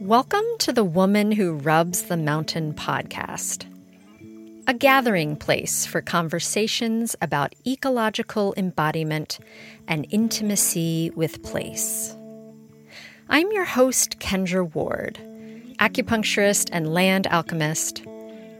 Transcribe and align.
Welcome 0.00 0.44
to 0.58 0.70
the 0.70 0.84
Woman 0.84 1.32
Who 1.32 1.54
Rubs 1.54 2.02
the 2.02 2.18
Mountain 2.18 2.74
podcast, 2.74 3.64
a 4.66 4.74
gathering 4.74 5.34
place 5.34 5.86
for 5.86 6.02
conversations 6.02 7.16
about 7.22 7.54
ecological 7.66 8.52
embodiment 8.58 9.38
and 9.86 10.06
intimacy 10.10 11.10
with 11.16 11.42
place. 11.42 12.14
I'm 13.30 13.50
your 13.52 13.64
host, 13.64 14.18
Kendra 14.18 14.74
Ward, 14.74 15.18
acupuncturist 15.80 16.68
and 16.70 16.92
land 16.92 17.26
alchemist, 17.28 18.04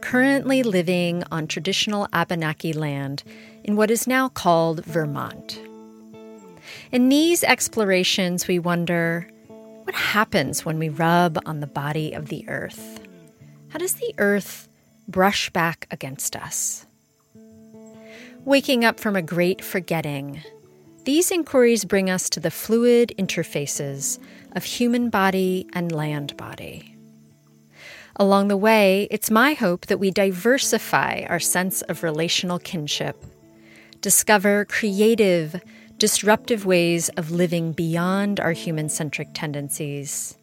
currently 0.01 0.63
living 0.63 1.23
on 1.31 1.45
traditional 1.45 2.07
Abenaki 2.11 2.73
land 2.73 3.21
in 3.63 3.75
what 3.75 3.91
is 3.91 4.07
now 4.07 4.29
called 4.29 4.83
Vermont. 4.83 5.61
In 6.91 7.09
these 7.09 7.43
explorations, 7.43 8.47
we 8.47 8.57
wonder 8.57 9.29
what 9.83 9.93
happens 9.93 10.65
when 10.65 10.79
we 10.79 10.89
rub 10.89 11.37
on 11.45 11.59
the 11.59 11.67
body 11.67 12.13
of 12.13 12.29
the 12.29 12.43
earth? 12.49 12.99
How 13.69 13.77
does 13.77 13.93
the 13.93 14.11
earth 14.17 14.67
brush 15.07 15.51
back 15.51 15.85
against 15.91 16.35
us? 16.35 16.87
Waking 18.43 18.83
up 18.83 18.99
from 18.99 19.15
a 19.15 19.21
great 19.21 19.63
forgetting, 19.63 20.41
these 21.03 21.29
inquiries 21.29 21.85
bring 21.85 22.09
us 22.09 22.27
to 22.29 22.39
the 22.39 22.49
fluid 22.49 23.13
interfaces 23.19 24.17
of 24.53 24.63
human 24.63 25.11
body 25.11 25.67
and 25.73 25.91
land 25.91 26.35
body. 26.37 26.95
Along 28.15 28.47
the 28.47 28.57
way, 28.57 29.07
it's 29.11 29.29
my 29.29 29.53
hope 29.53 29.85
that 29.85 29.99
we 29.99 30.09
diversify 30.09 31.23
our 31.29 31.39
sense 31.39 31.83
of 31.83 32.01
relational 32.01 32.57
kinship, 32.57 33.23
discover 34.01 34.65
creative, 34.65 35.61
disruptive 35.99 36.65
ways 36.65 37.09
of 37.09 37.29
living 37.29 37.73
beyond 37.73 38.39
our 38.39 38.53
human 38.53 38.87
centric 38.87 39.27
tendencies, 39.33 40.37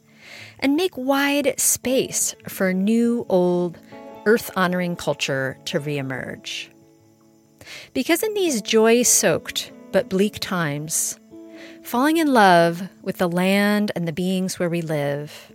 and 0.61 0.77
make 0.77 0.97
wide 0.97 1.59
space 1.59 2.35
for 2.47 2.73
new, 2.75 3.25
old, 3.29 3.79
earth 4.27 4.51
honoring 4.55 4.95
culture 4.95 5.59
to 5.65 5.81
reemerge. 5.81 6.69
Because 7.95 8.23
in 8.23 8.35
these 8.35 8.61
joy 8.61 9.03
soaked 9.03 9.73
but 9.93 10.11
bleak 10.11 10.39
times, 10.41 11.19
falling 11.83 12.19
in 12.19 12.33
love 12.33 12.89
with 13.03 13.17
the 13.17 13.29
land 13.29 13.93
and 13.97 14.07
the 14.07 14.13
beings 14.13 14.59
where 14.59 14.69
we 14.69 14.83
live 14.83 15.53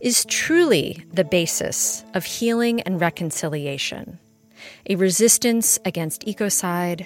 is 0.00 0.24
truly 0.26 1.04
the 1.12 1.24
basis 1.24 2.04
of 2.14 2.24
healing 2.24 2.80
and 2.82 3.00
reconciliation, 3.00 4.18
a 4.88 4.94
resistance 4.94 5.78
against 5.84 6.24
ecocide, 6.26 7.04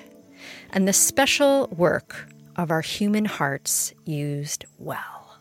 and 0.71 0.87
the 0.87 0.93
special 0.93 1.69
work 1.77 2.29
of 2.57 2.71
our 2.71 2.81
human 2.81 3.25
hearts 3.25 3.93
used 4.05 4.65
well. 4.79 5.39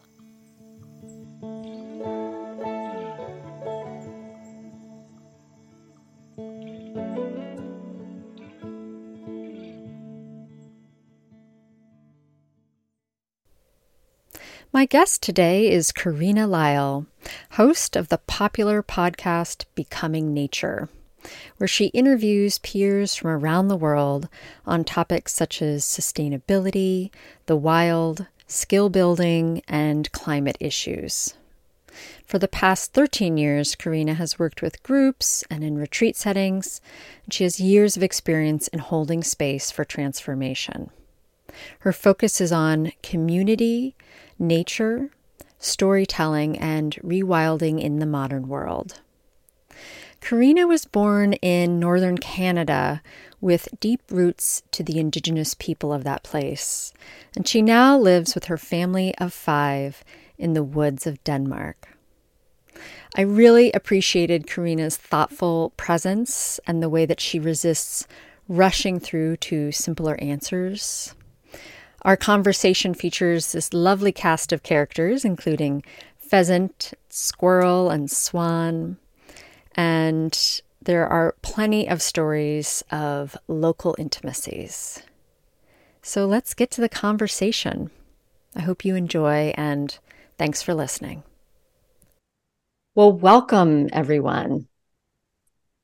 My 14.71 14.85
guest 14.85 15.21
today 15.21 15.69
is 15.69 15.91
Carina 15.91 16.47
Lyall, 16.47 17.05
host 17.51 17.95
of 17.95 18.09
the 18.09 18.17
popular 18.17 18.81
podcast 18.81 19.65
Becoming 19.75 20.33
Nature 20.33 20.89
where 21.57 21.67
she 21.67 21.85
interviews 21.87 22.59
peers 22.59 23.15
from 23.15 23.29
around 23.29 23.67
the 23.67 23.75
world 23.75 24.27
on 24.65 24.83
topics 24.83 25.33
such 25.33 25.61
as 25.61 25.83
sustainability, 25.83 27.11
the 27.45 27.55
wild, 27.55 28.27
skill 28.47 28.89
building, 28.89 29.61
and 29.67 30.11
climate 30.11 30.57
issues. 30.59 31.33
For 32.25 32.39
the 32.39 32.47
past 32.47 32.93
13 32.93 33.37
years, 33.37 33.75
Carina 33.75 34.15
has 34.15 34.39
worked 34.39 34.61
with 34.61 34.81
groups 34.83 35.43
and 35.49 35.63
in 35.63 35.77
retreat 35.77 36.15
settings, 36.15 36.81
and 37.23 37.33
she 37.33 37.43
has 37.43 37.59
years 37.59 37.95
of 37.95 38.03
experience 38.03 38.67
in 38.69 38.79
holding 38.79 39.23
space 39.23 39.69
for 39.69 39.85
transformation. 39.85 40.89
Her 41.79 41.93
focus 41.93 42.41
is 42.41 42.51
on 42.51 42.93
community, 43.03 43.95
nature, 44.39 45.11
storytelling, 45.59 46.57
and 46.57 46.95
rewilding 47.03 47.79
in 47.79 47.99
the 47.99 48.05
modern 48.05 48.47
world. 48.47 49.01
Carina 50.23 50.65
was 50.65 50.85
born 50.85 51.33
in 51.33 51.81
northern 51.81 52.17
Canada 52.17 53.01
with 53.41 53.67
deep 53.81 53.99
roots 54.09 54.63
to 54.71 54.81
the 54.81 54.97
indigenous 54.97 55.53
people 55.53 55.91
of 55.91 56.05
that 56.05 56.23
place, 56.23 56.93
and 57.35 57.45
she 57.45 57.61
now 57.61 57.97
lives 57.97 58.33
with 58.33 58.45
her 58.45 58.57
family 58.57 59.13
of 59.17 59.33
five 59.33 60.01
in 60.37 60.53
the 60.53 60.63
woods 60.63 61.05
of 61.05 61.21
Denmark. 61.25 61.89
I 63.17 63.21
really 63.21 63.73
appreciated 63.73 64.47
Carina's 64.47 64.95
thoughtful 64.95 65.73
presence 65.75 66.57
and 66.65 66.81
the 66.81 66.89
way 66.89 67.05
that 67.05 67.19
she 67.19 67.37
resists 67.37 68.07
rushing 68.47 69.01
through 69.01 69.35
to 69.37 69.73
simpler 69.73 70.15
answers. 70.21 71.15
Our 72.03 72.15
conversation 72.15 72.93
features 72.93 73.51
this 73.51 73.73
lovely 73.73 74.13
cast 74.13 74.53
of 74.53 74.63
characters, 74.63 75.25
including 75.25 75.83
pheasant, 76.17 76.93
squirrel, 77.09 77.89
and 77.89 78.09
swan, 78.09 78.97
and 79.75 80.61
there 80.81 81.07
are 81.07 81.35
plenty 81.41 81.87
of 81.87 82.01
stories 82.01 82.83
of 82.91 83.37
local 83.47 83.95
intimacies. 83.97 85.01
So 86.01 86.25
let's 86.25 86.53
get 86.53 86.69
to 86.71 86.81
the 86.81 86.89
conversation. 86.89 87.89
I 88.55 88.61
hope 88.61 88.83
you 88.83 88.95
enjoy 88.95 89.53
and 89.55 89.97
thanks 90.37 90.61
for 90.61 90.73
listening. 90.73 91.23
Well, 92.95 93.13
welcome 93.13 93.89
everyone. 93.93 94.67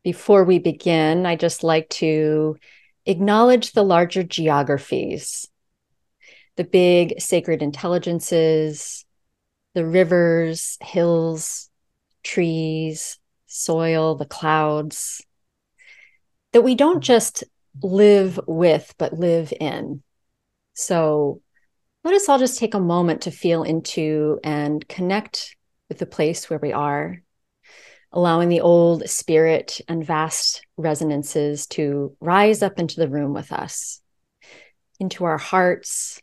Before 0.04 0.44
we 0.44 0.60
begin, 0.60 1.26
I 1.26 1.36
just 1.36 1.64
like 1.64 1.90
to 1.90 2.58
acknowledge 3.06 3.72
the 3.72 3.84
larger 3.84 4.24
geographies, 4.24 5.48
the 6.56 6.64
big 6.64 7.20
sacred 7.20 7.62
intelligences, 7.62 9.06
the 9.74 9.86
rivers, 9.86 10.78
hills, 10.82 11.70
trees, 12.24 13.18
soil, 13.50 14.16
the 14.16 14.26
clouds, 14.26 15.26
that 16.54 16.62
we 16.62 16.76
don't 16.76 17.02
just 17.02 17.44
live 17.82 18.40
with, 18.48 18.94
but 18.98 19.14
live 19.14 19.52
in. 19.60 20.02
So 20.74 21.42
let 22.04 22.14
us 22.14 22.30
all 22.30 22.40
just 22.40 22.60
take 22.60 22.74
a 22.74 22.80
moment 22.80 23.24
to 23.24 23.32
feel 23.32 23.64
into 23.64 24.40
and 24.44 24.88
connect 24.88 25.56
with 25.90 25.98
the 25.98 26.06
place 26.06 26.50
where 26.50 26.60
we 26.60 26.72
are, 26.72 27.22
allowing 28.12 28.50
the 28.50 28.62
old 28.62 29.10
spirit 29.10 29.82
and 29.88 30.06
vast 30.06 30.66
resonances 30.78 31.68
to 31.68 32.16
rise 32.22 32.64
up 32.64 32.80
into 32.80 33.00
the 33.00 33.10
room 33.10 33.34
with 33.34 33.52
us, 33.52 34.02
into 35.00 35.26
our 35.26 35.38
hearts, 35.38 36.22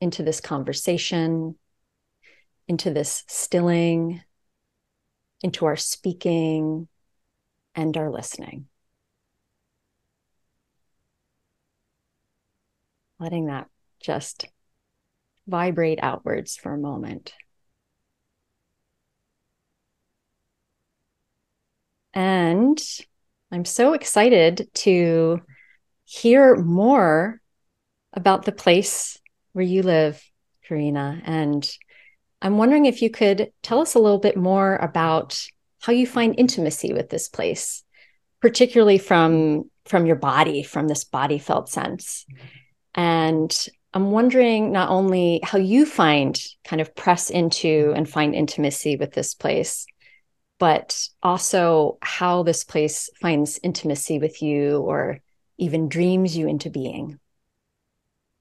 into 0.00 0.22
this 0.22 0.40
conversation, 0.40 1.56
into 2.68 2.90
this 2.92 3.24
stilling, 3.26 4.22
into 5.42 5.66
our 5.66 5.76
speaking 5.76 6.88
and 7.74 7.96
our 7.96 8.10
listening. 8.10 8.66
Letting 13.18 13.46
that 13.46 13.68
just 14.00 14.46
vibrate 15.46 15.98
outwards 16.02 16.56
for 16.56 16.72
a 16.72 16.78
moment. 16.78 17.32
And 22.14 22.80
I'm 23.52 23.64
so 23.64 23.92
excited 23.92 24.68
to 24.74 25.40
hear 26.04 26.56
more 26.56 27.40
about 28.12 28.44
the 28.44 28.52
place 28.52 29.18
where 29.52 29.64
you 29.64 29.82
live, 29.82 30.22
Carina, 30.64 31.20
and 31.24 31.68
I'm 32.42 32.58
wondering 32.58 32.86
if 32.86 33.02
you 33.02 33.10
could 33.10 33.52
tell 33.62 33.80
us 33.80 33.94
a 33.94 33.98
little 33.98 34.18
bit 34.18 34.36
more 34.36 34.76
about 34.76 35.40
how 35.80 35.92
you 35.92 36.06
find 36.06 36.38
intimacy 36.38 36.92
with 36.92 37.10
this 37.10 37.28
place, 37.28 37.82
particularly 38.40 38.98
from 38.98 39.70
from 39.86 40.06
your 40.06 40.16
body, 40.16 40.62
from 40.62 40.86
this 40.86 41.04
body 41.04 41.38
felt 41.38 41.68
sense. 41.68 42.24
And 42.94 43.54
I'm 43.92 44.12
wondering 44.12 44.70
not 44.70 44.90
only 44.90 45.40
how 45.42 45.58
you 45.58 45.84
find 45.84 46.40
kind 46.64 46.80
of 46.80 46.94
press 46.94 47.28
into 47.28 47.92
and 47.96 48.08
find 48.08 48.34
intimacy 48.34 48.96
with 48.96 49.12
this 49.12 49.34
place, 49.34 49.86
but 50.58 51.08
also 51.22 51.98
how 52.02 52.44
this 52.44 52.62
place 52.62 53.10
finds 53.20 53.58
intimacy 53.62 54.18
with 54.18 54.42
you 54.42 54.78
or 54.78 55.18
even 55.58 55.88
dreams 55.88 56.36
you 56.36 56.46
into 56.46 56.70
being. 56.70 57.18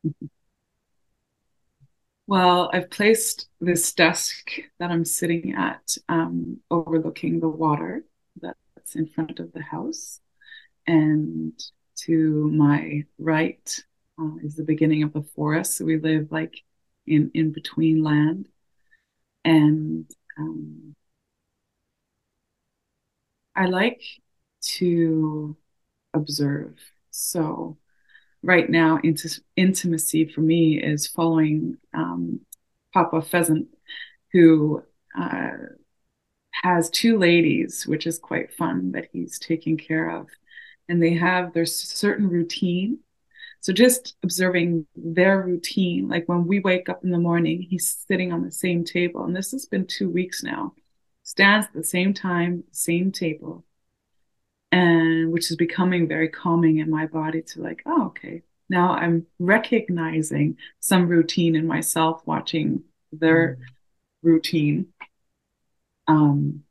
Mm-hmm. 0.05 0.27
Well, 2.29 2.69
I've 2.71 2.91
placed 2.91 3.47
this 3.59 3.91
desk 3.91 4.51
that 4.77 4.91
I'm 4.91 5.03
sitting 5.03 5.55
at 5.55 5.97
um, 6.09 6.59
overlooking 6.69 7.39
the 7.39 7.49
water 7.49 8.03
that's 8.39 8.95
in 8.95 9.07
front 9.07 9.39
of 9.39 9.51
the 9.51 9.63
house. 9.63 10.21
And 10.85 11.59
to 12.05 12.51
my 12.51 13.05
right 13.17 13.83
uh, 14.21 14.35
is 14.43 14.55
the 14.55 14.63
beginning 14.63 15.01
of 15.01 15.11
the 15.11 15.23
forest. 15.23 15.75
So 15.75 15.85
we 15.85 15.97
live 15.97 16.31
like 16.31 16.53
in, 17.07 17.31
in 17.33 17.51
between 17.51 18.03
land. 18.03 18.47
And 19.43 20.05
um, 20.37 20.95
I 23.55 23.65
like 23.65 24.03
to 24.77 25.57
observe. 26.13 26.77
So 27.09 27.79
right 28.43 28.69
now, 28.69 28.99
int- 29.03 29.39
intimacy 29.55 30.25
for 30.25 30.41
me 30.41 30.81
is 30.81 31.07
following 31.07 31.77
um, 31.93 32.41
Papa 32.93 33.21
Pheasant, 33.21 33.67
who 34.31 34.83
uh, 35.17 35.51
has 36.63 36.89
two 36.89 37.17
ladies, 37.17 37.85
which 37.85 38.07
is 38.07 38.19
quite 38.19 38.53
fun 38.53 38.91
that 38.91 39.09
he's 39.11 39.39
taking 39.39 39.77
care 39.77 40.09
of. 40.09 40.27
And 40.87 41.01
they 41.01 41.13
have 41.13 41.53
their 41.53 41.65
certain 41.65 42.27
routine. 42.29 42.99
So 43.61 43.73
just 43.73 44.15
observing 44.23 44.87
their 44.95 45.41
routine, 45.41 46.07
like 46.07 46.27
when 46.27 46.47
we 46.47 46.59
wake 46.59 46.89
up 46.89 47.03
in 47.03 47.11
the 47.11 47.17
morning, 47.17 47.61
he's 47.61 48.03
sitting 48.07 48.31
on 48.31 48.43
the 48.43 48.51
same 48.51 48.83
table. 48.85 49.25
And 49.25 49.35
this 49.35 49.51
has 49.51 49.65
been 49.65 49.85
two 49.85 50.09
weeks 50.09 50.43
now, 50.43 50.73
stands 51.23 51.67
at 51.67 51.73
the 51.73 51.83
same 51.83 52.13
time, 52.13 52.63
same 52.71 53.11
table. 53.11 53.65
And 54.71 55.31
which 55.31 55.49
is 55.49 55.57
becoming 55.57 56.07
very 56.07 56.29
calming 56.29 56.77
in 56.77 56.89
my 56.89 57.07
body 57.07 57.41
to 57.41 57.61
like, 57.61 57.81
oh, 57.85 58.07
okay. 58.07 58.43
Now 58.69 58.91
I'm 58.91 59.25
recognizing 59.39 60.57
some 60.79 61.07
routine 61.07 61.55
in 61.55 61.65
myself 61.65 62.21
watching 62.25 62.83
their 63.11 63.55
mm. 63.55 63.63
routine 64.21 64.93
um, 66.09 66.63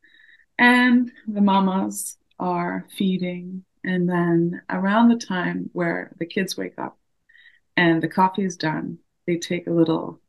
and 0.58 1.12
the 1.28 1.40
mamas 1.40 2.18
are 2.38 2.84
feeding. 2.96 3.64
And 3.84 4.08
then 4.08 4.60
around 4.68 5.08
the 5.08 5.16
time 5.16 5.70
where 5.72 6.12
the 6.18 6.26
kids 6.26 6.56
wake 6.56 6.76
up 6.76 6.98
and 7.76 8.02
the 8.02 8.08
coffee 8.08 8.44
is 8.44 8.56
done, 8.56 8.98
they 9.26 9.36
take 9.36 9.68
a 9.68 9.72
little 9.72 10.20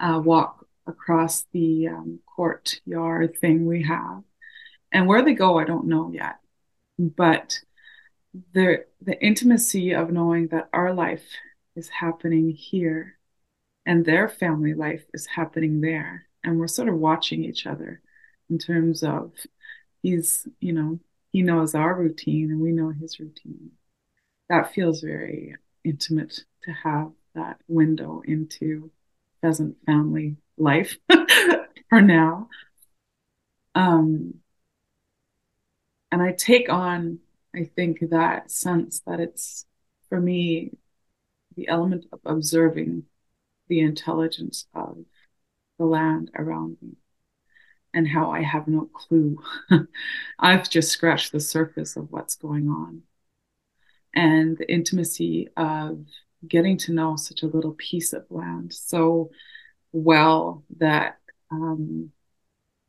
uh, 0.00 0.20
walk 0.24 0.66
across 0.86 1.44
the 1.52 1.88
um, 1.88 2.20
courtyard 2.34 3.36
thing 3.38 3.66
we 3.66 3.82
have. 3.82 4.22
And 4.90 5.06
where 5.06 5.22
they 5.22 5.34
go, 5.34 5.58
I 5.58 5.64
don't 5.64 5.88
know 5.88 6.10
yet. 6.12 6.36
But 6.98 7.60
the 8.52 8.84
the 9.00 9.20
intimacy 9.22 9.92
of 9.92 10.10
knowing 10.10 10.48
that 10.48 10.68
our 10.72 10.92
life 10.92 11.26
is 11.74 11.88
happening 11.88 12.50
here 12.50 13.18
and 13.84 14.04
their 14.04 14.28
family 14.28 14.74
life 14.74 15.04
is 15.14 15.26
happening 15.26 15.80
there 15.80 16.26
and 16.42 16.58
we're 16.58 16.68
sort 16.68 16.88
of 16.88 16.96
watching 16.96 17.44
each 17.44 17.66
other 17.66 18.00
in 18.48 18.58
terms 18.58 19.02
of 19.02 19.32
he's, 20.02 20.46
you 20.60 20.72
know, 20.72 20.98
he 21.32 21.42
knows 21.42 21.74
our 21.74 21.94
routine 21.94 22.50
and 22.50 22.60
we 22.60 22.72
know 22.72 22.90
his 22.90 23.18
routine. 23.18 23.72
That 24.48 24.72
feels 24.72 25.00
very 25.00 25.56
intimate 25.84 26.44
to 26.64 26.72
have 26.72 27.10
that 27.34 27.60
window 27.68 28.22
into 28.24 28.90
pheasant 29.40 29.76
family 29.84 30.36
life 30.56 30.96
for 31.88 32.00
now. 32.00 32.48
Um, 33.74 34.34
and 36.10 36.22
I 36.22 36.32
take 36.32 36.68
on, 36.68 37.18
I 37.54 37.70
think, 37.76 38.10
that 38.10 38.50
sense 38.50 39.00
that 39.06 39.20
it's 39.20 39.66
for 40.08 40.20
me 40.20 40.72
the 41.56 41.68
element 41.68 42.06
of 42.12 42.20
observing 42.24 43.04
the 43.68 43.80
intelligence 43.80 44.66
of 44.74 44.98
the 45.78 45.84
land 45.84 46.30
around 46.36 46.76
me 46.80 46.96
and 47.92 48.06
how 48.06 48.30
I 48.30 48.42
have 48.42 48.68
no 48.68 48.88
clue. 48.92 49.38
I've 50.38 50.68
just 50.68 50.90
scratched 50.90 51.32
the 51.32 51.40
surface 51.40 51.96
of 51.96 52.12
what's 52.12 52.36
going 52.36 52.68
on. 52.68 53.02
And 54.14 54.56
the 54.56 54.70
intimacy 54.70 55.48
of 55.56 56.04
getting 56.46 56.76
to 56.78 56.92
know 56.92 57.16
such 57.16 57.42
a 57.42 57.46
little 57.46 57.72
piece 57.72 58.12
of 58.12 58.24
land 58.30 58.72
so 58.72 59.30
well 59.92 60.62
that 60.78 61.18
um, 61.50 62.12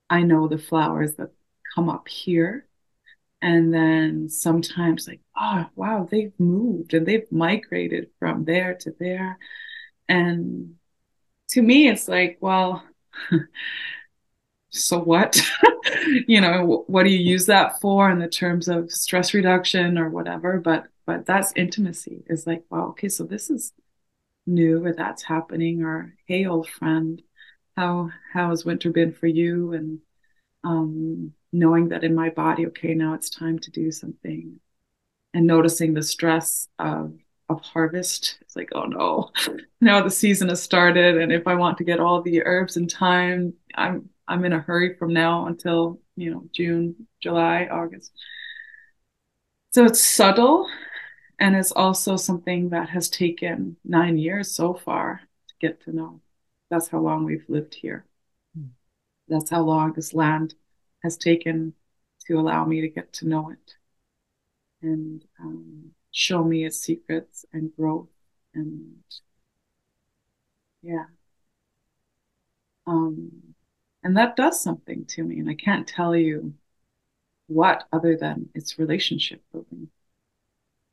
I 0.09 0.23
know 0.23 0.47
the 0.47 0.57
flowers 0.57 1.15
that 1.15 1.31
come 1.73 1.89
up 1.89 2.07
here. 2.07 2.66
And 3.41 3.73
then 3.73 4.29
sometimes, 4.29 5.07
like, 5.07 5.21
oh, 5.35 5.67
wow, 5.75 6.07
they've 6.09 6.33
moved 6.39 6.93
and 6.93 7.05
they've 7.05 7.31
migrated 7.31 8.09
from 8.19 8.45
there 8.45 8.75
to 8.81 8.95
there. 8.99 9.37
And 10.09 10.75
to 11.49 11.61
me, 11.61 11.89
it's 11.89 12.07
like, 12.07 12.37
well, 12.41 12.83
so 14.69 14.99
what? 14.99 15.39
you 16.27 16.41
know, 16.41 16.83
what 16.87 17.03
do 17.03 17.09
you 17.09 17.19
use 17.19 17.45
that 17.47 17.79
for 17.81 18.09
in 18.09 18.19
the 18.19 18.27
terms 18.27 18.67
of 18.67 18.91
stress 18.91 19.33
reduction 19.33 19.97
or 19.97 20.09
whatever? 20.09 20.59
But 20.59 20.87
but 21.05 21.25
that's 21.25 21.53
intimacy. 21.55 22.23
Is 22.27 22.45
like, 22.47 22.65
wow, 22.69 22.89
okay, 22.89 23.09
so 23.09 23.23
this 23.23 23.49
is 23.49 23.73
new 24.45 24.85
or 24.85 24.93
that's 24.93 25.23
happening, 25.23 25.83
or 25.83 26.15
hey, 26.27 26.45
old 26.45 26.69
friend, 26.69 27.21
how 27.75 28.09
how 28.33 28.49
has 28.49 28.65
winter 28.65 28.91
been 28.91 29.13
for 29.13 29.27
you? 29.27 29.73
And 29.73 29.99
um, 30.63 31.33
knowing 31.51 31.89
that 31.89 32.03
in 32.03 32.15
my 32.15 32.29
body, 32.29 32.67
okay, 32.67 32.93
now 32.93 33.13
it's 33.13 33.29
time 33.29 33.59
to 33.59 33.71
do 33.71 33.91
something, 33.91 34.59
and 35.33 35.47
noticing 35.47 35.93
the 35.93 36.03
stress 36.03 36.67
of 36.79 37.13
of 37.49 37.61
harvest. 37.61 38.37
It's 38.41 38.55
like, 38.55 38.69
oh 38.73 38.85
no, 38.85 39.31
now 39.81 40.01
the 40.01 40.11
season 40.11 40.49
has 40.49 40.61
started, 40.61 41.17
and 41.17 41.31
if 41.31 41.47
I 41.47 41.55
want 41.55 41.77
to 41.79 41.83
get 41.83 41.99
all 41.99 42.21
the 42.21 42.43
herbs 42.45 42.77
in 42.77 42.87
time, 42.87 43.53
I'm 43.75 44.09
I'm 44.27 44.43
in 44.45 44.53
a 44.53 44.59
hurry 44.59 44.95
from 44.95 45.13
now 45.13 45.47
until, 45.47 45.99
you 46.15 46.31
know, 46.31 46.43
June, 46.51 47.07
July, 47.21 47.67
August. 47.71 48.11
So 49.71 49.85
it's 49.85 50.03
subtle 50.03 50.67
and 51.39 51.55
it's 51.55 51.71
also 51.71 52.17
something 52.17 52.69
that 52.69 52.89
has 52.89 53.09
taken 53.09 53.77
nine 53.85 54.17
years 54.17 54.51
so 54.51 54.73
far 54.73 55.21
to 55.47 55.53
get 55.61 55.81
to 55.83 55.95
know. 55.95 56.21
That's 56.69 56.87
how 56.89 56.99
long 56.99 57.23
we've 57.23 57.45
lived 57.47 57.75
here. 57.75 58.05
Mm. 58.57 58.69
That's 59.27 59.49
how 59.49 59.61
long 59.61 59.93
this 59.93 60.13
land 60.13 60.55
has 61.03 61.17
taken 61.17 61.73
to 62.27 62.39
allow 62.39 62.65
me 62.65 62.81
to 62.81 62.89
get 62.89 63.13
to 63.13 63.27
know 63.27 63.49
it 63.51 63.75
and 64.81 65.23
um, 65.39 65.91
show 66.11 66.43
me 66.43 66.65
its 66.65 66.79
secrets 66.79 67.45
and 67.53 67.75
growth 67.75 68.09
and 68.53 68.95
yeah. 70.81 71.05
Um, 72.85 73.53
and 74.03 74.15
that 74.17 74.35
does 74.35 74.61
something 74.61 75.05
to 75.07 75.23
me. 75.23 75.39
And 75.39 75.49
I 75.49 75.55
can't 75.55 75.87
tell 75.87 76.15
you 76.15 76.53
what 77.47 77.85
other 77.91 78.15
than 78.17 78.49
it's 78.55 78.79
relationship 78.79 79.41
building. 79.51 79.89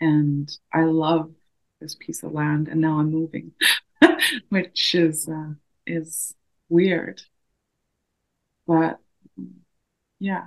And 0.01 0.51
I 0.73 0.85
love 0.85 1.33
this 1.81 1.95
piece 1.95 2.23
of 2.23 2.33
land. 2.33 2.69
And 2.69 2.81
now 2.81 2.99
I'm 2.99 3.11
moving, 3.13 3.53
which 4.49 4.95
is, 4.95 5.29
uh, 5.29 5.55
is 5.87 6.35
weird. 6.69 7.23
But 8.67 8.99
yeah. 10.25 10.47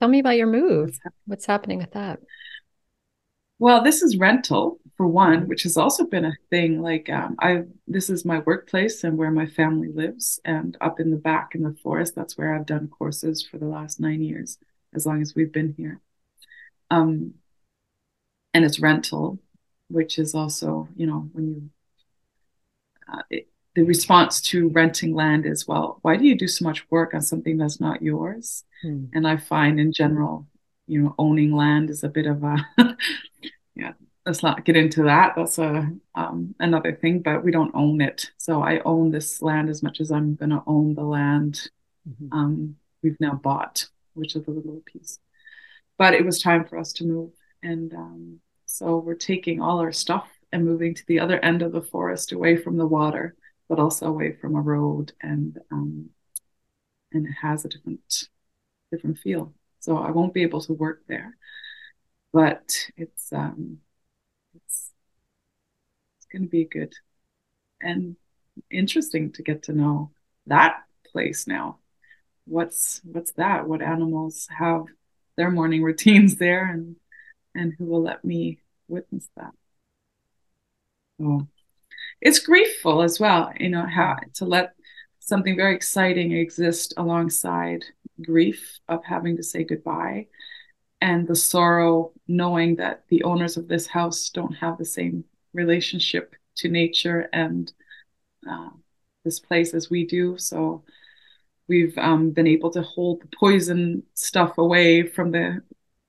Tell 0.00 0.08
me 0.08 0.20
about 0.20 0.36
your 0.36 0.46
move. 0.46 0.98
What's, 1.26 1.46
happening 1.46 1.78
with 1.78 1.92
that? 1.92 2.20
Well, 3.58 3.82
this 3.82 4.02
is 4.02 4.16
rental 4.16 4.78
for 4.96 5.06
one, 5.06 5.48
which 5.48 5.64
has 5.64 5.76
also 5.76 6.06
been 6.06 6.24
a 6.24 6.36
thing. 6.50 6.80
Like 6.80 7.10
um, 7.10 7.34
I, 7.40 7.64
this 7.88 8.08
is 8.08 8.24
my 8.24 8.38
workplace 8.40 9.02
and 9.02 9.18
where 9.18 9.30
my 9.30 9.46
family 9.46 9.88
lives, 9.88 10.40
and 10.44 10.76
up 10.80 11.00
in 11.00 11.10
the 11.10 11.16
back 11.16 11.54
in 11.54 11.62
the 11.62 11.76
forest, 11.82 12.14
that's 12.14 12.38
where 12.38 12.54
I've 12.54 12.66
done 12.66 12.88
courses 12.88 13.44
for 13.44 13.58
the 13.58 13.66
last 13.66 13.98
nine 13.98 14.22
years, 14.22 14.58
as 14.94 15.06
long 15.06 15.22
as 15.22 15.34
we've 15.34 15.52
been 15.52 15.74
here. 15.76 16.00
Um, 16.90 17.34
and 18.52 18.64
it's 18.64 18.78
rental, 18.78 19.40
which 19.88 20.18
is 20.18 20.34
also, 20.34 20.88
you 20.94 21.06
know, 21.06 21.28
when 21.32 21.48
you, 21.48 21.70
uh, 23.12 23.22
it, 23.30 23.48
the 23.74 23.82
response 23.82 24.40
to 24.40 24.68
renting 24.68 25.14
land 25.14 25.46
is, 25.46 25.66
well, 25.66 25.98
why 26.02 26.16
do 26.16 26.24
you 26.24 26.36
do 26.36 26.46
so 26.46 26.64
much 26.64 26.88
work 26.90 27.14
on 27.14 27.20
something 27.20 27.56
that's 27.56 27.80
not 27.80 28.02
yours? 28.02 28.64
Hmm. 28.82 29.06
And 29.12 29.26
I 29.26 29.36
find 29.36 29.80
in 29.80 29.92
general, 29.92 30.46
you 30.86 31.02
know, 31.02 31.14
owning 31.18 31.52
land 31.52 31.90
is 31.90 32.04
a 32.04 32.08
bit 32.08 32.26
of 32.26 32.44
a, 32.44 32.56
yeah, 33.74 33.92
let's 34.24 34.42
not 34.42 34.64
get 34.64 34.76
into 34.76 35.04
that. 35.04 35.34
That's 35.36 35.58
a 35.58 35.90
um, 36.14 36.54
another 36.60 36.92
thing, 36.92 37.20
but 37.20 37.42
we 37.42 37.50
don't 37.50 37.74
own 37.74 38.00
it. 38.00 38.30
So 38.36 38.62
I 38.62 38.80
own 38.80 39.10
this 39.10 39.42
land 39.42 39.68
as 39.68 39.82
much 39.82 40.00
as 40.00 40.10
I'm 40.10 40.36
going 40.36 40.50
to 40.50 40.62
own 40.66 40.94
the 40.94 41.02
land 41.02 41.68
mm-hmm. 42.08 42.32
um, 42.32 42.76
we've 43.02 43.18
now 43.20 43.34
bought, 43.34 43.86
which 44.14 44.36
is 44.36 44.46
a 44.46 44.50
little 44.50 44.82
piece. 44.84 45.18
But 45.98 46.14
it 46.14 46.24
was 46.24 46.42
time 46.42 46.64
for 46.64 46.78
us 46.78 46.92
to 46.94 47.04
move, 47.04 47.30
and 47.62 47.92
um, 47.94 48.40
so 48.66 48.98
we're 48.98 49.14
taking 49.14 49.60
all 49.60 49.78
our 49.78 49.92
stuff 49.92 50.28
and 50.52 50.64
moving 50.64 50.94
to 50.94 51.06
the 51.06 51.20
other 51.20 51.38
end 51.38 51.62
of 51.62 51.72
the 51.72 51.82
forest, 51.82 52.32
away 52.32 52.56
from 52.56 52.76
the 52.76 52.86
water, 52.86 53.36
but 53.68 53.78
also 53.78 54.06
away 54.06 54.32
from 54.32 54.56
a 54.56 54.60
road, 54.60 55.12
and 55.22 55.58
um, 55.72 56.10
and 57.12 57.26
it 57.26 57.32
has 57.42 57.64
a 57.64 57.68
different 57.68 58.28
different 58.92 59.18
feel. 59.18 59.54
So 59.80 59.98
I 59.98 60.10
won't 60.10 60.34
be 60.34 60.42
able 60.42 60.62
to 60.62 60.72
work 60.74 61.02
there, 61.08 61.36
but 62.32 62.76
it's 62.96 63.32
um, 63.32 63.78
it's 64.54 64.92
it's 66.18 66.26
going 66.26 66.42
to 66.42 66.48
be 66.48 66.64
good 66.64 66.92
and 67.82 68.16
interesting 68.70 69.32
to 69.32 69.42
get 69.42 69.64
to 69.64 69.72
know 69.72 70.10
that 70.46 70.84
place 71.12 71.46
now. 71.46 71.78
What's 72.46 73.00
what's 73.04 73.32
that? 73.34 73.68
What 73.68 73.82
animals 73.82 74.48
have 74.58 74.86
their 75.36 75.50
morning 75.50 75.82
routines 75.84 76.36
there, 76.36 76.66
and 76.70 76.96
and 77.54 77.74
who 77.78 77.86
will 77.86 78.02
let 78.02 78.24
me 78.24 78.60
witness 78.88 79.28
that? 79.36 79.52
Oh, 81.20 81.46
it's 82.24 82.44
griefful 82.44 83.04
as 83.04 83.20
well. 83.20 83.52
You 83.60 83.68
know 83.68 83.86
how 83.86 84.16
to 84.34 84.44
let 84.46 84.74
something 85.20 85.56
very 85.56 85.74
exciting 85.76 86.32
exist 86.32 86.94
alongside 86.96 87.84
grief 88.22 88.78
of 88.88 89.04
having 89.04 89.36
to 89.36 89.42
say 89.42 89.62
goodbye 89.64 90.26
and 91.00 91.28
the 91.28 91.36
sorrow 91.36 92.12
knowing 92.26 92.76
that 92.76 93.04
the 93.08 93.22
owners 93.24 93.56
of 93.56 93.68
this 93.68 93.86
house 93.86 94.30
don't 94.30 94.54
have 94.54 94.78
the 94.78 94.84
same 94.84 95.24
relationship 95.52 96.34
to 96.56 96.68
nature 96.68 97.28
and 97.32 97.72
uh, 98.48 98.70
this 99.24 99.38
place 99.38 99.74
as 99.74 99.90
we 99.90 100.06
do. 100.06 100.38
So 100.38 100.84
we've 101.68 101.96
um, 101.98 102.30
been 102.30 102.46
able 102.46 102.70
to 102.70 102.82
hold 102.82 103.20
the 103.20 103.28
poison 103.38 104.02
stuff 104.14 104.56
away 104.56 105.06
from 105.06 105.30
the 105.30 105.62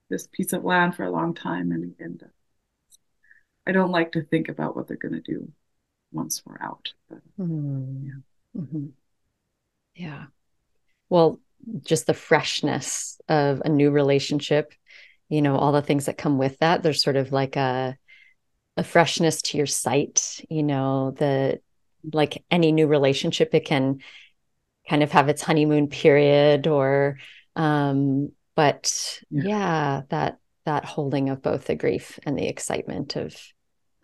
this 0.09 0.27
piece 0.27 0.53
of 0.53 0.63
land 0.63 0.95
for 0.95 1.03
a 1.03 1.09
long 1.09 1.33
time, 1.33 1.71
and, 1.71 1.95
and 1.99 2.21
uh, 2.21 2.27
I 3.65 3.71
don't 3.71 3.89
like 3.89 4.11
to 4.11 4.21
think 4.21 4.49
about 4.49 4.75
what 4.75 4.87
they're 4.87 4.97
going 4.97 5.15
to 5.15 5.19
do 5.19 5.51
once 6.15 6.41
we're 6.45 6.61
out. 6.61 6.93
But, 7.09 7.19
mm-hmm. 7.39 8.07
Yeah. 8.07 8.61
Mm-hmm. 8.61 8.85
yeah. 9.95 10.25
Well, 11.09 11.39
just 11.83 12.07
the 12.07 12.13
freshness 12.13 13.19
of 13.27 13.61
a 13.63 13.69
new 13.69 13.91
relationship, 13.91 14.73
you 15.29 15.41
know, 15.41 15.57
all 15.57 15.71
the 15.71 15.81
things 15.81 16.05
that 16.05 16.17
come 16.17 16.37
with 16.37 16.57
that. 16.59 16.83
There's 16.83 17.03
sort 17.03 17.15
of 17.15 17.31
like 17.31 17.55
a 17.55 17.97
a 18.77 18.83
freshness 18.83 19.41
to 19.41 19.57
your 19.57 19.67
sight, 19.67 20.41
you 20.49 20.63
know, 20.63 21.11
the 21.11 21.59
like 22.13 22.43
any 22.51 22.71
new 22.71 22.87
relationship, 22.87 23.53
it 23.53 23.65
can 23.65 23.99
kind 24.87 25.01
of 25.01 25.11
have 25.11 25.29
its 25.29 25.41
honeymoon 25.41 25.87
period 25.87 26.67
or 26.67 27.17
um 27.55 28.31
but 28.55 29.19
yeah, 29.31 29.43
yeah 29.43 30.01
that 30.09 30.37
that 30.65 30.85
holding 30.85 31.29
of 31.29 31.41
both 31.41 31.65
the 31.65 31.75
grief 31.75 32.19
and 32.23 32.37
the 32.37 32.47
excitement 32.47 33.15
of 33.15 33.35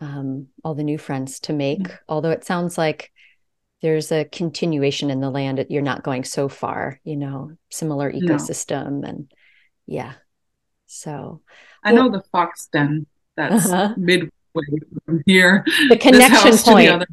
um 0.02 0.48
all 0.64 0.74
the 0.74 0.82
new 0.82 0.98
friends 0.98 1.38
to 1.38 1.52
make 1.52 1.88
yeah. 1.88 1.96
although 2.08 2.30
it 2.30 2.44
sounds 2.44 2.76
like 2.76 3.12
there's 3.82 4.12
a 4.12 4.24
continuation 4.24 5.10
in 5.10 5.20
the 5.20 5.30
land 5.30 5.58
that 5.58 5.70
you're 5.70 5.80
not 5.80 6.02
going 6.02 6.24
so 6.24 6.48
far 6.48 7.00
you 7.04 7.16
know 7.16 7.52
similar 7.70 8.12
ecosystem 8.12 9.00
no. 9.00 9.08
and 9.08 9.32
yeah 9.86 10.14
so 10.86 11.40
i 11.84 11.92
well, 11.92 12.10
know 12.10 12.18
the 12.18 12.24
fox 12.32 12.66
den 12.72 13.06
that's 13.36 13.70
uh-huh. 13.70 13.94
midway 13.96 14.30
from 15.06 15.22
here 15.24 15.64
the 15.88 15.96
connection 15.96 16.56
point 16.58 17.06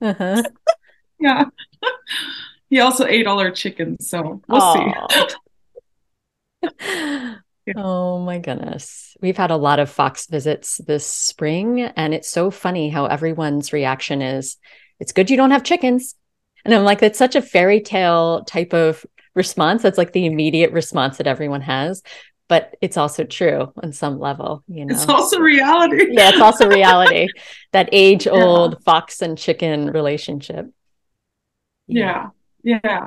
the 0.00 0.08
uh-huh. 0.08 0.42
yeah 1.20 1.44
he 2.70 2.80
also 2.80 3.04
ate 3.04 3.26
all 3.26 3.38
our 3.38 3.50
chickens 3.50 4.08
so 4.08 4.40
we'll 4.48 4.60
Aww. 4.60 5.30
see 6.62 7.36
Oh 7.76 8.18
my 8.18 8.38
goodness. 8.38 9.16
We've 9.20 9.36
had 9.36 9.50
a 9.50 9.56
lot 9.56 9.78
of 9.78 9.90
fox 9.90 10.26
visits 10.26 10.78
this 10.78 11.06
spring, 11.06 11.80
and 11.80 12.12
it's 12.14 12.28
so 12.28 12.50
funny 12.50 12.88
how 12.88 13.06
everyone's 13.06 13.72
reaction 13.72 14.22
is 14.22 14.56
it's 14.98 15.12
good 15.12 15.30
you 15.30 15.36
don't 15.36 15.50
have 15.50 15.64
chickens. 15.64 16.14
And 16.64 16.74
I'm 16.74 16.84
like, 16.84 17.02
it's 17.02 17.18
such 17.18 17.34
a 17.34 17.42
fairy 17.42 17.80
tale 17.80 18.44
type 18.44 18.72
of 18.72 19.04
response. 19.34 19.82
That's 19.82 19.98
like 19.98 20.12
the 20.12 20.26
immediate 20.26 20.72
response 20.72 21.18
that 21.18 21.26
everyone 21.26 21.62
has. 21.62 22.02
But 22.48 22.76
it's 22.80 22.96
also 22.96 23.24
true 23.24 23.72
on 23.82 23.92
some 23.92 24.18
level, 24.18 24.62
you 24.68 24.84
know. 24.84 24.94
It's 24.94 25.08
also 25.08 25.40
reality. 25.40 26.06
yeah, 26.10 26.30
it's 26.30 26.40
also 26.40 26.68
reality. 26.68 27.28
that 27.72 27.88
age 27.92 28.28
old 28.28 28.72
yeah. 28.74 28.78
fox 28.84 29.22
and 29.22 29.38
chicken 29.38 29.90
relationship. 29.90 30.66
Yeah. 31.86 32.28
yeah. 32.62 32.80
Yeah. 32.84 33.06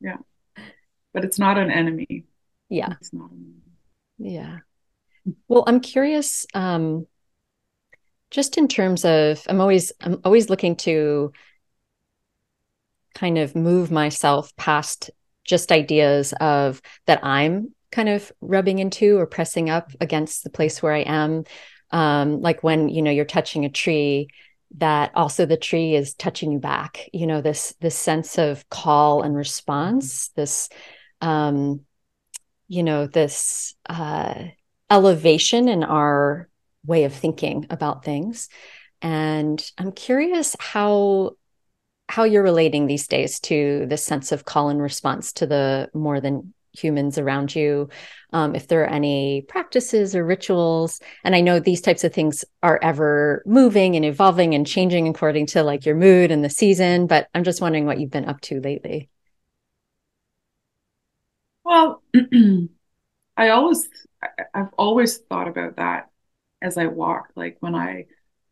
Yeah. 0.00 0.16
But 1.12 1.24
it's 1.24 1.38
not 1.38 1.58
an 1.58 1.70
enemy. 1.70 2.24
Yeah. 2.68 2.94
It's 3.00 3.12
not 3.12 3.30
an 3.30 3.36
enemy. 3.36 3.63
Yeah. 4.24 4.60
Well, 5.48 5.64
I'm 5.66 5.80
curious 5.80 6.46
um 6.54 7.06
just 8.30 8.58
in 8.58 8.66
terms 8.66 9.04
of 9.04 9.40
i'm 9.48 9.60
always 9.60 9.92
i'm 10.00 10.20
always 10.24 10.50
looking 10.50 10.74
to 10.74 11.32
kind 13.14 13.38
of 13.38 13.54
move 13.54 13.90
myself 13.92 14.54
past 14.56 15.10
just 15.44 15.70
ideas 15.70 16.34
of 16.40 16.82
that 17.06 17.20
i'm 17.24 17.72
kind 17.92 18.08
of 18.08 18.32
rubbing 18.40 18.80
into 18.80 19.16
or 19.18 19.26
pressing 19.26 19.70
up 19.70 19.92
against 20.00 20.42
the 20.42 20.50
place 20.50 20.82
where 20.82 20.92
i 20.92 21.02
am 21.02 21.44
um, 21.92 22.40
like 22.40 22.64
when 22.64 22.88
you 22.88 23.02
know 23.02 23.10
you're 23.12 23.24
touching 23.24 23.64
a 23.64 23.70
tree 23.70 24.26
that 24.78 25.12
also 25.14 25.46
the 25.46 25.56
tree 25.56 25.94
is 25.94 26.14
touching 26.14 26.50
you 26.50 26.58
back 26.58 27.08
you 27.12 27.26
know 27.28 27.40
this 27.40 27.72
this 27.80 27.94
sense 27.94 28.36
of 28.36 28.68
call 28.68 29.22
and 29.22 29.36
response 29.36 30.30
this 30.34 30.68
um 31.20 31.82
you 32.68 32.82
know 32.82 33.06
this 33.06 33.74
uh 33.88 34.44
elevation 34.90 35.68
in 35.68 35.82
our 35.82 36.48
way 36.86 37.04
of 37.04 37.12
thinking 37.12 37.66
about 37.70 38.04
things. 38.04 38.48
And 39.02 39.62
I'm 39.78 39.92
curious 39.92 40.54
how 40.58 41.32
how 42.08 42.24
you're 42.24 42.42
relating 42.42 42.86
these 42.86 43.06
days 43.06 43.40
to 43.40 43.86
this 43.88 44.04
sense 44.04 44.30
of 44.30 44.44
call 44.44 44.68
and 44.68 44.80
response 44.80 45.32
to 45.32 45.46
the 45.46 45.88
more 45.94 46.20
than 46.20 46.52
humans 46.74 47.18
around 47.18 47.54
you 47.54 47.88
um, 48.32 48.54
if 48.54 48.66
there 48.66 48.82
are 48.82 48.90
any 48.90 49.42
practices 49.48 50.16
or 50.16 50.26
rituals 50.26 51.00
and 51.22 51.36
i 51.36 51.40
know 51.40 51.60
these 51.60 51.80
types 51.80 52.02
of 52.02 52.12
things 52.12 52.44
are 52.64 52.80
ever 52.82 53.44
moving 53.46 53.94
and 53.94 54.04
evolving 54.04 54.56
and 54.56 54.66
changing 54.66 55.06
according 55.06 55.46
to 55.46 55.62
like 55.62 55.86
your 55.86 55.94
mood 55.94 56.32
and 56.32 56.44
the 56.44 56.50
season 56.50 57.06
but 57.06 57.28
i'm 57.32 57.44
just 57.44 57.60
wondering 57.60 57.86
what 57.86 58.00
you've 58.00 58.10
been 58.10 58.28
up 58.28 58.40
to 58.40 58.60
lately 58.60 59.08
well 61.64 62.02
i 63.36 63.48
always 63.48 63.88
i've 64.54 64.72
always 64.78 65.18
thought 65.18 65.48
about 65.48 65.76
that 65.76 66.10
as 66.64 66.78
I 66.78 66.86
walk. 66.86 67.28
Like 67.36 67.58
when 67.60 67.74
I 67.76 68.06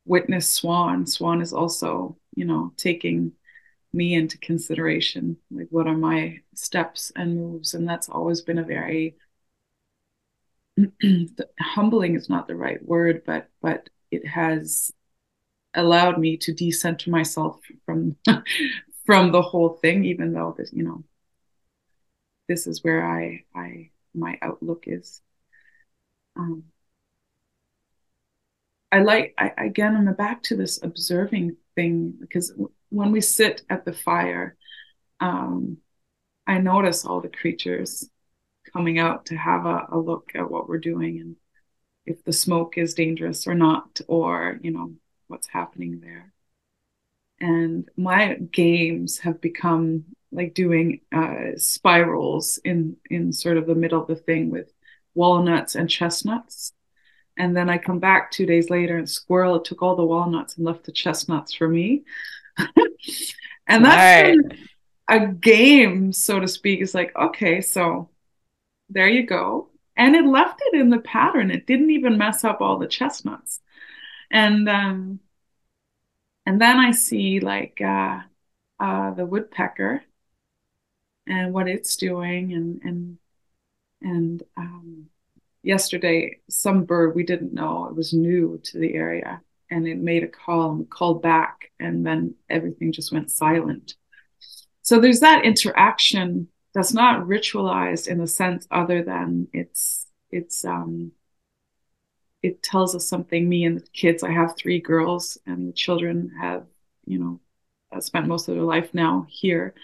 witness 0.05 0.53
Swan, 0.53 1.07
Swan 1.07 1.41
is 1.41 1.53
also, 1.53 2.17
you 2.37 2.45
know, 2.45 2.73
taking 2.77 3.33
me 3.93 4.15
into 4.15 4.39
consideration. 4.39 5.39
Like 5.51 5.69
what 5.71 5.87
are 5.87 5.97
my 5.97 6.41
steps 6.55 7.11
and 7.17 7.37
moves? 7.37 7.75
And 7.75 7.89
that's 7.89 8.09
always 8.09 8.43
been 8.43 8.59
a 8.59 8.65
very 8.65 9.17
humbling 11.61 12.15
is 12.15 12.29
not 12.29 12.47
the 12.47 12.57
right 12.57 12.83
word, 12.85 13.23
but 13.27 13.49
but 13.61 13.89
it 14.11 14.27
has 14.27 14.93
allowed 15.75 16.19
me 16.19 16.37
to 16.37 16.53
decenter 16.53 17.11
myself 17.11 17.61
from 17.87 18.17
from 19.07 19.33
the 19.33 19.43
whole 19.43 19.79
thing, 19.83 20.05
even 20.05 20.33
though 20.33 20.55
this, 20.57 20.73
you 20.73 20.83
know, 20.83 21.03
this 22.53 22.67
is 22.67 22.85
where 22.85 23.03
I 23.07 23.45
I 23.55 23.91
my 24.15 24.39
outlook 24.43 24.85
is. 24.87 25.23
Um, 26.37 26.65
I 28.91 29.01
like 29.01 29.35
I, 29.39 29.53
again 29.57 29.97
I'm 29.97 30.15
back 30.15 30.43
to 30.45 30.57
this 30.57 30.83
observing 30.83 31.57
thing 31.75 32.15
because 32.21 32.53
when 32.91 33.11
we 33.11 33.23
sit 33.23 33.63
at 33.71 33.87
the 33.87 33.95
fire, 33.95 34.57
um, 35.21 35.79
I 36.47 36.59
notice 36.59 37.07
all 37.07 37.23
the 37.23 37.31
creatures 37.31 38.11
coming 38.75 38.99
out 38.99 39.27
to 39.27 39.37
have 39.37 39.65
a, 39.65 39.87
a 39.93 39.99
look 39.99 40.33
at 40.35 40.51
what 40.51 40.69
we're 40.69 40.79
doing 40.93 41.21
and 41.21 41.37
if 42.05 42.23
the 42.25 42.33
smoke 42.35 42.77
is 42.77 42.93
dangerous 42.95 43.47
or 43.47 43.55
not, 43.55 44.01
or 44.09 44.59
you 44.63 44.73
know 44.73 44.93
what's 45.29 45.49
happening 45.49 46.01
there. 46.01 46.35
And 47.41 47.89
my 47.97 48.35
games 48.35 49.21
have 49.21 49.41
become 49.41 50.05
like 50.33 50.55
doing 50.55 51.01
uh, 51.13 51.57
spirals 51.57 52.59
in 52.65 52.97
in 53.11 53.33
sort 53.33 53.57
of 53.57 53.67
the 53.67 53.75
middle 53.75 54.01
of 54.01 54.09
the 54.09 54.17
thing 54.17 54.51
with 54.51 54.73
walnuts 55.15 55.75
and 55.75 55.91
chestnuts 55.91 56.73
and 57.37 57.57
then 57.57 57.71
I 57.71 57.79
come 57.79 57.99
back 57.99 58.31
two 58.31 58.47
days 58.47 58.71
later 58.71 58.97
and 58.97 59.09
squirrel 59.09 59.61
took 59.61 59.83
all 59.83 59.97
the 59.97 60.05
walnuts 60.05 60.57
and 60.57 60.67
left 60.67 60.85
the 60.85 60.93
chestnuts 60.93 61.55
for 61.55 61.69
me. 61.69 62.05
and 63.67 63.85
that's 63.85 64.39
a 65.09 65.27
game, 65.27 66.13
so 66.13 66.41
to 66.41 66.49
speak. 66.49 66.81
It's 66.81 66.95
like, 66.95 67.15
okay, 67.17 67.61
so 67.61 68.11
there 68.91 69.09
you 69.09 69.27
go. 69.27 69.71
And 69.97 70.15
it 70.15 70.27
left 70.27 70.61
it 70.67 70.79
in 70.79 70.91
the 70.91 70.99
pattern. 70.99 71.51
It 71.51 71.67
didn't 71.67 71.91
even 71.91 72.19
mess 72.19 72.45
up 72.45 72.61
all 72.61 72.79
the 72.79 72.87
chestnuts. 72.87 73.61
And 74.31 74.69
um 74.69 75.21
and 76.45 76.61
then 76.61 76.79
I 76.79 76.91
see 76.91 77.41
like 77.41 77.81
uh 77.81 78.21
uh 78.79 79.11
the 79.13 79.27
woodpecker 79.27 80.03
and 81.27 81.53
what 81.53 81.69
it's 81.69 81.97
doing 81.97 82.53
and 82.53 82.81
and 82.83 83.19
and 84.03 84.43
um 84.57 85.07
yesterday 85.63 86.39
some 86.49 86.85
bird 86.85 87.15
we 87.15 87.23
didn't 87.23 87.55
know 87.55 87.87
it 87.87 87.95
was 87.95 88.13
new 88.13 88.61
to 88.65 88.79
the 88.79 88.95
area 88.95 89.41
and 89.73 89.89
it 89.89 89.99
made 89.99 90.23
a 90.23 90.29
call 90.29 90.73
and 90.73 90.91
called 90.91 91.23
back 91.23 91.71
and 91.81 92.05
then 92.07 92.35
everything 92.51 92.93
just 92.93 93.11
went 93.11 93.31
silent. 93.31 93.95
So 94.83 95.01
there's 95.01 95.21
that 95.21 95.45
interaction 95.45 96.49
that's 96.75 96.93
not 96.93 97.27
ritualized 97.27 98.07
in 98.07 98.21
a 98.21 98.27
sense 98.27 98.67
other 98.71 99.03
than 99.03 99.49
it's 99.53 100.07
it's 100.31 100.65
um 100.65 101.13
it 102.43 102.63
tells 102.63 102.95
us 102.95 103.07
something 103.07 103.49
me 103.49 103.65
and 103.65 103.77
the 103.77 103.87
kids 103.93 104.23
i 104.23 104.31
have 104.31 104.57
three 104.57 104.81
girls 104.81 105.37
and 105.47 105.69
the 105.69 105.73
children 105.75 106.33
have 106.41 106.65
you 107.05 107.19
know 107.19 107.39
spent 108.01 108.27
most 108.27 108.49
of 108.49 108.55
their 108.55 108.65
life 108.65 108.95
now 108.95 109.27
here 109.29 109.75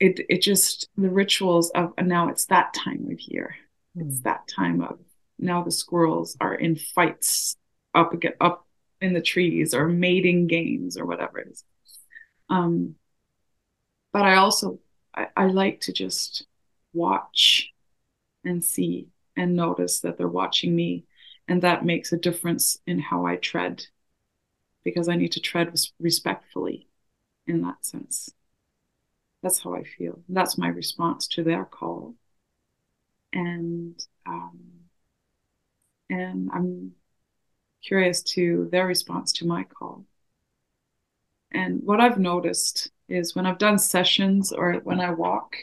it 0.00 0.20
it 0.28 0.42
just 0.42 0.88
the 0.96 1.10
rituals 1.10 1.70
of 1.70 1.92
and 1.98 2.08
now 2.08 2.28
it's 2.28 2.46
that 2.46 2.74
time 2.74 3.08
of 3.12 3.20
year 3.20 3.54
it's 3.96 4.20
that 4.20 4.48
time 4.48 4.82
of 4.82 4.98
now 5.38 5.62
the 5.62 5.70
squirrels 5.70 6.36
are 6.40 6.54
in 6.54 6.76
fights 6.76 7.56
up 7.94 8.12
up 8.40 8.66
in 9.00 9.14
the 9.14 9.20
trees 9.20 9.74
or 9.74 9.88
mating 9.88 10.46
games 10.46 10.96
or 10.96 11.06
whatever 11.06 11.38
it 11.38 11.48
is. 11.48 11.64
Um, 12.48 12.96
but 14.12 14.22
I 14.22 14.36
also 14.36 14.80
I, 15.14 15.28
I 15.36 15.46
like 15.46 15.80
to 15.82 15.92
just 15.92 16.46
watch 16.92 17.70
and 18.44 18.64
see 18.64 19.08
and 19.36 19.54
notice 19.56 20.00
that 20.00 20.18
they're 20.18 20.28
watching 20.28 20.74
me. 20.74 21.04
And 21.48 21.62
that 21.62 21.84
makes 21.84 22.12
a 22.12 22.16
difference 22.16 22.78
in 22.86 23.00
how 23.00 23.26
I 23.26 23.36
tread 23.36 23.84
because 24.84 25.08
I 25.08 25.16
need 25.16 25.32
to 25.32 25.40
tread 25.40 25.74
respectfully 25.98 26.88
in 27.46 27.62
that 27.62 27.84
sense. 27.84 28.30
That's 29.42 29.60
how 29.62 29.74
I 29.74 29.84
feel. 29.84 30.22
That's 30.30 30.56
my 30.56 30.68
response 30.68 31.26
to 31.28 31.42
their 31.44 31.66
call. 31.66 32.14
And 33.32 33.98
um, 34.26 34.88
and 36.10 36.50
I'm 36.52 36.92
curious 37.82 38.22
to 38.22 38.68
their 38.72 38.86
response 38.86 39.32
to 39.34 39.46
my 39.46 39.64
call. 39.64 40.06
And 41.52 41.82
what 41.82 42.00
I've 42.00 42.18
noticed 42.18 42.90
is 43.08 43.34
when 43.34 43.46
I've 43.46 43.58
done 43.58 43.78
sessions 43.78 44.52
or 44.52 44.74
when 44.84 45.00
I 45.00 45.10
walk, 45.10 45.56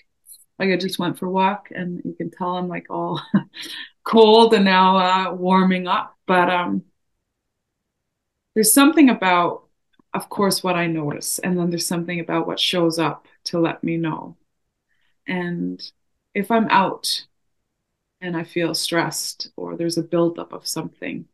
like 0.60 0.70
I 0.72 0.78
just 0.78 1.00
went 1.00 1.18
for 1.20 1.28
a 1.28 1.32
walk 1.32 1.70
and 1.72 2.02
you 2.06 2.14
can 2.14 2.32
tell 2.32 2.58
I'm 2.58 2.68
like 2.68 2.88
all 2.90 3.22
cold 4.04 4.54
and 4.54 4.66
now 4.66 4.98
uh, 5.32 5.34
warming 5.34 5.88
up. 5.88 6.18
But 6.28 6.50
um, 6.50 6.84
there's 8.56 8.74
something 8.74 9.10
about, 9.10 9.64
of 10.14 10.30
course, 10.30 10.64
what 10.64 10.76
I 10.76 10.88
notice. 10.88 11.40
And 11.40 11.58
then 11.58 11.70
there's 11.70 11.88
something 11.88 12.20
about 12.20 12.48
what 12.48 12.60
shows 12.60 13.00
up 13.00 13.28
to 13.48 13.60
let 13.60 13.84
me 13.84 13.98
know. 13.98 14.38
And 15.28 15.82
if 16.34 16.52
I'm 16.52 16.68
out 16.70 17.26
and 18.22 18.36
I 18.36 18.44
feel 18.44 18.74
stressed 18.74 19.50
or 19.56 19.76
there's 19.76 19.98
a 19.98 20.04
buildup 20.04 20.54
of 20.54 20.68
something, 20.68 21.26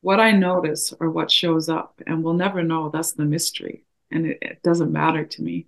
what 0.00 0.20
I 0.20 0.32
notice 0.32 0.92
or 1.00 1.10
what 1.10 1.30
shows 1.30 1.68
up, 1.68 2.00
and 2.06 2.22
we'll 2.22 2.34
never 2.34 2.62
know, 2.62 2.90
that's 2.90 3.12
the 3.12 3.24
mystery. 3.24 3.84
And 4.10 4.26
it, 4.26 4.38
it 4.40 4.62
doesn't 4.62 4.92
matter 4.92 5.24
to 5.24 5.42
me. 5.42 5.66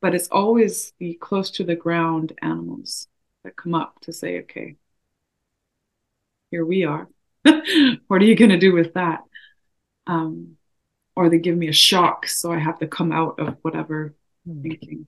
But 0.00 0.14
it's 0.14 0.28
always 0.28 0.92
the 0.98 1.14
close 1.14 1.50
to 1.52 1.64
the 1.64 1.76
ground 1.76 2.32
animals 2.42 3.08
that 3.44 3.56
come 3.56 3.74
up 3.74 4.00
to 4.02 4.12
say, 4.12 4.40
okay, 4.40 4.76
here 6.50 6.64
we 6.64 6.84
are. 6.84 7.08
what 7.42 8.22
are 8.22 8.24
you 8.24 8.36
going 8.36 8.50
to 8.50 8.58
do 8.58 8.72
with 8.72 8.94
that? 8.94 9.22
Um, 10.06 10.56
or 11.16 11.28
they 11.28 11.38
give 11.38 11.56
me 11.56 11.68
a 11.68 11.72
shock, 11.72 12.26
so 12.26 12.52
I 12.52 12.58
have 12.58 12.78
to 12.78 12.86
come 12.86 13.12
out 13.12 13.38
of 13.38 13.56
whatever. 13.62 14.14
Thinking. 14.44 15.06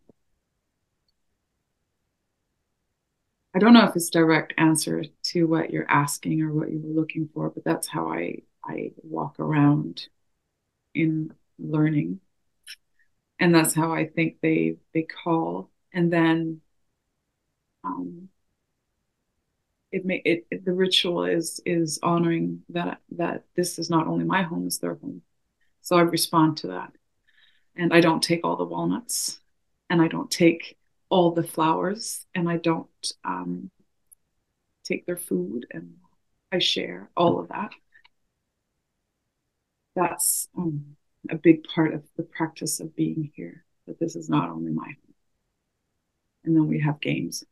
I 3.54 3.58
don't 3.60 3.72
know 3.72 3.84
if 3.84 3.94
it's 3.94 4.10
direct 4.10 4.52
answer 4.58 5.04
to 5.24 5.46
what 5.46 5.70
you're 5.70 5.88
asking 5.90 6.42
or 6.42 6.52
what 6.52 6.70
you 6.70 6.80
were 6.82 7.00
looking 7.00 7.28
for, 7.32 7.50
but 7.50 7.64
that's 7.64 7.88
how 7.88 8.08
I 8.12 8.42
I 8.64 8.92
walk 9.02 9.38
around 9.38 10.08
in 10.94 11.34
learning. 11.58 12.20
And 13.38 13.54
that's 13.54 13.74
how 13.74 13.92
I 13.92 14.06
think 14.06 14.40
they 14.40 14.76
they 14.92 15.02
call. 15.02 15.70
And 15.92 16.12
then 16.12 16.60
um 17.84 18.28
it 19.92 20.04
may 20.04 20.20
it, 20.24 20.46
it 20.50 20.64
the 20.64 20.72
ritual 20.72 21.24
is 21.24 21.60
is 21.64 21.98
honoring 22.02 22.62
that 22.70 23.00
that 23.12 23.44
this 23.56 23.78
is 23.78 23.90
not 23.90 24.06
only 24.06 24.24
my 24.24 24.42
home, 24.42 24.66
it's 24.66 24.78
their 24.78 24.94
home. 24.96 25.22
So 25.82 25.96
I 25.96 26.02
respond 26.02 26.58
to 26.58 26.68
that. 26.68 26.92
And 27.76 27.92
I 27.92 28.00
don't 28.00 28.22
take 28.22 28.40
all 28.44 28.56
the 28.56 28.64
walnuts 28.64 29.40
and 29.90 30.00
I 30.00 30.08
don't 30.08 30.30
take 30.30 30.76
all 31.08 31.32
the 31.32 31.42
flowers 31.42 32.24
and 32.34 32.48
I 32.48 32.56
don't 32.56 32.88
um, 33.24 33.70
take 34.84 35.06
their 35.06 35.16
food 35.16 35.66
and 35.70 35.96
I 36.52 36.58
share 36.58 37.10
all 37.16 37.40
of 37.40 37.48
that 37.48 37.72
that's 39.94 40.48
um, 40.56 40.96
a 41.30 41.36
big 41.36 41.64
part 41.64 41.94
of 41.94 42.02
the 42.16 42.22
practice 42.22 42.80
of 42.80 42.94
being 42.96 43.30
here. 43.34 43.64
That 43.86 43.98
this 43.98 44.16
is 44.16 44.28
not 44.28 44.48
only 44.48 44.72
my 44.72 44.84
home. 44.86 45.14
And 46.44 46.56
then 46.56 46.68
we 46.68 46.80
have 46.80 47.00
games. 47.00 47.44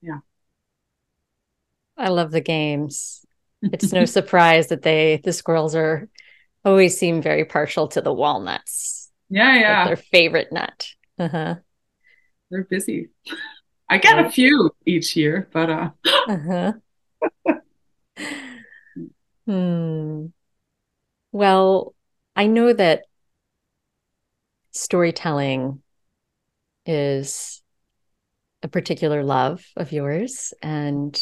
Yeah. 0.00 0.18
I 1.96 2.08
love 2.08 2.30
the 2.30 2.40
games. 2.40 3.24
It's 3.62 3.92
no 3.92 4.04
surprise 4.04 4.68
that 4.68 4.82
they 4.82 5.20
the 5.24 5.32
squirrels 5.32 5.74
are 5.74 6.08
always 6.64 6.98
seem 6.98 7.22
very 7.22 7.44
partial 7.44 7.88
to 7.88 8.00
the 8.00 8.12
walnuts. 8.12 9.10
Yeah, 9.28 9.58
yeah. 9.58 9.78
Like 9.78 9.86
their 9.88 9.96
favorite 9.96 10.52
nut. 10.52 10.86
Uh-huh. 11.18 11.56
They're 12.50 12.64
busy. 12.64 13.08
I 13.88 13.98
get 13.98 14.24
a 14.24 14.30
few 14.30 14.70
each 14.86 15.16
year, 15.16 15.48
but 15.52 15.70
uh 15.70 15.90
uh-huh. 16.28 16.72
Hmm. 19.46 20.26
Well, 21.32 21.94
I 22.34 22.46
know 22.46 22.72
that 22.72 23.02
storytelling 24.70 25.82
is 26.86 27.62
a 28.62 28.68
particular 28.68 29.22
love 29.22 29.64
of 29.76 29.92
yours. 29.92 30.54
And 30.62 31.20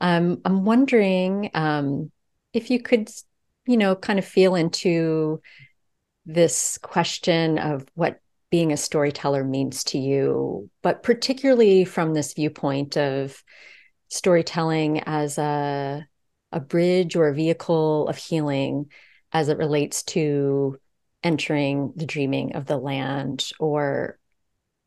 um, 0.00 0.40
I'm 0.44 0.64
wondering 0.64 1.50
um, 1.54 2.12
if 2.52 2.70
you 2.70 2.80
could, 2.80 3.10
you 3.66 3.76
know, 3.76 3.94
kind 3.94 4.18
of 4.18 4.24
feel 4.24 4.54
into 4.54 5.40
this 6.26 6.78
question 6.82 7.58
of 7.58 7.84
what 7.94 8.20
being 8.50 8.72
a 8.72 8.76
storyteller 8.76 9.44
means 9.44 9.84
to 9.84 9.98
you, 9.98 10.70
but 10.82 11.02
particularly 11.02 11.84
from 11.84 12.12
this 12.12 12.34
viewpoint 12.34 12.96
of 12.96 13.42
storytelling 14.08 15.00
as 15.00 15.38
a 15.38 16.06
a 16.52 16.60
bridge 16.60 17.16
or 17.16 17.28
a 17.28 17.34
vehicle 17.34 18.06
of 18.08 18.16
healing 18.16 18.90
as 19.32 19.48
it 19.48 19.56
relates 19.56 20.02
to 20.02 20.78
entering 21.24 21.92
the 21.96 22.04
dreaming 22.06 22.54
of 22.54 22.66
the 22.66 22.76
land 22.76 23.50
or 23.58 24.18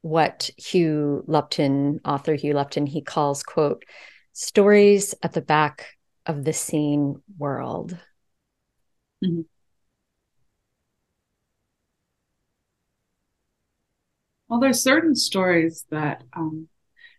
what 0.02 0.52
Hugh 0.58 1.24
Lupton, 1.26 2.02
author 2.06 2.36
Hugh 2.36 2.54
Lupton, 2.54 2.86
he 2.86 3.02
calls, 3.02 3.42
quote, 3.42 3.84
stories 4.34 5.16
at 5.24 5.34
the 5.34 5.42
back 5.42 5.88
of 6.28 6.44
the 6.44 6.54
seen 6.54 7.22
world. 7.40 7.98
Mm-hmm. 9.26 9.42
Well, 14.48 14.60
there's 14.60 14.82
certain 14.82 15.16
stories 15.16 15.86
that, 15.90 16.24
um, 16.34 16.68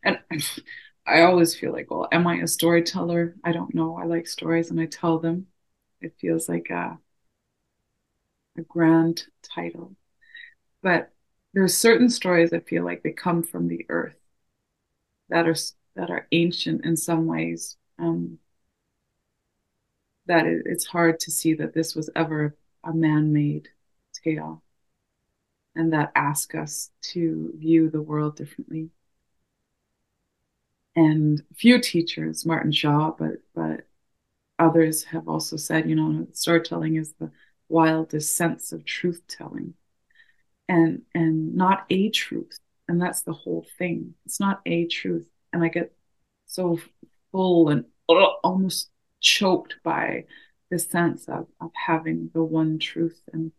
and 0.04 0.20
I 1.06 1.22
always 1.22 1.56
feel 1.56 1.72
like, 1.72 1.90
well, 1.90 2.08
am 2.12 2.26
I 2.26 2.36
a 2.36 2.48
storyteller? 2.48 3.36
I 3.44 3.52
don't 3.52 3.74
know. 3.74 3.96
I 3.96 4.04
like 4.04 4.26
stories 4.26 4.70
and 4.70 4.80
I 4.80 4.86
tell 4.86 5.18
them. 5.18 5.48
It 6.00 6.16
feels 6.20 6.48
like 6.48 6.70
a, 6.70 6.98
a 8.58 8.62
grand 8.62 9.26
title. 9.42 9.94
But 10.82 11.12
there's 11.54 11.76
certain 11.76 12.10
stories 12.10 12.50
that 12.50 12.68
feel 12.68 12.84
like 12.84 13.02
they 13.02 13.12
come 13.12 13.42
from 13.44 13.68
the 13.68 13.86
earth 13.90 14.16
that 15.28 15.46
are 15.46 15.56
that 15.94 16.10
are 16.10 16.26
ancient 16.32 16.84
in 16.84 16.96
some 16.96 17.26
ways. 17.26 17.76
Um, 17.98 18.38
that 20.26 20.46
it, 20.46 20.62
it's 20.66 20.86
hard 20.86 21.20
to 21.20 21.30
see 21.30 21.54
that 21.54 21.74
this 21.74 21.94
was 21.94 22.10
ever 22.14 22.56
a 22.84 22.92
man-made 22.92 23.68
tale, 24.24 24.62
and 25.74 25.92
that 25.92 26.12
ask 26.14 26.54
us 26.54 26.90
to 27.02 27.52
view 27.56 27.90
the 27.90 28.02
world 28.02 28.36
differently. 28.36 28.90
And 30.94 31.42
few 31.54 31.78
teachers, 31.80 32.46
Martin 32.46 32.72
Shaw, 32.72 33.10
but 33.18 33.42
but 33.54 33.86
others 34.58 35.04
have 35.04 35.28
also 35.28 35.56
said, 35.56 35.88
you 35.88 35.94
know, 35.94 36.26
storytelling 36.32 36.96
is 36.96 37.12
the 37.12 37.30
wildest 37.68 38.36
sense 38.36 38.72
of 38.72 38.84
truth 38.84 39.22
telling, 39.28 39.74
and 40.68 41.02
and 41.14 41.54
not 41.54 41.84
a 41.90 42.08
truth, 42.08 42.58
and 42.88 43.00
that's 43.00 43.22
the 43.22 43.34
whole 43.34 43.66
thing. 43.78 44.14
It's 44.24 44.40
not 44.40 44.62
a 44.64 44.86
truth, 44.86 45.28
and 45.52 45.62
I 45.62 45.68
get 45.68 45.92
so 46.46 46.80
full 47.32 47.68
and 47.68 47.84
almost 48.42 48.88
choked 49.20 49.76
by 49.82 50.24
the 50.70 50.78
sense 50.78 51.28
of 51.28 51.46
of 51.60 51.70
having 51.74 52.30
the 52.34 52.42
one 52.44 52.78
truth, 52.78 53.20
and 53.32 53.52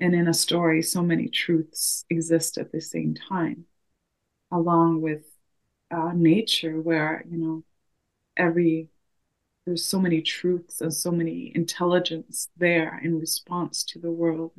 and 0.00 0.14
in 0.14 0.28
a 0.28 0.34
story, 0.34 0.82
so 0.82 1.02
many 1.02 1.28
truths 1.28 2.04
exist 2.10 2.58
at 2.58 2.72
the 2.72 2.80
same 2.80 3.14
time, 3.14 3.66
along 4.52 5.00
with 5.02 5.24
uh, 5.90 6.12
nature 6.14 6.80
where 6.80 7.24
you 7.30 7.38
know 7.38 7.64
every 8.36 8.88
there's 9.66 9.84
so 9.84 10.00
many 10.00 10.22
truths 10.22 10.80
and 10.80 10.94
so 10.94 11.10
many 11.10 11.52
intelligence 11.54 12.48
there 12.56 12.98
in 13.04 13.18
response 13.18 13.84
to 13.84 13.98
the 13.98 14.10
world. 14.10 14.52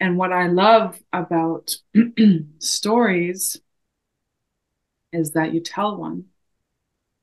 And 0.00 0.16
what 0.16 0.32
i 0.32 0.46
love 0.46 1.00
about 1.12 1.76
stories 2.60 3.60
is 5.12 5.32
that 5.32 5.52
you 5.52 5.60
tell 5.60 5.96
one 5.96 6.26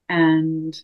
and 0.10 0.76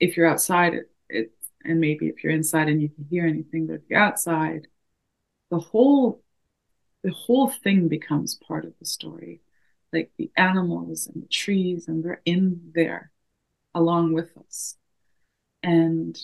if 0.00 0.16
you're 0.16 0.26
outside 0.26 0.74
it, 0.74 0.90
it 1.08 1.32
and 1.64 1.80
maybe 1.80 2.06
if 2.06 2.22
you're 2.22 2.32
inside 2.32 2.68
and 2.68 2.80
you 2.80 2.88
can 2.88 3.04
hear 3.04 3.26
anything 3.26 3.66
but 3.66 3.74
if 3.74 3.82
you're 3.88 3.98
outside 3.98 4.66
the 5.50 5.58
whole 5.58 6.22
the 7.02 7.12
whole 7.12 7.48
thing 7.48 7.88
becomes 7.88 8.34
part 8.46 8.64
of 8.64 8.72
the 8.78 8.86
story 8.86 9.40
like 9.92 10.10
the 10.18 10.30
animals 10.36 11.06
and 11.06 11.22
the 11.22 11.28
trees, 11.28 11.88
and 11.88 12.04
they're 12.04 12.22
in 12.24 12.72
there 12.74 13.10
along 13.74 14.12
with 14.12 14.36
us. 14.36 14.76
And 15.62 16.18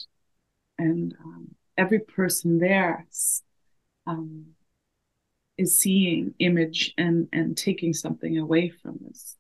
and 0.79 1.15
um, 1.25 1.55
every 1.77 2.01
person 2.01 2.59
there 2.59 3.07
um, 4.07 4.47
is 5.57 5.79
seeing 5.79 6.35
image 6.39 6.95
and 6.99 7.29
and 7.33 7.57
taking 7.57 7.95
something 7.95 8.39
away 8.39 8.69
from 8.69 8.99
this 9.01 9.37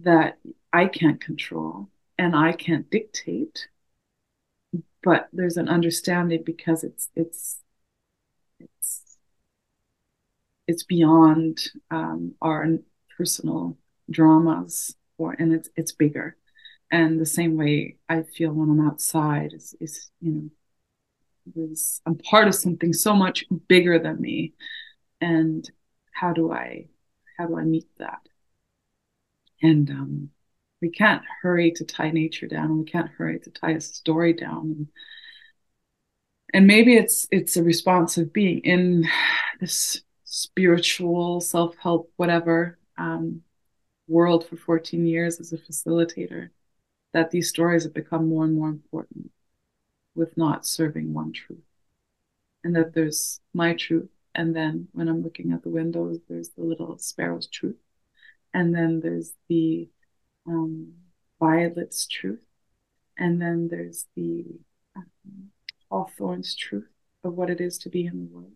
that 0.00 0.38
I 0.72 0.86
can't 0.86 1.20
control 1.20 1.88
and 2.18 2.34
I 2.34 2.52
can't 2.52 2.90
dictate 2.90 3.68
but 5.06 5.28
there's 5.32 5.56
an 5.56 5.68
understanding 5.68 6.42
because 6.44 6.82
it's 6.82 7.10
it's 7.14 7.60
it's 8.58 9.18
it's 10.66 10.82
beyond 10.82 11.60
um, 11.92 12.34
our 12.42 12.66
personal 13.16 13.78
dramas 14.10 14.96
or 15.16 15.36
and 15.38 15.52
it's 15.52 15.68
it's 15.76 15.92
bigger. 15.92 16.36
And 16.90 17.20
the 17.20 17.26
same 17.26 17.56
way 17.56 17.98
I 18.08 18.22
feel 18.22 18.52
when 18.52 18.68
I'm 18.68 18.84
outside 18.84 19.52
is 19.52 19.76
is 19.80 20.10
you 20.20 20.32
know 20.32 20.50
there's 21.54 22.00
I'm 22.04 22.18
part 22.18 22.48
of 22.48 22.56
something 22.56 22.92
so 22.92 23.14
much 23.14 23.44
bigger 23.68 24.00
than 24.00 24.20
me. 24.20 24.54
And 25.20 25.70
how 26.10 26.32
do 26.32 26.50
I 26.52 26.88
how 27.38 27.46
do 27.46 27.56
I 27.56 27.62
meet 27.62 27.86
that? 27.98 28.28
And 29.62 29.88
um, 29.90 30.30
we 30.80 30.90
can't 30.90 31.22
hurry 31.42 31.70
to 31.72 31.84
tie 31.84 32.10
nature 32.10 32.46
down 32.46 32.78
we 32.78 32.84
can't 32.84 33.10
hurry 33.10 33.38
to 33.40 33.50
tie 33.50 33.72
a 33.72 33.80
story 33.80 34.32
down. 34.32 34.88
And, 36.52 36.66
maybe 36.66 36.96
it's 36.96 37.26
it's 37.30 37.56
a 37.56 37.62
response 37.62 38.18
of 38.18 38.32
being 38.32 38.60
in 38.60 39.06
this 39.60 40.00
spiritual 40.24 41.40
self-help 41.40 42.12
whatever 42.16 42.78
um, 42.98 43.42
world 44.08 44.46
for 44.46 44.56
14 44.56 45.06
years 45.06 45.40
as 45.40 45.52
a 45.52 45.58
facilitator 45.58 46.50
that 47.12 47.30
these 47.30 47.48
stories 47.48 47.84
have 47.84 47.94
become 47.94 48.28
more 48.28 48.44
and 48.44 48.54
more 48.54 48.68
important 48.68 49.30
with 50.14 50.36
not 50.36 50.66
serving 50.66 51.12
one 51.12 51.32
truth. 51.32 51.58
And 52.64 52.74
that 52.76 52.94
there's 52.94 53.40
my 53.54 53.74
truth 53.74 54.10
and 54.34 54.54
then 54.54 54.88
when 54.92 55.08
i'm 55.08 55.22
looking 55.22 55.52
at 55.52 55.62
the 55.62 55.70
windows 55.70 56.18
there's 56.28 56.50
the 56.50 56.62
little 56.62 56.98
sparrow's 56.98 57.46
truth. 57.48 57.76
And 58.54 58.74
then 58.74 59.00
there's 59.00 59.32
the 59.48 59.88
um, 60.46 60.92
violet's 61.40 62.06
truth 62.06 62.44
and 63.18 63.40
then 63.40 63.68
there's 63.68 64.06
the 64.16 64.44
um, 64.96 65.50
hawthorn's 65.90 66.54
truth 66.54 66.88
of 67.24 67.34
what 67.34 67.50
it 67.50 67.60
is 67.60 67.78
to 67.78 67.88
be 67.88 68.06
in 68.06 68.18
the 68.18 68.34
world 68.34 68.52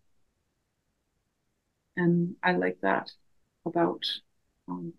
and 1.95 2.35
i 2.43 2.51
like 2.53 2.79
that 2.81 3.11
about 3.65 4.05
um, 4.67 4.93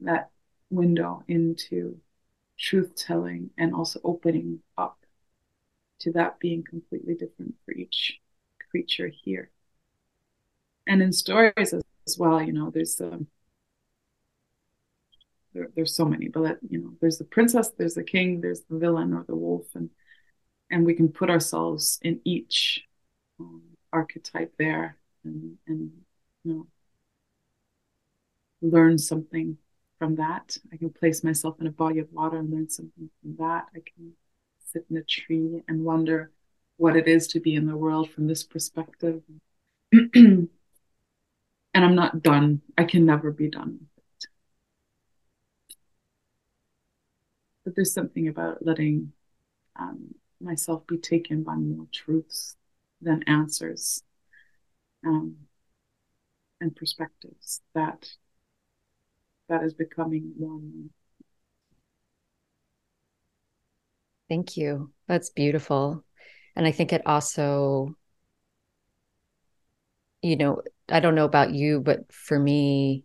that 0.00 0.30
window 0.70 1.22
into 1.28 1.98
truth 2.58 2.94
telling 2.96 3.50
and 3.58 3.74
also 3.74 4.00
opening 4.04 4.60
up 4.78 4.98
to 6.00 6.12
that 6.12 6.38
being 6.38 6.62
completely 6.62 7.14
different 7.14 7.54
for 7.64 7.72
each 7.72 8.20
creature 8.70 9.08
here. 9.08 9.50
And 10.86 11.02
in 11.02 11.12
stories 11.12 11.72
as, 11.72 11.82
as 12.06 12.18
well, 12.18 12.40
you 12.42 12.52
know, 12.52 12.70
there's 12.70 13.00
um, 13.00 13.26
there, 15.56 15.68
there's 15.74 15.94
so 15.94 16.04
many, 16.04 16.28
but 16.28 16.58
you 16.68 16.78
know, 16.78 16.92
there's 17.00 17.18
the 17.18 17.24
princess, 17.24 17.70
there's 17.78 17.94
the 17.94 18.04
king, 18.04 18.40
there's 18.40 18.62
the 18.68 18.78
villain 18.78 19.14
or 19.14 19.24
the 19.26 19.34
wolf, 19.34 19.66
and 19.74 19.90
and 20.70 20.84
we 20.84 20.94
can 20.94 21.08
put 21.08 21.30
ourselves 21.30 21.98
in 22.02 22.20
each 22.24 22.84
um, 23.40 23.62
archetype 23.92 24.52
there, 24.58 24.98
and 25.24 25.56
and 25.66 25.90
you 26.44 26.52
know, 26.54 26.66
learn 28.60 28.98
something 28.98 29.56
from 29.98 30.16
that. 30.16 30.58
I 30.72 30.76
can 30.76 30.90
place 30.90 31.24
myself 31.24 31.60
in 31.60 31.66
a 31.66 31.70
body 31.70 32.00
of 32.00 32.12
water 32.12 32.36
and 32.36 32.50
learn 32.50 32.68
something 32.68 33.08
from 33.22 33.36
that. 33.38 33.66
I 33.74 33.80
can 33.80 34.12
sit 34.72 34.84
in 34.90 34.98
a 34.98 35.02
tree 35.02 35.62
and 35.68 35.84
wonder 35.84 36.32
what 36.76 36.96
it 36.96 37.08
is 37.08 37.26
to 37.28 37.40
be 37.40 37.54
in 37.54 37.66
the 37.66 37.76
world 37.76 38.10
from 38.10 38.26
this 38.26 38.44
perspective. 38.44 39.22
and 39.92 40.48
I'm 41.74 41.94
not 41.94 42.22
done. 42.22 42.60
I 42.76 42.84
can 42.84 43.06
never 43.06 43.30
be 43.30 43.48
done 43.48 43.78
with 43.80 44.04
it. 44.04 44.26
But 47.66 47.74
there's 47.74 47.92
something 47.92 48.28
about 48.28 48.64
letting 48.64 49.12
um, 49.74 50.14
myself 50.40 50.86
be 50.86 50.98
taken 50.98 51.42
by 51.42 51.56
more 51.56 51.88
truths 51.92 52.56
than 53.02 53.24
answers 53.24 54.04
um, 55.04 55.34
and 56.60 56.76
perspectives 56.76 57.60
that 57.74 58.08
that 59.48 59.64
is 59.64 59.74
becoming 59.74 60.32
one. 60.36 60.90
Thank 64.28 64.56
you. 64.56 64.92
That's 65.08 65.30
beautiful. 65.30 66.04
And 66.54 66.68
I 66.68 66.70
think 66.70 66.92
it 66.92 67.02
also, 67.04 67.96
you 70.22 70.36
know, 70.36 70.62
I 70.88 71.00
don't 71.00 71.16
know 71.16 71.24
about 71.24 71.52
you, 71.52 71.80
but 71.80 72.12
for 72.12 72.38
me, 72.38 73.02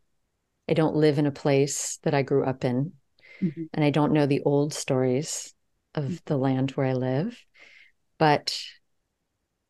I 0.69 0.73
don't 0.73 0.95
live 0.95 1.17
in 1.17 1.25
a 1.25 1.31
place 1.31 1.97
that 2.03 2.13
I 2.13 2.21
grew 2.21 2.45
up 2.45 2.63
in. 2.63 2.93
Mm-hmm. 3.41 3.63
And 3.73 3.85
I 3.85 3.89
don't 3.89 4.13
know 4.13 4.25
the 4.25 4.41
old 4.43 4.73
stories 4.73 5.53
of 5.95 6.03
mm-hmm. 6.05 6.15
the 6.25 6.37
land 6.37 6.71
where 6.71 6.87
I 6.87 6.93
live, 6.93 7.37
but 8.17 8.57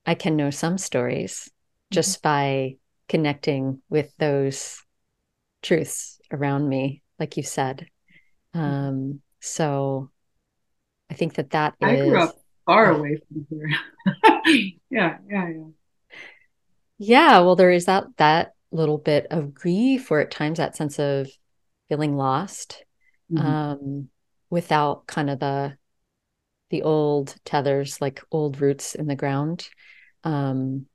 I 0.06 0.16
can 0.16 0.36
know 0.36 0.50
some 0.50 0.78
stories 0.78 1.34
mm-hmm. 1.34 1.96
just 1.96 2.22
by 2.22 2.76
connecting 3.08 3.82
with 3.90 4.14
those 4.18 4.82
truths 5.62 6.20
around 6.32 6.68
me, 6.68 7.02
like 7.20 7.38
you 7.38 7.44
said. 7.44 7.88
Mm-hmm. 8.56 8.66
Um, 8.66 9.22
so 9.40 10.10
I 11.10 11.14
think 11.14 11.36
that 11.36 11.52
that 11.52 11.76
I 11.82 11.96
is, 11.96 12.10
grew 12.10 12.20
up 12.20 12.36
far 12.66 12.92
away 12.92 13.18
from 13.28 13.48
here. 13.50 13.70
yeah, 14.90 15.18
yeah, 15.30 15.50
yeah. 15.50 15.68
Yeah, 17.04 17.40
well, 17.40 17.56
there 17.56 17.72
is 17.72 17.86
that 17.86 18.06
that 18.18 18.54
little 18.72 19.00
bit 19.00 19.28
of 19.32 19.54
grief 19.54 20.12
or 20.12 20.20
at 20.20 20.32
times 20.32 20.60
that 20.60 20.76
sense 20.76 21.00
of 21.00 21.30
feeling 21.90 22.16
lost 22.16 22.86
mm-hmm. 23.32 23.46
um, 23.46 24.10
without 24.50 25.08
kind 25.08 25.30
of 25.30 25.40
the 25.40 25.78
the 26.70 26.84
old 26.84 27.36
tethers, 27.44 28.00
like 28.00 28.22
old 28.32 28.62
roots 28.62 28.96
in 28.96 29.08
the 29.08 29.16
ground. 29.16 29.68
Um, 30.24 30.86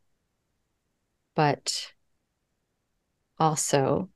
but 1.34 1.92
also 3.38 4.08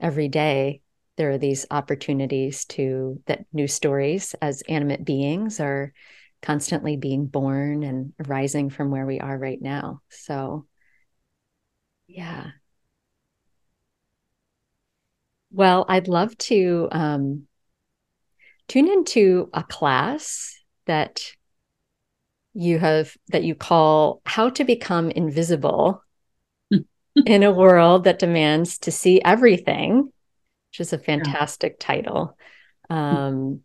every 0.00 0.28
day 0.28 0.80
there 1.16 1.30
are 1.30 1.38
these 1.38 1.66
opportunities 1.70 2.64
to 2.64 3.20
that 3.26 3.44
new 3.52 3.68
stories 3.68 4.34
as 4.40 4.62
animate 4.68 5.04
beings 5.04 5.60
are 5.60 5.92
constantly 6.40 6.96
being 6.96 7.26
born 7.26 7.82
and 7.82 8.12
arising 8.24 8.70
from 8.70 8.90
where 8.90 9.04
we 9.04 9.18
are 9.20 9.36
right 9.36 9.60
now 9.60 10.00
so 10.08 10.64
yeah 12.06 12.50
well 15.58 15.84
i'd 15.88 16.08
love 16.08 16.36
to 16.38 16.88
um, 16.92 17.42
tune 18.68 18.88
into 18.88 19.50
a 19.52 19.62
class 19.62 20.54
that 20.86 21.32
you 22.54 22.78
have 22.78 23.16
that 23.28 23.44
you 23.44 23.54
call 23.54 24.20
how 24.24 24.50
to 24.50 24.64
become 24.64 25.10
invisible 25.10 26.02
in 27.26 27.42
a 27.42 27.52
world 27.52 28.04
that 28.04 28.18
demands 28.18 28.78
to 28.78 28.90
see 28.90 29.20
everything, 29.24 30.02
which 30.70 30.80
is 30.80 30.92
a 30.92 30.98
fantastic 30.98 31.76
yeah. 31.78 31.86
title. 31.86 32.36
Um, 32.90 33.60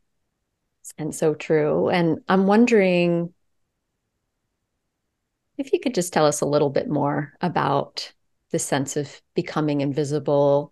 and 0.98 1.16
so 1.16 1.34
true. 1.34 1.90
And 1.90 2.20
I'm 2.28 2.46
wondering 2.46 3.34
if 5.58 5.74
you 5.74 5.80
could 5.80 5.96
just 5.96 6.14
tell 6.14 6.26
us 6.26 6.42
a 6.42 6.46
little 6.46 6.70
bit 6.70 6.88
more 6.88 7.34
about 7.42 8.14
the 8.52 8.60
sense 8.60 8.96
of 8.96 9.22
becoming 9.34 9.82
invisible, 9.82 10.72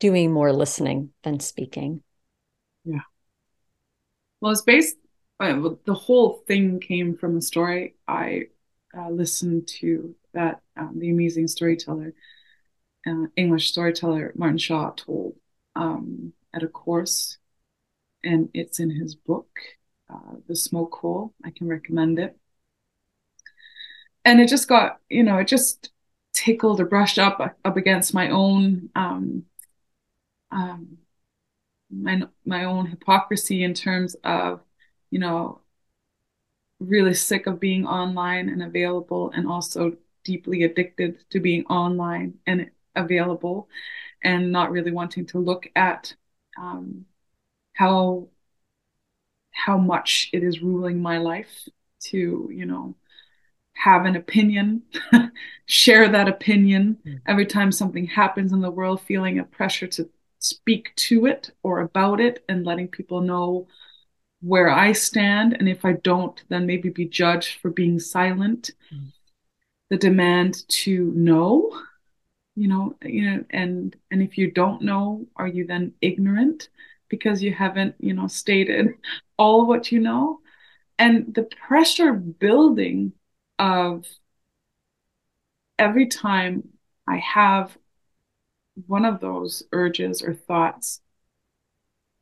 doing 0.00 0.32
more 0.32 0.52
listening 0.52 1.10
than 1.22 1.40
speaking. 1.40 2.02
Yeah. 2.84 3.00
Well, 4.40 4.52
it's 4.52 4.62
based, 4.62 4.96
uh, 5.40 5.70
the 5.84 5.94
whole 5.94 6.42
thing 6.46 6.80
came 6.80 7.16
from 7.16 7.36
a 7.36 7.42
story 7.42 7.94
I 8.06 8.42
uh, 8.96 9.10
listened 9.10 9.68
to 9.80 10.14
that 10.32 10.60
um, 10.76 10.98
the 10.98 11.10
amazing 11.10 11.48
storyteller, 11.48 12.12
uh, 13.06 13.26
English 13.36 13.70
storyteller 13.70 14.32
Martin 14.36 14.58
Shaw 14.58 14.90
told 14.90 15.36
um, 15.76 16.32
at 16.52 16.62
a 16.62 16.68
course, 16.68 17.38
and 18.22 18.48
it's 18.54 18.80
in 18.80 18.90
his 18.90 19.14
book, 19.14 19.48
uh, 20.12 20.36
The 20.46 20.56
Smoke 20.56 20.94
Hole. 20.96 21.34
I 21.44 21.50
can 21.50 21.68
recommend 21.68 22.18
it. 22.18 22.36
And 24.24 24.40
it 24.40 24.48
just 24.48 24.68
got, 24.68 25.00
you 25.08 25.22
know, 25.22 25.38
it 25.38 25.48
just 25.48 25.90
tickled 26.32 26.80
or 26.80 26.86
brushed 26.86 27.18
up 27.18 27.40
up 27.64 27.76
against 27.76 28.14
my 28.14 28.30
own 28.30 28.90
um, 28.96 29.44
um, 30.54 30.98
my 31.90 32.22
my 32.44 32.64
own 32.64 32.86
hypocrisy 32.86 33.62
in 33.64 33.74
terms 33.74 34.16
of, 34.24 34.60
you 35.10 35.18
know, 35.18 35.60
really 36.80 37.14
sick 37.14 37.46
of 37.46 37.60
being 37.60 37.86
online 37.86 38.48
and 38.48 38.62
available 38.62 39.30
and 39.34 39.46
also 39.48 39.96
deeply 40.24 40.64
addicted 40.64 41.18
to 41.30 41.40
being 41.40 41.64
online 41.66 42.34
and 42.46 42.70
available 42.96 43.68
and 44.22 44.52
not 44.52 44.70
really 44.72 44.92
wanting 44.92 45.26
to 45.26 45.38
look 45.38 45.68
at 45.76 46.14
um, 46.58 47.04
how 47.74 48.28
how 49.52 49.78
much 49.78 50.30
it 50.32 50.42
is 50.42 50.62
ruling 50.62 51.00
my 51.00 51.18
life 51.18 51.68
to 52.00 52.50
you 52.52 52.66
know 52.66 52.94
have 53.74 54.06
an 54.06 54.16
opinion, 54.16 54.82
share 55.66 56.08
that 56.08 56.28
opinion 56.28 56.98
Mm. 57.06 57.20
every 57.26 57.46
time 57.46 57.72
something 57.72 58.06
happens 58.06 58.52
in 58.52 58.60
the 58.60 58.70
world, 58.70 59.00
feeling 59.02 59.38
a 59.38 59.44
pressure 59.44 59.86
to 59.88 60.08
speak 60.44 60.94
to 60.96 61.26
it 61.26 61.50
or 61.62 61.80
about 61.80 62.20
it 62.20 62.44
and 62.48 62.66
letting 62.66 62.88
people 62.88 63.20
know 63.20 63.66
where 64.42 64.68
I 64.68 64.92
stand. 64.92 65.56
And 65.58 65.68
if 65.68 65.84
I 65.84 65.94
don't, 65.94 66.42
then 66.48 66.66
maybe 66.66 66.90
be 66.90 67.06
judged 67.06 67.60
for 67.60 67.70
being 67.70 67.98
silent. 67.98 68.70
Mm. 68.92 69.12
The 69.88 69.96
demand 69.96 70.68
to 70.68 71.12
know, 71.14 71.80
you 72.54 72.68
know, 72.68 72.96
you 73.02 73.30
know, 73.30 73.44
and 73.50 73.96
and 74.10 74.22
if 74.22 74.36
you 74.36 74.50
don't 74.50 74.82
know, 74.82 75.26
are 75.36 75.48
you 75.48 75.66
then 75.66 75.92
ignorant 76.02 76.68
because 77.08 77.42
you 77.42 77.52
haven't, 77.54 77.94
you 77.98 78.12
know, 78.12 78.26
stated 78.26 78.88
all 79.38 79.66
what 79.66 79.90
you 79.90 80.00
know? 80.00 80.40
And 80.98 81.34
the 81.34 81.44
pressure 81.44 82.12
building 82.12 83.12
of 83.58 84.06
every 85.78 86.06
time 86.06 86.68
I 87.06 87.16
have 87.18 87.76
one 88.86 89.04
of 89.04 89.20
those 89.20 89.62
urges 89.72 90.22
or 90.22 90.34
thoughts, 90.34 91.00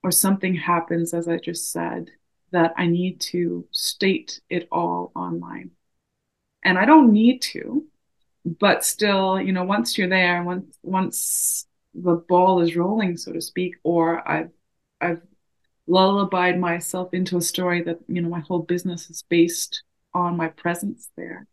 or 0.03 0.11
something 0.11 0.55
happens, 0.55 1.15
as 1.15 1.29
I 1.29 1.39
just 1.39 1.71
said, 1.71 2.11
that 2.51 2.75
I 2.77 2.87
need 2.87 3.21
to 3.33 3.67
state 3.71 4.41
it 4.51 4.69
all 4.71 5.13
online. 5.15 5.71
And 6.65 6.79
I 6.79 6.85
don't 6.85 7.13
need 7.13 7.43
to, 7.43 7.87
but 8.45 8.85
still, 8.85 9.41
you 9.41 9.53
know, 9.53 9.65
once 9.65 9.97
you're 9.97 10.09
there, 10.09 10.43
once 10.43 10.77
once 10.83 11.67
the 11.95 12.15
ball 12.15 12.61
is 12.61 12.77
rolling, 12.77 13.17
so 13.17 13.33
to 13.33 13.41
speak, 13.41 13.77
or 13.83 14.27
I've 14.29 14.51
I've 15.01 15.23
lullabied 15.87 16.59
myself 16.59 17.13
into 17.15 17.37
a 17.37 17.43
story 17.43 17.83
that, 17.83 17.99
you 18.09 18.23
know, 18.23 18.29
my 18.29 18.41
whole 18.41 18.61
business 18.61 19.11
is 19.11 19.23
based 19.29 19.83
on 20.15 20.37
my 20.37 20.49
presence 20.49 21.11
there. 21.17 21.47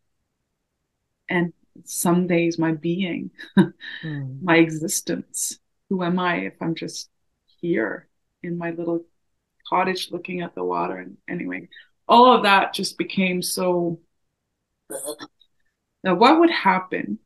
And 1.28 1.52
some 1.84 2.26
days 2.26 2.58
my 2.58 2.72
being, 2.72 3.30
Mm. 4.04 4.42
my 4.42 4.56
existence. 4.56 5.58
Who 5.88 6.02
am 6.02 6.18
I 6.18 6.46
if 6.46 6.54
I'm 6.60 6.74
just 6.74 7.10
here 7.60 8.08
in 8.42 8.56
my 8.56 8.70
little 8.70 9.04
cottage 9.68 10.10
looking 10.10 10.40
at 10.40 10.54
the 10.54 10.64
water? 10.64 10.96
And 10.98 11.16
anyway, 11.28 11.68
all 12.08 12.32
of 12.32 12.44
that 12.44 12.74
just 12.74 12.98
became 12.98 13.42
so. 13.42 14.00
Now, 16.02 16.14
what 16.14 16.40
would 16.40 16.50
happen 16.50 17.18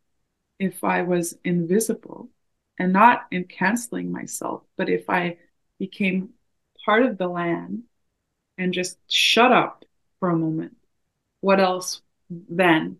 if 0.58 0.82
I 0.82 1.02
was 1.02 1.38
invisible 1.44 2.28
and 2.78 2.92
not 2.92 3.26
in 3.30 3.44
canceling 3.44 4.10
myself, 4.10 4.64
but 4.76 4.88
if 4.88 5.08
I 5.08 5.38
became 5.78 6.30
part 6.84 7.04
of 7.06 7.16
the 7.16 7.28
land 7.28 7.84
and 8.58 8.72
just 8.72 8.98
shut 9.08 9.52
up 9.52 9.84
for 10.18 10.30
a 10.30 10.36
moment? 10.36 10.76
What 11.40 11.60
else 11.60 12.02
then 12.30 12.96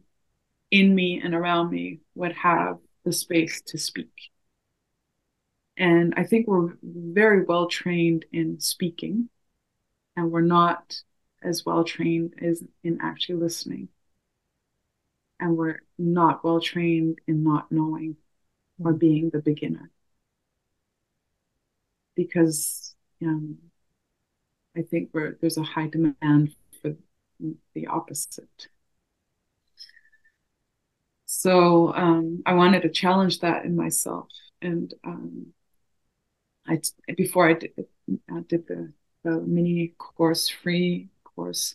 in 0.70 0.94
me 0.94 1.20
and 1.22 1.34
around 1.34 1.70
me 1.70 2.00
would 2.14 2.32
have 2.32 2.78
the 3.04 3.12
space 3.12 3.62
to 3.66 3.78
speak? 3.78 4.30
And 5.76 6.14
I 6.16 6.24
think 6.24 6.46
we're 6.46 6.74
very 6.82 7.44
well 7.44 7.66
trained 7.66 8.24
in 8.32 8.60
speaking, 8.60 9.28
and 10.16 10.30
we're 10.30 10.40
not 10.40 11.02
as 11.42 11.64
well 11.66 11.84
trained 11.84 12.34
as 12.40 12.62
in 12.82 12.98
actually 13.02 13.36
listening. 13.36 13.88
And 15.40 15.56
we're 15.56 15.80
not 15.98 16.44
well 16.44 16.60
trained 16.60 17.18
in 17.26 17.42
not 17.42 17.70
knowing 17.70 18.16
or 18.78 18.92
being 18.92 19.30
the 19.30 19.40
beginner. 19.40 19.90
Because 22.14 22.94
um, 23.20 23.58
I 24.76 24.82
think 24.82 25.10
we're, 25.12 25.36
there's 25.40 25.58
a 25.58 25.62
high 25.64 25.88
demand 25.88 26.54
for 26.80 26.94
the 27.74 27.86
opposite. 27.88 28.68
So 31.36 31.92
um, 31.94 32.42
I 32.46 32.54
wanted 32.54 32.82
to 32.82 32.88
challenge 32.88 33.40
that 33.40 33.64
in 33.64 33.74
myself. 33.74 34.28
And 34.62 34.94
um, 35.04 35.46
I 36.66 36.80
before 37.16 37.48
I 37.48 37.54
did, 37.54 37.72
I 38.30 38.40
did 38.48 38.68
the, 38.68 38.92
the 39.24 39.40
mini 39.40 39.94
course, 39.98 40.48
free 40.48 41.08
course, 41.24 41.74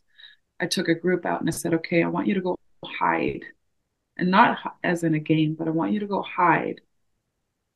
I 0.61 0.65
took 0.65 0.87
a 0.87 0.95
group 0.95 1.25
out 1.25 1.41
and 1.41 1.49
I 1.49 1.51
said, 1.51 1.73
okay, 1.75 2.01
I 2.01 2.07
want 2.07 2.27
you 2.27 2.35
to 2.35 2.41
go 2.41 2.57
hide. 2.85 3.43
And 4.17 4.31
not 4.31 4.77
as 4.81 5.03
in 5.03 5.13
a 5.13 5.19
game, 5.19 5.55
but 5.55 5.67
I 5.67 5.71
want 5.71 5.91
you 5.91 5.99
to 5.99 6.07
go 6.07 6.21
hide 6.21 6.79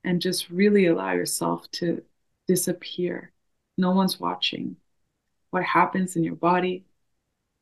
and 0.05 0.21
just 0.21 0.49
really 0.49 0.87
allow 0.87 1.11
yourself 1.11 1.69
to 1.71 2.01
disappear. 2.47 3.33
No 3.77 3.91
one's 3.91 4.21
watching. 4.21 4.77
What 5.51 5.63
happens 5.63 6.15
in 6.15 6.23
your 6.23 6.35
body, 6.35 6.85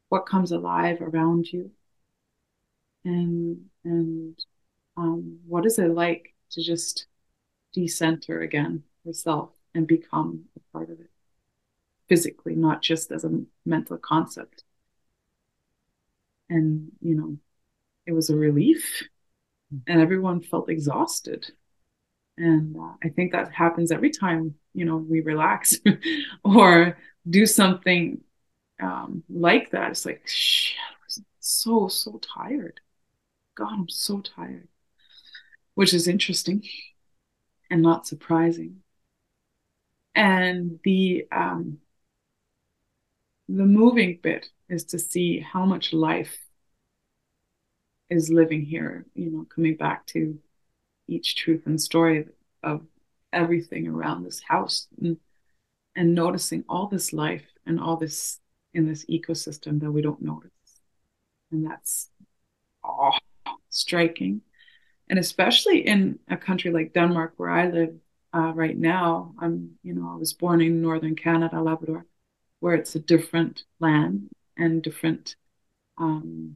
what 0.10 0.28
comes 0.28 0.52
alive 0.52 1.02
around 1.02 1.52
you, 1.52 1.72
and 3.06 3.66
and 3.84 4.38
um, 4.98 5.40
what 5.48 5.66
is 5.66 5.80
it 5.80 5.94
like 5.94 6.34
to 6.52 6.62
just 6.62 7.08
decenter 7.74 8.42
again 8.42 8.84
yourself 9.04 9.50
and 9.74 9.88
become 9.88 10.46
a 10.56 10.78
part 10.78 10.90
of 10.90 11.00
it 11.00 11.10
physically, 12.10 12.56
not 12.56 12.82
just 12.82 13.12
as 13.12 13.24
a 13.24 13.42
mental 13.66 13.98
concept. 13.98 14.64
And 16.50 16.92
you 17.00 17.16
know, 17.16 17.38
it 18.06 18.12
was 18.12 18.30
a 18.30 18.36
relief, 18.36 19.08
and 19.88 20.02
everyone 20.02 20.42
felt 20.42 20.70
exhausted. 20.70 21.50
And 22.38 22.76
uh, 22.76 22.94
I 23.04 23.10
think 23.10 23.32
that 23.32 23.54
happens 23.54 23.92
every 23.92 24.10
time 24.10 24.56
you 24.74 24.84
know 24.84 24.98
we 24.98 25.22
relax 25.22 25.78
or 26.44 26.98
do 27.30 27.46
something 27.46 28.22
um, 28.82 29.24
like 29.30 29.72
that. 29.72 29.92
It's 29.92 30.06
like, 30.06 30.24
shit, 30.26 30.76
so 31.40 31.88
so 31.88 32.20
tired. 32.20 32.82
God, 33.56 33.70
I'm 33.72 33.90
so 33.90 34.22
tired. 34.22 34.68
Which 35.74 35.94
is 35.94 36.08
interesting 36.08 36.64
and 37.70 37.82
not 37.82 38.06
surprising. 38.06 38.84
And 40.14 40.80
the 40.84 41.26
um, 41.32 41.78
the 43.48 43.66
moving 43.66 44.20
bit 44.22 44.50
is 44.68 44.84
to 44.86 45.00
see 45.00 45.40
how 45.40 45.66
much 45.66 45.94
life 45.94 46.38
is 48.10 48.30
living 48.30 48.62
here. 48.62 49.06
You 49.16 49.32
know, 49.32 49.46
coming 49.46 49.78
back 49.78 50.06
to 50.08 50.38
each 51.08 51.36
truth 51.36 51.64
and 51.66 51.82
story 51.82 52.28
of 52.62 52.86
everything 53.32 53.88
around 53.88 54.24
this 54.24 54.42
house, 54.42 54.88
and, 55.02 55.18
and 55.96 56.14
noticing 56.14 56.66
all 56.68 56.88
this 56.88 57.14
life 57.14 57.46
and 57.66 57.80
all 57.80 57.96
this 57.96 58.40
in 58.74 58.86
this 58.88 59.06
ecosystem 59.06 59.80
that 59.80 59.92
we 59.92 60.02
don't 60.02 60.22
notice, 60.22 60.52
and 61.52 61.66
that's 61.66 62.11
striking 63.72 64.42
and 65.12 65.20
especially 65.20 65.86
in 65.86 66.20
a 66.30 66.38
country 66.38 66.72
like 66.72 66.94
Denmark, 66.94 67.34
where 67.36 67.50
I 67.50 67.70
live 67.70 67.94
uh, 68.34 68.54
right 68.56 68.78
now. 68.78 69.34
I'm, 69.40 69.72
you 69.84 69.94
know, 69.94 70.10
I 70.10 70.16
was 70.16 70.32
born 70.32 70.62
in 70.62 70.82
northern 70.82 71.18
Canada, 71.18 71.62
Labrador, 71.62 72.06
where 72.62 72.76
it's 72.76 72.96
a 72.96 73.00
different 73.00 73.66
land 73.82 74.30
and 74.56 74.82
different 74.82 75.36
um, 75.98 76.56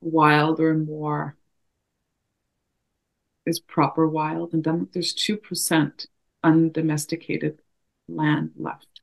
wild 0.00 0.58
or 0.58 0.74
more 0.74 1.36
is 3.46 3.60
proper 3.60 4.08
wild. 4.08 4.52
In 4.52 4.62
Denmark, 4.62 4.90
there's 4.92 5.14
two 5.14 5.36
percent 5.36 6.08
undomesticated 6.42 7.62
land 8.08 8.50
left. 8.56 9.00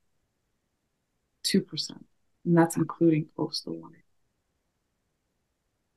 Two 1.42 1.62
percent, 1.62 2.04
and 2.44 2.56
that's 2.56 2.76
including 2.76 3.28
coastal 3.34 3.80
water. 3.80 4.03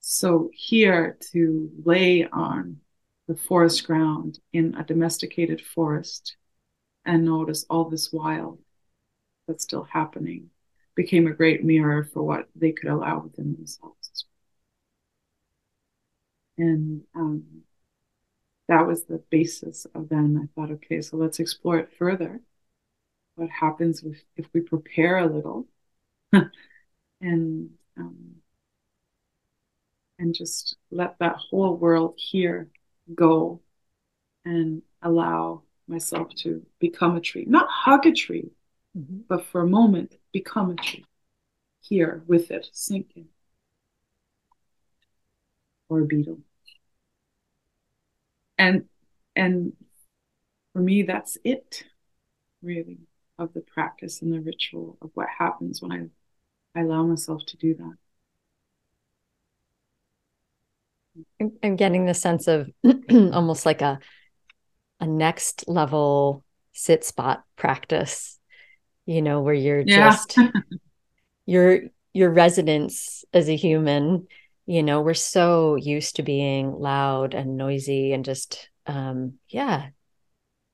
So 0.10 0.50
here 0.54 1.17
to 1.34 1.70
lay 1.84 2.26
on 2.30 2.80
the 3.28 3.36
forest 3.36 3.86
ground 3.86 4.39
in 4.54 4.74
a 4.76 4.84
domesticated 4.86 5.60
forest 5.60 6.38
and 7.04 7.26
notice 7.26 7.65
all 7.70 7.89
this 7.89 8.13
wild 8.13 8.60
that's 9.48 9.65
still 9.65 9.84
happening 9.84 10.50
became 10.96 11.28
a 11.28 11.34
great 11.34 11.62
mirror 11.65 12.06
for 12.06 12.24
what 12.24 12.48
they 12.56 12.72
could 12.72 12.89
allow 12.89 13.20
within 13.20 13.52
themselves. 13.52 14.24
And 16.58 17.02
um, 17.13 17.63
that 18.70 18.88
was 18.88 19.04
the 19.04 19.22
basis 19.30 19.86
of 19.93 20.08
then 20.08 20.39
I 20.41 20.48
thought, 20.56 20.72
okay, 20.72 21.02
so 21.02 21.17
let's 21.17 21.41
explore 21.41 21.80
it 21.80 21.91
further. 22.00 22.39
What 23.36 23.50
happens 23.50 24.02
if, 24.06 24.24
if 24.38 24.46
we 24.54 24.62
prepare 24.62 25.17
a 25.17 25.28
little 25.28 25.67
and 26.32 27.72
um, 27.98 28.36
and 30.20 30.34
just 30.34 30.78
let 30.92 31.18
that 31.20 31.36
whole 31.36 31.76
world 31.76 32.16
here 32.18 32.70
go 33.14 33.62
and 34.46 34.82
allow 35.02 35.64
myself 35.88 36.34
to 36.36 36.66
become 36.80 37.16
a 37.16 37.22
tree. 37.22 37.46
Not 37.48 37.70
hug 37.70 38.06
a 38.06 38.12
tree, 38.12 38.52
mm-hmm. 38.98 39.20
but 39.28 39.46
for 39.46 39.62
a 39.62 39.68
moment, 39.68 40.16
become 40.34 40.72
a 40.72 40.76
tree. 40.76 41.06
Here 41.82 42.24
with 42.28 42.52
it, 42.52 42.68
sink 42.74 43.12
in. 43.16 43.28
Or 45.90 46.02
a 46.02 46.06
beetle. 46.06 46.40
And 48.58 48.86
and 49.36 49.74
for 50.74 50.82
me, 50.82 51.04
that's 51.04 51.38
it, 51.44 51.86
really, 52.62 53.00
of 53.38 53.54
the 53.54 53.62
practice 53.62 54.22
and 54.22 54.34
the 54.34 54.42
ritual 54.42 54.98
of 55.02 55.12
what 55.14 55.28
happens 55.38 55.82
when 55.82 55.92
I, 55.92 56.80
I 56.80 56.84
allow 56.84 57.04
myself 57.04 57.46
to 57.48 57.58
do 57.58 57.76
that. 57.76 57.96
I'm 61.39 61.76
getting 61.76 62.06
the 62.06 62.13
sense 62.13 62.47
of 62.47 62.69
almost 63.12 63.65
like 63.65 63.82
a 63.82 64.00
a 65.00 65.06
next 65.06 65.67
level 65.67 66.43
sit 66.73 67.04
spot 67.04 67.43
practice, 67.56 68.39
you 69.06 69.21
know, 69.21 69.41
where 69.41 69.54
you're 69.54 69.82
yeah. 69.82 70.12
just 70.12 70.38
your 71.45 71.82
your 72.13 72.32
residence 72.32 73.23
as 73.34 73.50
a 73.50 73.56
human, 73.56 74.28
you 74.65 74.82
know, 74.82 75.02
we're 75.02 75.13
so 75.13 75.76
used 75.76 76.15
to 76.15 76.23
being 76.23 76.71
loud 76.71 77.34
and 77.34 77.58
noisy 77.58 78.13
and 78.13 78.26
just 78.26 78.69
um 78.88 79.34
yeah, 79.50 79.89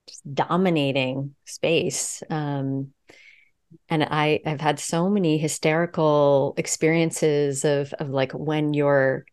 just 0.08 0.34
dominating 0.34 1.36
space. 1.45 2.23
Um 2.30 2.93
and 3.89 4.04
I 4.04 4.39
I've 4.45 4.62
had 4.62 4.80
so 4.80 5.10
many 5.10 5.38
hysterical 5.38 6.54
experiences 6.58 7.65
of 7.65 7.91
of 7.93 8.10
like 8.10 8.32
when 8.32 8.73
you're 8.73 9.26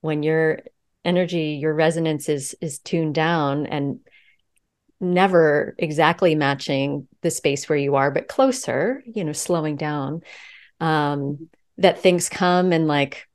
when 0.00 0.22
your 0.22 0.60
energy 1.04 1.58
your 1.60 1.74
resonance 1.74 2.28
is 2.28 2.54
is 2.60 2.78
tuned 2.80 3.14
down 3.14 3.66
and 3.66 4.00
never 5.00 5.74
exactly 5.78 6.34
matching 6.34 7.06
the 7.22 7.30
space 7.30 7.68
where 7.68 7.78
you 7.78 7.94
are 7.94 8.10
but 8.10 8.28
closer 8.28 9.02
you 9.06 9.24
know 9.24 9.32
slowing 9.32 9.76
down 9.76 10.20
um 10.80 11.48
that 11.78 12.00
things 12.00 12.28
come 12.28 12.72
and 12.72 12.88
like 12.88 13.26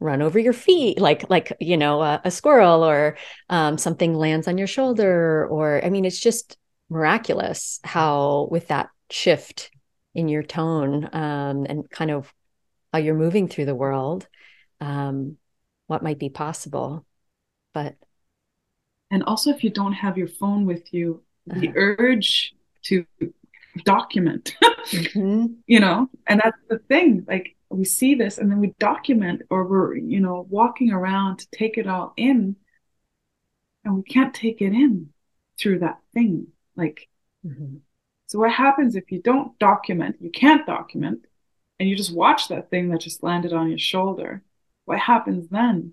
run 0.00 0.22
over 0.22 0.38
your 0.38 0.54
feet 0.54 0.98
like 0.98 1.28
like 1.28 1.52
you 1.60 1.76
know 1.76 2.00
a, 2.00 2.20
a 2.24 2.30
squirrel 2.30 2.82
or 2.82 3.18
um, 3.50 3.76
something 3.76 4.14
lands 4.14 4.48
on 4.48 4.56
your 4.56 4.66
shoulder 4.66 5.46
or 5.46 5.84
i 5.84 5.90
mean 5.90 6.06
it's 6.06 6.18
just 6.18 6.56
miraculous 6.88 7.78
how 7.84 8.48
with 8.50 8.68
that 8.68 8.88
shift 9.10 9.70
in 10.14 10.26
your 10.28 10.42
tone 10.42 11.08
um, 11.12 11.66
and 11.68 11.88
kind 11.90 12.10
of 12.10 12.32
how 12.92 12.98
you're 12.98 13.14
moving 13.14 13.46
through 13.46 13.66
the 13.66 13.74
world 13.74 14.26
um, 14.80 15.36
what 15.90 16.04
might 16.04 16.20
be 16.20 16.28
possible. 16.28 17.04
But 17.74 17.96
and 19.10 19.24
also 19.24 19.50
if 19.50 19.64
you 19.64 19.70
don't 19.70 19.92
have 19.92 20.16
your 20.16 20.28
phone 20.28 20.64
with 20.64 20.94
you, 20.94 21.22
the 21.46 21.68
uh-huh. 21.68 21.96
urge 21.98 22.54
to 22.82 23.04
document, 23.84 24.54
mm-hmm. 24.62 25.46
you 25.66 25.80
know, 25.80 26.08
and 26.28 26.40
that's 26.42 26.56
the 26.68 26.78
thing. 26.78 27.24
Like 27.26 27.56
we 27.70 27.84
see 27.84 28.14
this 28.14 28.38
and 28.38 28.48
then 28.48 28.60
we 28.60 28.72
document 28.78 29.42
or 29.50 29.64
we're, 29.64 29.96
you 29.96 30.20
know, 30.20 30.46
walking 30.48 30.92
around 30.92 31.40
to 31.40 31.48
take 31.50 31.76
it 31.76 31.88
all 31.88 32.12
in. 32.16 32.54
And 33.84 33.96
we 33.96 34.02
can't 34.02 34.34
take 34.34 34.60
it 34.60 34.72
in 34.72 35.08
through 35.58 35.80
that 35.80 35.98
thing. 36.14 36.48
Like, 36.76 37.08
mm-hmm. 37.44 37.76
so 38.26 38.38
what 38.38 38.52
happens 38.52 38.94
if 38.94 39.10
you 39.10 39.20
don't 39.20 39.58
document? 39.58 40.16
You 40.20 40.30
can't 40.30 40.66
document, 40.66 41.24
and 41.80 41.88
you 41.88 41.96
just 41.96 42.14
watch 42.14 42.48
that 42.48 42.70
thing 42.70 42.90
that 42.90 43.00
just 43.00 43.22
landed 43.22 43.52
on 43.54 43.70
your 43.70 43.78
shoulder 43.78 44.44
what 44.90 44.98
happens 44.98 45.48
then 45.50 45.92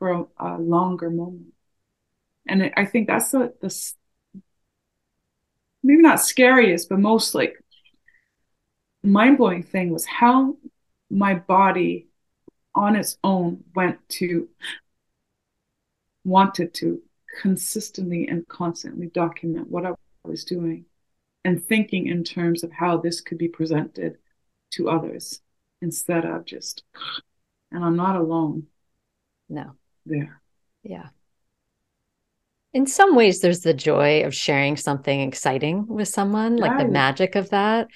for 0.00 0.10
a, 0.10 0.24
a 0.36 0.58
longer 0.58 1.08
moment? 1.10 1.54
And 2.48 2.72
I 2.76 2.86
think 2.86 3.06
that's 3.06 3.30
the, 3.30 3.54
the 3.60 3.92
maybe 5.84 6.02
not 6.02 6.20
scariest, 6.20 6.88
but 6.88 6.98
most 6.98 7.36
like 7.36 7.54
mind 9.04 9.38
blowing 9.38 9.62
thing 9.62 9.90
was 9.90 10.04
how 10.04 10.56
my 11.08 11.36
body 11.36 12.08
on 12.74 12.96
its 12.96 13.16
own 13.22 13.62
went 13.76 14.00
to 14.08 14.48
wanted 16.24 16.74
to 16.74 17.00
consistently 17.40 18.26
and 18.26 18.48
constantly 18.48 19.06
document 19.06 19.70
what 19.70 19.86
I 19.86 19.92
was 20.24 20.44
doing 20.44 20.86
and 21.44 21.62
thinking 21.62 22.08
in 22.08 22.24
terms 22.24 22.64
of 22.64 22.72
how 22.72 22.96
this 22.96 23.20
could 23.20 23.38
be 23.38 23.48
presented 23.48 24.18
to 24.72 24.90
others 24.90 25.40
instead 25.80 26.24
of 26.24 26.44
just 26.44 26.82
and 27.72 27.84
I'm 27.84 27.96
not 27.96 28.16
alone. 28.16 28.66
No. 29.48 29.72
There. 30.06 30.40
Yeah. 30.82 31.08
In 32.72 32.86
some 32.86 33.14
ways, 33.14 33.40
there's 33.40 33.60
the 33.60 33.74
joy 33.74 34.24
of 34.24 34.34
sharing 34.34 34.76
something 34.76 35.20
exciting 35.20 35.86
with 35.86 36.08
someone, 36.08 36.56
like 36.56 36.78
the 36.78 36.86
magic 36.86 37.34
of 37.34 37.50
that. 37.50 37.88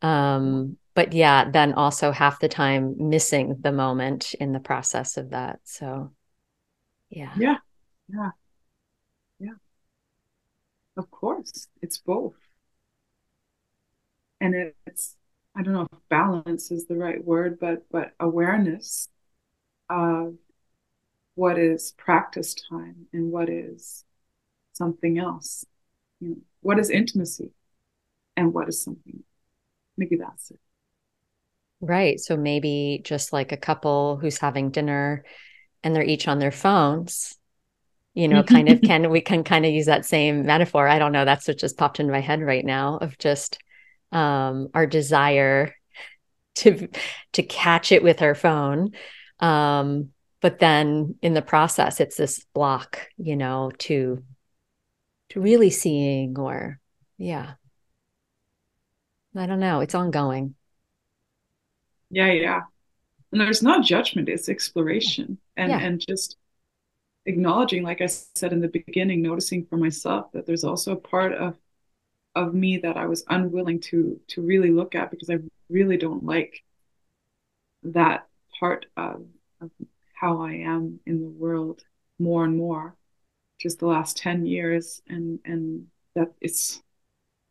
Um, 0.00 0.78
but 0.94 1.12
yeah, 1.12 1.50
then 1.50 1.74
also 1.74 2.12
half 2.12 2.40
the 2.40 2.48
time 2.48 2.94
missing 2.98 3.56
the 3.60 3.72
moment 3.72 4.34
in 4.34 4.52
the 4.52 4.60
process 4.60 5.16
of 5.16 5.30
that. 5.30 5.60
So, 5.64 6.12
yeah. 7.10 7.32
Yeah. 7.38 7.56
Yeah. 8.08 8.30
Yeah. 9.38 9.54
Of 10.96 11.10
course, 11.10 11.68
it's 11.82 11.98
both. 11.98 12.36
And 14.40 14.72
it's, 14.86 15.16
I 15.54 15.62
don't 15.62 15.74
know 15.74 15.86
if 15.92 15.98
balance 16.08 16.70
is 16.70 16.86
the 16.86 16.96
right 16.96 17.22
word, 17.22 17.58
but 17.60 17.84
but 17.90 18.12
awareness 18.18 19.08
of 19.92 20.34
what 21.34 21.58
is 21.58 21.92
practice 21.96 22.54
time 22.54 23.06
and 23.12 23.30
what 23.30 23.48
is 23.48 24.04
something 24.72 25.18
else. 25.18 25.64
You 26.20 26.30
know, 26.30 26.36
what 26.60 26.78
is 26.78 26.90
intimacy 26.90 27.50
and 28.36 28.52
what 28.52 28.68
is 28.68 28.82
something? 28.82 29.22
Maybe 29.96 30.16
that's 30.16 30.50
it. 30.50 30.60
Right. 31.80 32.20
So 32.20 32.36
maybe 32.36 33.00
just 33.04 33.32
like 33.32 33.52
a 33.52 33.56
couple 33.56 34.16
who's 34.16 34.38
having 34.38 34.70
dinner 34.70 35.24
and 35.82 35.94
they're 35.94 36.04
each 36.04 36.28
on 36.28 36.38
their 36.38 36.52
phones, 36.52 37.36
you 38.14 38.28
know, 38.28 38.42
kind 38.42 38.68
of 38.68 38.80
can 38.84 39.10
we 39.10 39.20
can 39.20 39.42
kind 39.42 39.66
of 39.66 39.72
use 39.72 39.86
that 39.86 40.06
same 40.06 40.46
metaphor. 40.46 40.86
I 40.86 40.98
don't 40.98 41.12
know. 41.12 41.24
That's 41.24 41.48
what 41.48 41.58
just 41.58 41.76
popped 41.76 41.98
into 41.98 42.12
my 42.12 42.20
head 42.20 42.40
right 42.40 42.64
now 42.64 42.98
of 42.98 43.18
just 43.18 43.58
um 44.12 44.68
our 44.74 44.86
desire 44.86 45.74
to 46.54 46.88
to 47.32 47.42
catch 47.42 47.92
it 47.92 48.02
with 48.02 48.22
our 48.22 48.34
phone 48.34 48.92
um, 49.42 50.10
but 50.40 50.60
then 50.60 51.16
in 51.20 51.34
the 51.34 51.42
process, 51.42 52.00
it's 52.00 52.16
this 52.16 52.46
block, 52.54 53.08
you 53.18 53.36
know, 53.36 53.70
to 53.78 54.22
to 55.30 55.40
really 55.40 55.70
seeing 55.70 56.38
or 56.38 56.78
yeah. 57.18 57.54
I 59.36 59.46
don't 59.46 59.60
know. 59.60 59.80
It's 59.80 59.94
ongoing. 59.94 60.54
Yeah, 62.10 62.32
yeah. 62.32 62.60
And 63.30 63.40
there's 63.40 63.62
not 63.62 63.84
judgment, 63.84 64.28
it's 64.28 64.48
exploration 64.48 65.38
and 65.56 65.70
yeah. 65.70 65.78
and 65.78 66.00
just 66.06 66.36
acknowledging, 67.24 67.82
like 67.82 68.00
I 68.00 68.06
said 68.06 68.52
in 68.52 68.60
the 68.60 68.68
beginning, 68.68 69.22
noticing 69.22 69.66
for 69.66 69.76
myself 69.76 70.30
that 70.32 70.46
there's 70.46 70.64
also 70.64 70.92
a 70.92 70.96
part 70.96 71.32
of 71.32 71.56
of 72.34 72.54
me 72.54 72.78
that 72.78 72.96
I 72.96 73.06
was 73.06 73.24
unwilling 73.28 73.80
to 73.80 74.20
to 74.28 74.42
really 74.42 74.70
look 74.70 74.94
at 74.94 75.10
because 75.10 75.30
I 75.30 75.38
really 75.68 75.96
don't 75.96 76.24
like 76.24 76.62
that 77.84 78.26
part 78.62 78.86
of, 78.96 79.26
of 79.60 79.72
how 80.14 80.40
I 80.40 80.52
am 80.52 81.00
in 81.04 81.20
the 81.20 81.28
world 81.28 81.82
more 82.20 82.44
and 82.44 82.56
more 82.56 82.96
just 83.60 83.80
the 83.80 83.86
last 83.86 84.16
10 84.18 84.46
years 84.46 85.02
and 85.08 85.40
and 85.44 85.86
that 86.14 86.28
it's 86.40 86.80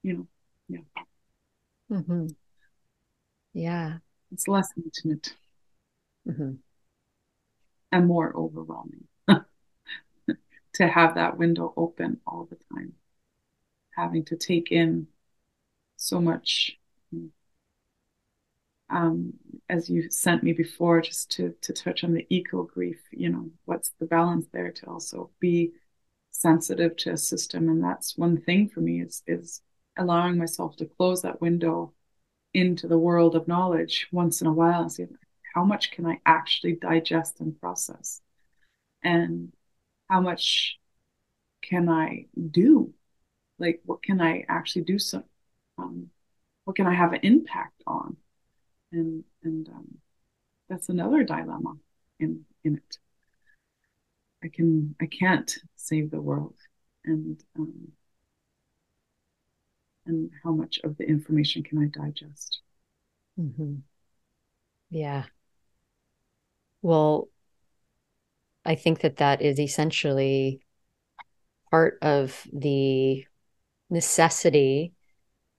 you 0.04 0.13
know 0.13 0.28
yeah 0.69 1.04
mm-hmm. 1.91 2.28
yeah 3.52 3.97
it's 4.32 4.47
less 4.47 4.69
intimate 4.78 5.36
mm-hmm. 6.26 6.54
and 7.91 8.08
more 8.08 8.34
overwhelming 8.34 9.04
to 10.74 10.88
have 10.88 11.15
that 11.15 11.38
window 11.38 11.74
open 11.76 12.21
all 12.26 12.47
the 12.50 12.58
time 12.74 12.93
having 13.97 14.24
to 14.24 14.38
take 14.38 14.71
in 14.71 15.08
so 15.97 16.21
much 16.21 16.78
um, 18.91 19.34
as 19.69 19.89
you 19.89 20.10
sent 20.12 20.43
me 20.43 20.54
before, 20.54 21.01
just 21.01 21.32
to 21.32 21.56
to 21.62 21.73
touch 21.73 22.04
on 22.04 22.13
the 22.13 22.27
eco 22.30 22.63
grief. 22.63 22.99
You 23.12 23.30
know, 23.30 23.49
what's 23.65 23.91
the 23.99 24.06
balance 24.06 24.47
there 24.51 24.71
to 24.71 24.88
also 24.88 25.32
be 25.39 25.71
sensitive 26.32 26.95
to 26.97 27.12
a 27.12 27.17
system, 27.17 27.69
and 27.69 27.84
that's 27.84 28.17
one 28.17 28.41
thing 28.41 28.69
for 28.69 28.82
me 28.82 29.01
is 29.01 29.23
is 29.27 29.62
allowing 29.97 30.38
myself 30.38 30.75
to 30.77 30.86
close 30.86 31.21
that 31.21 31.41
window 31.41 31.93
into 32.53 32.88
the 32.88 32.97
world 32.97 33.36
of 33.36 33.47
knowledge 33.47 34.07
once 34.11 34.41
in 34.41 34.47
a 34.47 34.53
while 34.53 34.82
and 34.82 34.91
see 34.91 35.05
how 35.55 35.63
much 35.63 35.91
can 35.91 36.05
I 36.05 36.20
actually 36.26 36.74
digest 36.76 37.39
and 37.39 37.59
process, 37.59 38.22
and 39.03 39.53
how 40.09 40.22
much 40.22 40.78
can 41.61 41.89
I 41.89 42.28
do, 42.49 42.93
like 43.59 43.82
what 43.86 44.01
can 44.01 44.20
I 44.22 44.45
actually 44.49 44.84
do 44.84 44.99
some, 44.99 45.24
um, 45.78 46.09
what 46.66 46.76
can 46.76 46.88
I 46.88 46.93
have 46.93 47.13
an 47.13 47.20
impact 47.24 47.84
on 47.86 48.18
and 48.92 49.24
and 49.44 49.70
um, 49.70 49.98
that's 50.70 50.89
another 50.89 51.24
dilemma 51.24 51.76
in 52.20 52.46
in 52.64 52.78
it. 52.78 52.98
I 54.44 54.48
can 54.48 54.96
I 55.02 55.06
can't 55.06 55.56
save 55.76 56.12
the 56.12 56.22
world, 56.22 56.56
and 57.06 57.42
um, 57.58 57.92
and 60.06 60.32
how 60.44 60.52
much 60.52 60.80
of 60.84 60.98
the 60.98 61.08
information 61.08 61.64
can 61.64 61.78
I 61.78 61.86
digest? 61.86 62.62
Mm-hmm. 63.39 63.76
Yeah. 64.89 65.26
Well, 66.82 67.30
I 68.66 68.76
think 68.76 69.02
that 69.02 69.18
that 69.18 69.42
is 69.42 69.60
essentially 69.60 70.62
part 71.70 71.98
of 72.02 72.46
the 72.52 73.26
necessity 73.89 74.94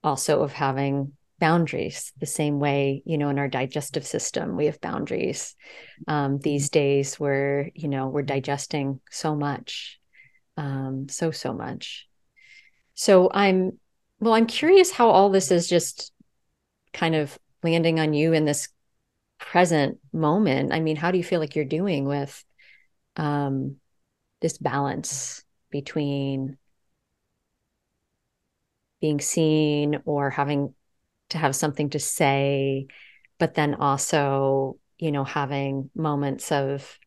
also 0.03 0.41
of 0.41 0.53
having 0.53 1.13
boundaries 1.43 2.13
the 2.21 2.25
same 2.25 2.57
way 2.57 3.03
you 3.05 3.17
know 3.17 3.27
in 3.27 3.37
our 3.37 3.49
digestive 3.49 4.07
system. 4.07 4.55
We 4.55 4.67
have 4.67 4.79
boundaries 4.79 5.57
um, 6.07 6.39
these 6.39 6.69
days 6.69 7.19
where 7.19 7.69
you 7.75 7.89
know 7.89 8.07
we're 8.07 8.21
digesting 8.21 9.01
so 9.11 9.35
much 9.35 9.99
um, 10.55 11.09
so 11.09 11.31
so 11.31 11.53
much. 11.53 12.07
So 12.95 13.29
i'm 13.33 13.77
well 14.21 14.35
i'm 14.35 14.45
curious 14.45 14.89
how 14.91 15.09
all 15.09 15.29
this 15.31 15.51
is 15.51 15.67
just 15.67 16.13
kind 16.93 17.13
of 17.13 17.37
landing 17.61 17.99
on 17.99 18.13
you 18.13 18.31
in 18.31 18.45
this 18.45 18.69
present 19.37 19.99
moment. 20.13 20.71
I 20.71 20.79
mean 20.79 20.95
how 20.95 21.11
do 21.11 21.17
you 21.17 21.25
feel 21.25 21.41
like 21.41 21.57
you're 21.57 21.77
doing 21.79 22.05
with 22.05 22.33
um, 23.17 23.75
this 24.39 24.57
balance 24.57 25.43
between 25.71 26.57
being 29.01 29.19
seen 29.19 30.01
or 30.05 30.29
having 30.29 30.73
to 31.33 31.39
have 31.39 31.55
something 31.55 31.89
to 31.91 31.99
say, 31.99 32.87
but 33.39 33.55
then 33.55 33.75
also, 33.75 34.79
you 34.97 35.11
know, 35.11 35.23
having 35.25 35.89
moments 35.95 36.51
of 36.51 36.99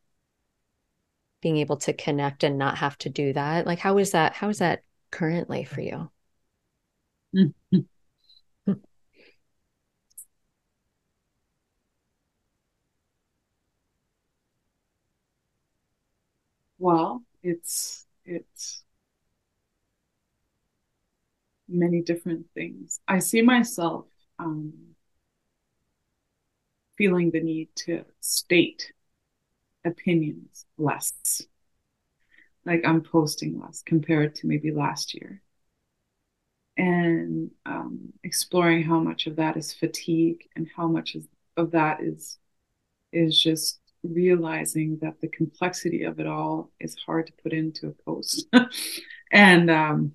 being 1.41 1.57
able 1.59 1.77
to 1.79 1.93
connect 1.93 2.45
and 2.45 2.59
not 2.59 2.79
have 2.79 2.99
to 2.99 3.09
do 3.09 3.33
that. 3.33 3.67
Like, 3.67 3.79
how 3.79 3.99
is 3.99 4.13
that? 4.13 4.35
How 4.35 4.49
is 4.49 4.59
that 4.59 4.83
currently 5.11 5.65
for 5.65 5.81
you? 5.81 6.11
well, 16.79 17.23
it's 17.43 18.07
it's 18.25 18.85
many 21.69 22.03
different 22.03 22.47
things. 22.55 23.01
I 23.09 23.19
see 23.19 23.43
myself 23.43 24.07
um, 24.39 24.73
feeling 26.97 27.31
the 27.31 27.41
need 27.41 27.69
to 27.77 28.05
state 28.21 28.93
opinions 29.85 30.67
less. 30.79 31.43
Like 32.65 32.83
I'm 32.85 33.03
posting 33.03 33.61
less 33.61 33.83
compared 33.83 34.35
to 34.37 34.47
maybe 34.47 34.73
last 34.73 35.15
year. 35.15 35.43
And 36.77 37.51
um, 37.65 38.13
exploring 38.23 38.83
how 38.83 39.01
much 39.01 39.27
of 39.27 39.37
that 39.37 39.57
is 39.57 39.73
fatigue 39.73 40.49
and 40.57 40.69
how 40.77 40.89
much 40.89 41.15
is, 41.15 41.27
of 41.57 41.71
that 41.71 42.03
is 42.03 42.39
is 43.13 43.41
just 43.41 43.81
realizing 44.03 44.99
that 45.01 45.21
the 45.21 45.29
complexity 45.29 46.03
of 46.03 46.21
it 46.21 46.27
all 46.27 46.71
is 46.79 46.95
hard 47.07 47.27
to 47.29 47.33
put 47.43 47.53
into 47.53 47.89
a 47.89 48.03
post. 48.05 48.47
and 49.33 49.71
um, 49.71 50.13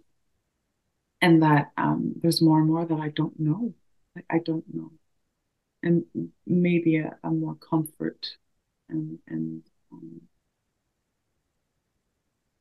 and 1.22 1.43
that 1.43 1.72
um, 1.78 2.13
there's 2.22 2.41
more 2.41 2.59
and 2.59 2.67
more 2.67 2.86
that 2.86 2.99
I 2.99 3.09
don't 3.09 3.39
know. 3.39 3.74
I, 4.18 4.22
I 4.30 4.39
don't 4.39 4.66
know, 4.74 4.91
and 5.84 6.05
maybe 6.47 6.97
a, 6.97 7.18
a 7.24 7.32
more 7.32 7.55
comfort 7.55 8.38
and 8.89 9.20
and 9.28 9.64
um, 9.91 10.22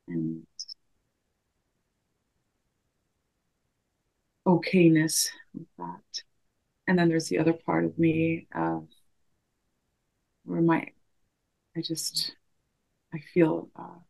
and 0.09 0.47
okayness 4.47 5.29
with 5.55 5.67
that. 5.79 6.23
And 6.89 6.99
then 6.99 7.09
there's 7.11 7.29
the 7.29 7.39
other 7.39 7.55
part 7.55 7.85
of 7.85 7.99
me 7.99 8.49
uh, 8.55 8.81
where 10.45 10.61
my 10.61 10.87
I 11.77 11.83
just 11.83 12.37
I 13.15 13.21
feel 13.35 13.71
uh, 13.77 14.01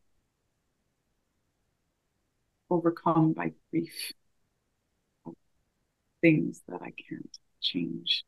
overcome 2.70 3.32
by 3.34 3.53
grief 3.70 4.12
things 6.20 6.62
that 6.68 6.82
I 6.82 6.92
can't 7.08 7.38
change. 7.60 8.24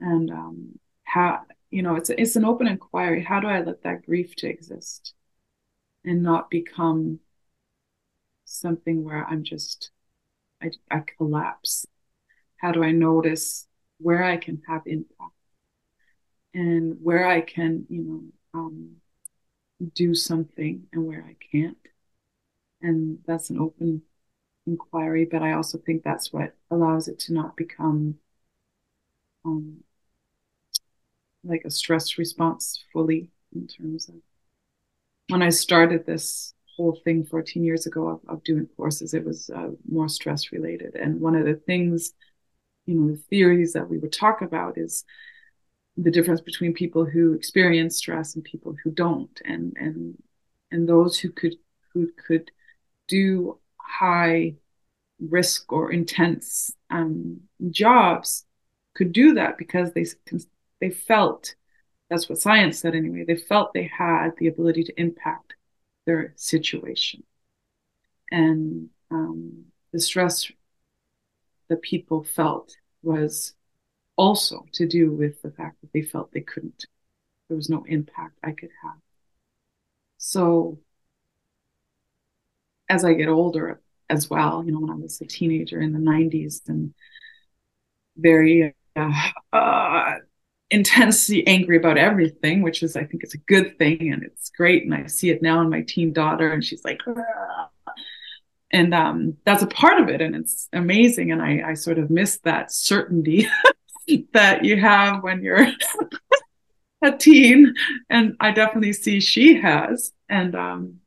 And 0.00 0.30
um, 0.30 0.78
how 1.04 1.42
you 1.70 1.82
know 1.82 1.96
it's 1.96 2.10
it's 2.10 2.36
an 2.36 2.44
open 2.44 2.66
inquiry. 2.66 3.22
How 3.22 3.40
do 3.40 3.48
I 3.48 3.60
let 3.62 3.82
that 3.82 4.06
grief 4.06 4.34
to 4.36 4.48
exist 4.48 5.14
and 6.04 6.22
not 6.22 6.50
become 6.50 7.20
something 8.44 9.04
where 9.04 9.24
I'm 9.24 9.44
just 9.44 9.90
I, 10.62 10.70
I 10.90 11.02
collapse? 11.16 11.86
How 12.58 12.72
do 12.72 12.82
I 12.82 12.92
notice 12.92 13.66
where 13.98 14.24
I 14.24 14.36
can 14.36 14.62
have 14.68 14.82
impact 14.86 15.32
and 16.54 16.96
where 17.02 17.26
I 17.26 17.40
can 17.40 17.86
you 17.88 18.02
know 18.02 18.60
um, 18.60 18.96
do 19.94 20.14
something 20.14 20.86
and 20.92 21.06
where 21.06 21.24
I 21.24 21.36
can't? 21.52 21.78
And 22.80 23.18
that's 23.26 23.50
an 23.50 23.58
open 23.58 24.02
inquiry, 24.68 25.24
but 25.30 25.42
I 25.42 25.52
also 25.52 25.78
think 25.78 26.02
that's 26.02 26.32
what 26.32 26.54
allows 26.70 27.08
it 27.08 27.18
to 27.20 27.32
not 27.32 27.56
become 27.56 28.16
um, 29.44 29.78
like 31.44 31.62
a 31.64 31.70
stress 31.70 32.18
response 32.18 32.84
fully 32.92 33.30
in 33.54 33.66
terms 33.66 34.08
of 34.08 34.16
when 35.28 35.42
I 35.42 35.50
started 35.50 36.06
this 36.06 36.54
whole 36.76 36.98
thing 37.04 37.24
14 37.24 37.64
years 37.64 37.86
ago 37.86 38.08
of, 38.08 38.20
of 38.28 38.44
doing 38.44 38.68
courses, 38.76 39.14
it 39.14 39.24
was 39.24 39.50
uh, 39.50 39.70
more 39.90 40.08
stress 40.08 40.52
related. 40.52 40.94
And 40.94 41.20
one 41.20 41.34
of 41.34 41.44
the 41.44 41.54
things, 41.54 42.12
you 42.86 42.94
know, 42.94 43.10
the 43.10 43.22
theories 43.28 43.72
that 43.72 43.88
we 43.88 43.98
would 43.98 44.12
talk 44.12 44.42
about 44.42 44.78
is 44.78 45.04
the 45.96 46.10
difference 46.10 46.40
between 46.40 46.72
people 46.72 47.04
who 47.04 47.32
experience 47.32 47.96
stress 47.96 48.34
and 48.34 48.44
people 48.44 48.74
who 48.82 48.90
don't, 48.90 49.40
and 49.44 49.76
and 49.76 50.16
and 50.70 50.88
those 50.88 51.18
who 51.18 51.30
could 51.30 51.56
who 51.92 52.08
could 52.26 52.50
do 53.08 53.58
high 53.88 54.54
risk 55.20 55.72
or 55.72 55.90
intense 55.92 56.70
um, 56.90 57.40
jobs 57.70 58.44
could 58.94 59.12
do 59.12 59.34
that 59.34 59.58
because 59.58 59.92
they 59.92 60.04
they 60.80 60.90
felt 60.90 61.54
that's 62.08 62.28
what 62.28 62.38
science 62.38 62.78
said 62.78 62.94
anyway 62.94 63.24
they 63.26 63.36
felt 63.36 63.72
they 63.72 63.90
had 63.96 64.30
the 64.38 64.46
ability 64.46 64.84
to 64.84 65.00
impact 65.00 65.54
their 66.08 66.32
situation. 66.36 67.22
And 68.30 68.88
um, 69.10 69.66
the 69.92 70.00
stress 70.00 70.50
that 71.68 71.82
people 71.82 72.24
felt 72.24 72.74
was 73.02 73.52
also 74.16 74.64
to 74.72 74.88
do 74.88 75.12
with 75.12 75.42
the 75.42 75.50
fact 75.50 75.82
that 75.82 75.92
they 75.92 76.00
felt 76.00 76.32
they 76.32 76.40
couldn't 76.40 76.86
there 77.48 77.56
was 77.56 77.68
no 77.68 77.84
impact 77.84 78.38
i 78.42 78.52
could 78.52 78.70
have. 78.82 78.96
So 80.16 80.78
as 82.88 83.04
I 83.04 83.14
get 83.14 83.28
older 83.28 83.80
as 84.10 84.30
well, 84.30 84.62
you 84.64 84.72
know, 84.72 84.80
when 84.80 84.90
I 84.90 84.94
was 84.94 85.20
a 85.20 85.26
teenager 85.26 85.80
in 85.80 85.92
the 85.92 85.98
90s 85.98 86.68
and 86.68 86.94
very 88.16 88.74
uh, 88.96 89.30
uh, 89.52 90.14
intensely 90.70 91.46
angry 91.46 91.76
about 91.76 91.98
everything, 91.98 92.62
which 92.62 92.82
is, 92.82 92.96
I 92.96 93.04
think, 93.04 93.22
it's 93.22 93.34
a 93.34 93.38
good 93.38 93.78
thing 93.78 94.12
and 94.12 94.22
it's 94.22 94.50
great. 94.50 94.84
And 94.84 94.94
I 94.94 95.06
see 95.06 95.30
it 95.30 95.42
now 95.42 95.60
in 95.60 95.70
my 95.70 95.82
teen 95.82 96.12
daughter, 96.12 96.52
and 96.52 96.64
she's 96.64 96.84
like, 96.84 97.00
ah. 97.06 97.68
and 98.70 98.94
um, 98.94 99.36
that's 99.44 99.62
a 99.62 99.68
part 99.68 100.00
of 100.00 100.08
it, 100.08 100.20
and 100.20 100.34
it's 100.34 100.68
amazing. 100.72 101.32
And 101.32 101.42
I, 101.42 101.70
I 101.70 101.74
sort 101.74 101.98
of 101.98 102.10
miss 102.10 102.38
that 102.40 102.72
certainty 102.72 103.48
that 104.32 104.64
you 104.64 104.80
have 104.80 105.22
when 105.22 105.42
you're 105.42 105.66
a 107.02 107.16
teen, 107.16 107.74
and 108.10 108.36
I 108.40 108.52
definitely 108.52 108.92
see 108.92 109.20
she 109.20 109.60
has. 109.60 110.12
And 110.28 110.54
um, 110.54 111.00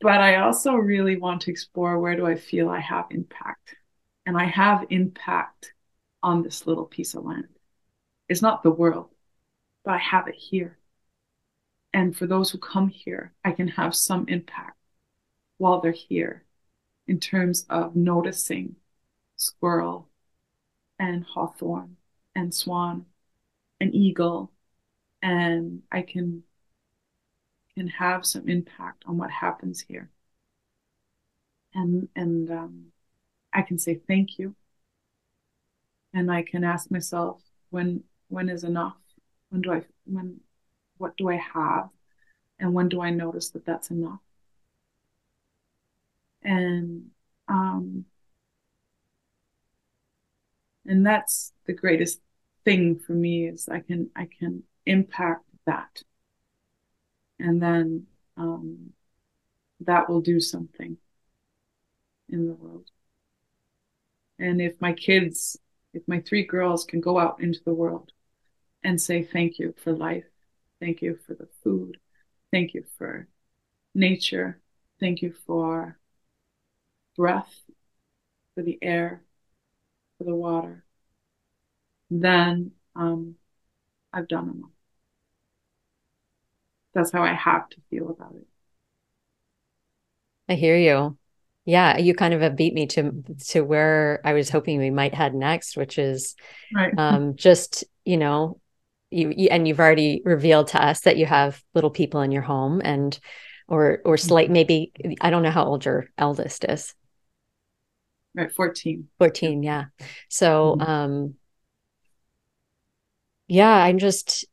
but 0.00 0.20
I 0.20 0.36
also 0.36 0.74
really 0.74 1.16
want 1.16 1.42
to 1.42 1.50
explore 1.50 1.98
where 1.98 2.16
do 2.16 2.26
I 2.26 2.34
feel 2.36 2.68
I 2.68 2.80
have 2.80 3.06
impact. 3.10 3.76
And 4.26 4.36
I 4.36 4.44
have 4.44 4.86
impact 4.90 5.72
on 6.22 6.42
this 6.42 6.66
little 6.66 6.84
piece 6.84 7.14
of 7.14 7.24
land. 7.24 7.48
It's 8.28 8.42
not 8.42 8.62
the 8.62 8.70
world, 8.70 9.10
but 9.84 9.94
I 9.94 9.98
have 9.98 10.28
it 10.28 10.34
here. 10.34 10.78
And 11.94 12.14
for 12.14 12.26
those 12.26 12.50
who 12.50 12.58
come 12.58 12.88
here, 12.88 13.32
I 13.44 13.52
can 13.52 13.68
have 13.68 13.94
some 13.94 14.26
impact 14.28 14.76
while 15.56 15.80
they're 15.80 15.92
here 15.92 16.44
in 17.06 17.20
terms 17.20 17.64
of 17.70 17.96
noticing 17.96 18.76
squirrel 19.36 20.08
and 20.98 21.24
hawthorn 21.24 21.96
and 22.34 22.54
swan 22.54 23.06
and 23.80 23.94
eagle. 23.94 24.52
And 25.22 25.82
I 25.90 26.02
can 26.02 26.42
can 27.78 27.88
have 27.88 28.26
some 28.26 28.48
impact 28.48 29.04
on 29.06 29.16
what 29.16 29.30
happens 29.30 29.80
here. 29.80 30.10
And 31.74 32.08
and 32.16 32.50
um, 32.50 32.86
I 33.52 33.62
can 33.62 33.78
say 33.78 33.94
thank 33.94 34.38
you. 34.38 34.56
And 36.12 36.30
I 36.30 36.42
can 36.42 36.64
ask 36.64 36.90
myself 36.90 37.40
when 37.70 38.02
when 38.28 38.48
is 38.48 38.64
enough? 38.64 38.96
When 39.50 39.62
do 39.62 39.72
I 39.72 39.82
when 40.04 40.40
what 40.96 41.16
do 41.16 41.28
I 41.28 41.36
have? 41.36 41.90
And 42.58 42.74
when 42.74 42.88
do 42.88 43.00
I 43.00 43.10
notice 43.10 43.50
that 43.50 43.64
that's 43.64 43.90
enough? 43.90 44.20
And 46.42 47.10
um, 47.46 48.06
and 50.84 51.06
that's 51.06 51.52
the 51.66 51.74
greatest 51.74 52.20
thing 52.64 52.98
for 52.98 53.12
me 53.12 53.46
is 53.46 53.68
I 53.68 53.80
can 53.80 54.10
I 54.16 54.26
can 54.38 54.64
impact 54.84 55.44
that 55.66 56.02
and 57.38 57.62
then 57.62 58.06
um, 58.36 58.90
that 59.80 60.08
will 60.08 60.20
do 60.20 60.40
something 60.40 60.96
in 62.28 62.46
the 62.46 62.54
world. 62.54 62.90
And 64.38 64.60
if 64.60 64.80
my 64.80 64.92
kids, 64.92 65.58
if 65.92 66.06
my 66.06 66.20
three 66.20 66.44
girls 66.44 66.84
can 66.84 67.00
go 67.00 67.18
out 67.18 67.40
into 67.40 67.60
the 67.64 67.74
world 67.74 68.12
and 68.84 69.00
say 69.00 69.22
thank 69.22 69.58
you 69.58 69.74
for 69.82 69.92
life, 69.92 70.24
thank 70.80 71.02
you 71.02 71.18
for 71.26 71.34
the 71.34 71.48
food, 71.62 71.98
thank 72.52 72.74
you 72.74 72.84
for 72.96 73.28
nature, 73.94 74.60
thank 75.00 75.22
you 75.22 75.34
for 75.46 75.98
breath, 77.16 77.52
for 78.54 78.62
the 78.62 78.78
air, 78.80 79.22
for 80.18 80.24
the 80.24 80.34
water, 80.34 80.84
then 82.10 82.72
um, 82.96 83.34
I've 84.12 84.28
done 84.28 84.50
enough. 84.50 84.77
That's 86.94 87.12
how 87.12 87.22
I 87.22 87.34
have 87.34 87.68
to 87.70 87.76
feel 87.90 88.10
about 88.10 88.34
it. 88.34 88.46
I 90.48 90.54
hear 90.54 90.76
you. 90.76 91.16
Yeah, 91.64 91.98
you 91.98 92.14
kind 92.14 92.32
of 92.32 92.56
beat 92.56 92.72
me 92.72 92.86
to 92.86 93.22
to 93.48 93.60
where 93.60 94.20
I 94.24 94.32
was 94.32 94.48
hoping 94.48 94.78
we 94.78 94.90
might 94.90 95.14
head 95.14 95.34
next, 95.34 95.76
which 95.76 95.98
is 95.98 96.34
right. 96.74 96.94
um, 96.96 97.36
just 97.36 97.84
you 98.06 98.16
know, 98.16 98.58
you, 99.10 99.32
you, 99.36 99.48
and 99.50 99.68
you've 99.68 99.80
already 99.80 100.22
revealed 100.24 100.68
to 100.68 100.82
us 100.82 101.00
that 101.02 101.18
you 101.18 101.26
have 101.26 101.62
little 101.74 101.90
people 101.90 102.22
in 102.22 102.32
your 102.32 102.42
home, 102.42 102.80
and 102.82 103.18
or 103.66 104.00
or 104.06 104.16
slight 104.16 104.46
mm-hmm. 104.46 104.54
maybe 104.54 104.92
I 105.20 105.28
don't 105.28 105.42
know 105.42 105.50
how 105.50 105.64
old 105.64 105.84
your 105.84 106.08
eldest 106.16 106.64
is. 106.64 106.94
Right, 108.34 108.50
fourteen. 108.50 109.08
Fourteen, 109.18 109.62
yeah. 109.62 109.86
So, 110.30 110.76
mm-hmm. 110.78 110.90
um, 110.90 111.34
yeah, 113.46 113.70
I'm 113.70 113.98
just. 113.98 114.46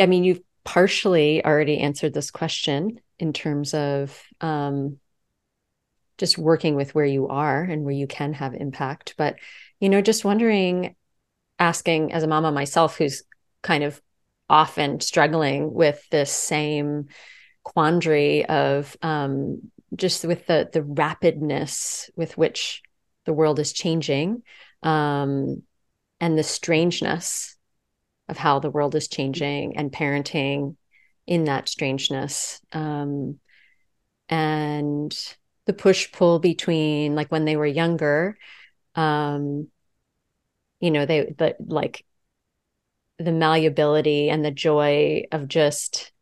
I 0.00 0.06
mean, 0.06 0.24
you've 0.24 0.40
partially 0.68 1.42
already 1.42 1.78
answered 1.78 2.12
this 2.12 2.30
question 2.30 3.00
in 3.18 3.32
terms 3.32 3.72
of 3.72 4.22
um, 4.42 4.98
just 6.18 6.36
working 6.36 6.74
with 6.76 6.94
where 6.94 7.06
you 7.06 7.26
are 7.28 7.62
and 7.62 7.84
where 7.84 7.94
you 7.94 8.06
can 8.06 8.34
have 8.34 8.52
impact. 8.52 9.14
But, 9.16 9.36
you 9.80 9.88
know, 9.88 10.02
just 10.02 10.26
wondering, 10.26 10.94
asking 11.58 12.12
as 12.12 12.22
a 12.22 12.26
mama 12.26 12.52
myself, 12.52 12.98
who's 12.98 13.22
kind 13.62 13.82
of 13.82 13.98
often 14.50 15.00
struggling 15.00 15.72
with 15.72 16.06
this 16.10 16.30
same 16.30 17.06
quandary 17.62 18.44
of 18.44 18.94
um, 19.00 19.70
just 19.96 20.26
with 20.26 20.46
the 20.46 20.68
the 20.70 20.82
rapidness 20.82 22.10
with 22.14 22.36
which 22.36 22.82
the 23.24 23.32
world 23.32 23.58
is 23.58 23.72
changing 23.72 24.42
um, 24.82 25.62
and 26.20 26.36
the 26.36 26.42
strangeness 26.42 27.57
of 28.28 28.36
how 28.36 28.58
the 28.58 28.70
world 28.70 28.94
is 28.94 29.08
changing 29.08 29.76
and 29.76 29.92
parenting 29.92 30.76
in 31.26 31.44
that 31.44 31.68
strangeness. 31.68 32.60
Um, 32.72 33.38
and 34.28 35.16
the 35.66 35.72
push 35.72 36.10
pull 36.12 36.38
between 36.38 37.14
like 37.14 37.30
when 37.30 37.44
they 37.44 37.56
were 37.56 37.66
younger 37.66 38.38
um 38.94 39.68
you 40.80 40.90
know 40.90 41.06
they 41.06 41.34
but 41.36 41.56
like 41.60 42.04
the 43.18 43.32
malleability 43.32 44.30
and 44.30 44.44
the 44.44 44.50
joy 44.50 45.24
of 45.32 45.48
just 45.48 46.12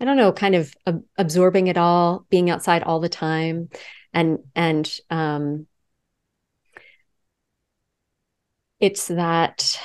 i 0.00 0.04
don't 0.04 0.16
know 0.16 0.32
kind 0.32 0.54
of 0.54 0.74
ab- 0.86 1.04
absorbing 1.16 1.68
it 1.68 1.76
all 1.76 2.26
being 2.28 2.50
outside 2.50 2.82
all 2.82 3.00
the 3.00 3.08
time. 3.08 3.68
And 4.14 4.40
and 4.54 4.98
um 5.10 5.66
it's 8.78 9.06
that 9.08 9.78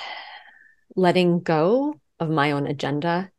letting 0.98 1.39
go 1.39 1.95
of 2.20 2.30
my 2.30 2.52
own 2.52 2.68
agenda 2.68 3.32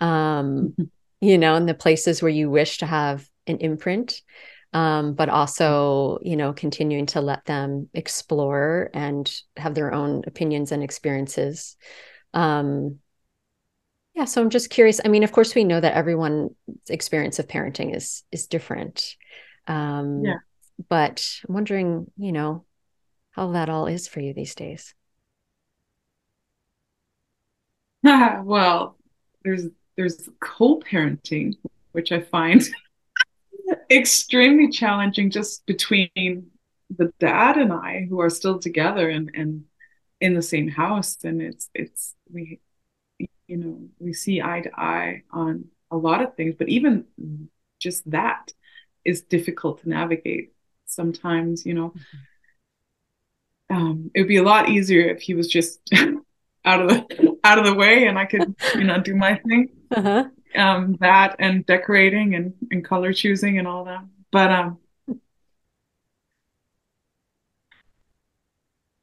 um 0.00 0.74
you 1.20 1.36
know 1.36 1.56
in 1.56 1.66
the 1.66 1.74
places 1.74 2.22
where 2.22 2.30
you 2.30 2.48
wish 2.48 2.78
to 2.78 2.86
have 2.86 3.28
an 3.46 3.58
imprint 3.58 4.22
um, 4.72 5.14
but 5.14 5.28
also 5.28 6.18
you 6.22 6.36
know 6.36 6.52
continuing 6.52 7.06
to 7.06 7.20
let 7.20 7.44
them 7.44 7.88
explore 7.92 8.90
and 8.94 9.32
have 9.56 9.74
their 9.74 9.92
own 9.92 10.22
opinions 10.26 10.72
and 10.72 10.82
experiences. 10.82 11.76
Um, 12.32 12.98
yeah 14.14 14.24
so 14.24 14.42
i'm 14.42 14.50
just 14.50 14.70
curious. 14.70 15.00
I 15.04 15.08
mean 15.08 15.24
of 15.24 15.32
course 15.32 15.54
we 15.54 15.64
know 15.64 15.80
that 15.80 15.94
everyone's 15.94 16.52
experience 16.88 17.38
of 17.38 17.48
parenting 17.48 17.94
is 17.94 18.24
is 18.32 18.46
different. 18.46 19.14
Um, 19.68 20.22
yeah. 20.24 20.38
but 20.88 21.24
i'm 21.46 21.54
wondering 21.54 22.10
you 22.16 22.32
know 22.32 22.64
how 23.30 23.52
that 23.52 23.68
all 23.68 23.86
is 23.86 24.08
for 24.08 24.20
you 24.20 24.34
these 24.34 24.54
days 24.54 24.94
well 28.44 28.96
there's 29.44 29.66
there's 29.96 30.28
co-parenting 30.40 31.54
which 31.92 32.12
i 32.12 32.20
find 32.20 32.62
extremely 33.90 34.70
challenging 34.70 35.30
just 35.30 35.64
between 35.66 36.50
the 36.96 37.12
dad 37.18 37.56
and 37.56 37.72
I 37.72 38.06
who 38.08 38.20
are 38.20 38.30
still 38.30 38.58
together 38.58 39.08
and 39.08 39.30
and 39.34 39.64
in 40.20 40.34
the 40.34 40.42
same 40.42 40.68
house 40.68 41.18
and 41.24 41.42
it's 41.42 41.68
it's 41.74 42.14
we 42.32 42.60
you 43.46 43.56
know 43.56 43.88
we 43.98 44.12
see 44.12 44.40
eye 44.40 44.60
to 44.60 44.70
eye 44.78 45.22
on 45.30 45.64
a 45.90 45.96
lot 45.96 46.22
of 46.22 46.36
things 46.36 46.54
but 46.56 46.68
even 46.68 47.04
just 47.80 48.08
that 48.10 48.52
is 49.04 49.22
difficult 49.22 49.82
to 49.82 49.88
navigate 49.88 50.52
sometimes 50.86 51.66
you 51.66 51.74
know 51.74 51.88
mm-hmm. 53.70 53.76
um, 53.76 54.10
it 54.14 54.20
would 54.20 54.28
be 54.28 54.36
a 54.36 54.44
lot 54.44 54.68
easier 54.68 55.08
if 55.08 55.20
he 55.20 55.34
was 55.34 55.48
just 55.48 55.80
out 56.64 56.82
of 56.82 56.88
the 56.88 57.31
out 57.44 57.58
of 57.58 57.64
the 57.64 57.74
way 57.74 58.06
and 58.06 58.18
I 58.18 58.26
could 58.26 58.54
you 58.74 58.84
know 58.84 59.00
do 59.00 59.14
my 59.14 59.36
thing 59.38 59.70
uh-huh 59.90 60.24
um, 60.54 60.96
that 61.00 61.36
and 61.38 61.64
decorating 61.66 62.34
and, 62.34 62.54
and 62.70 62.84
color 62.84 63.12
choosing 63.12 63.58
and 63.58 63.66
all 63.66 63.84
that. 63.84 64.04
But 64.30 64.50
um, 64.50 64.78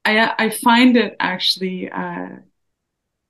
I 0.04 0.32
I 0.38 0.50
find 0.50 0.96
it 0.96 1.16
actually 1.20 1.90
uh, 1.90 2.36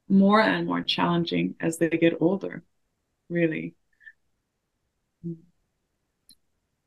more 0.09 0.41
and 0.41 0.67
more 0.67 0.83
challenging 0.83 1.55
as 1.61 1.79
they 1.79 1.89
get 1.91 2.21
older, 2.21 2.63
really. 3.29 3.75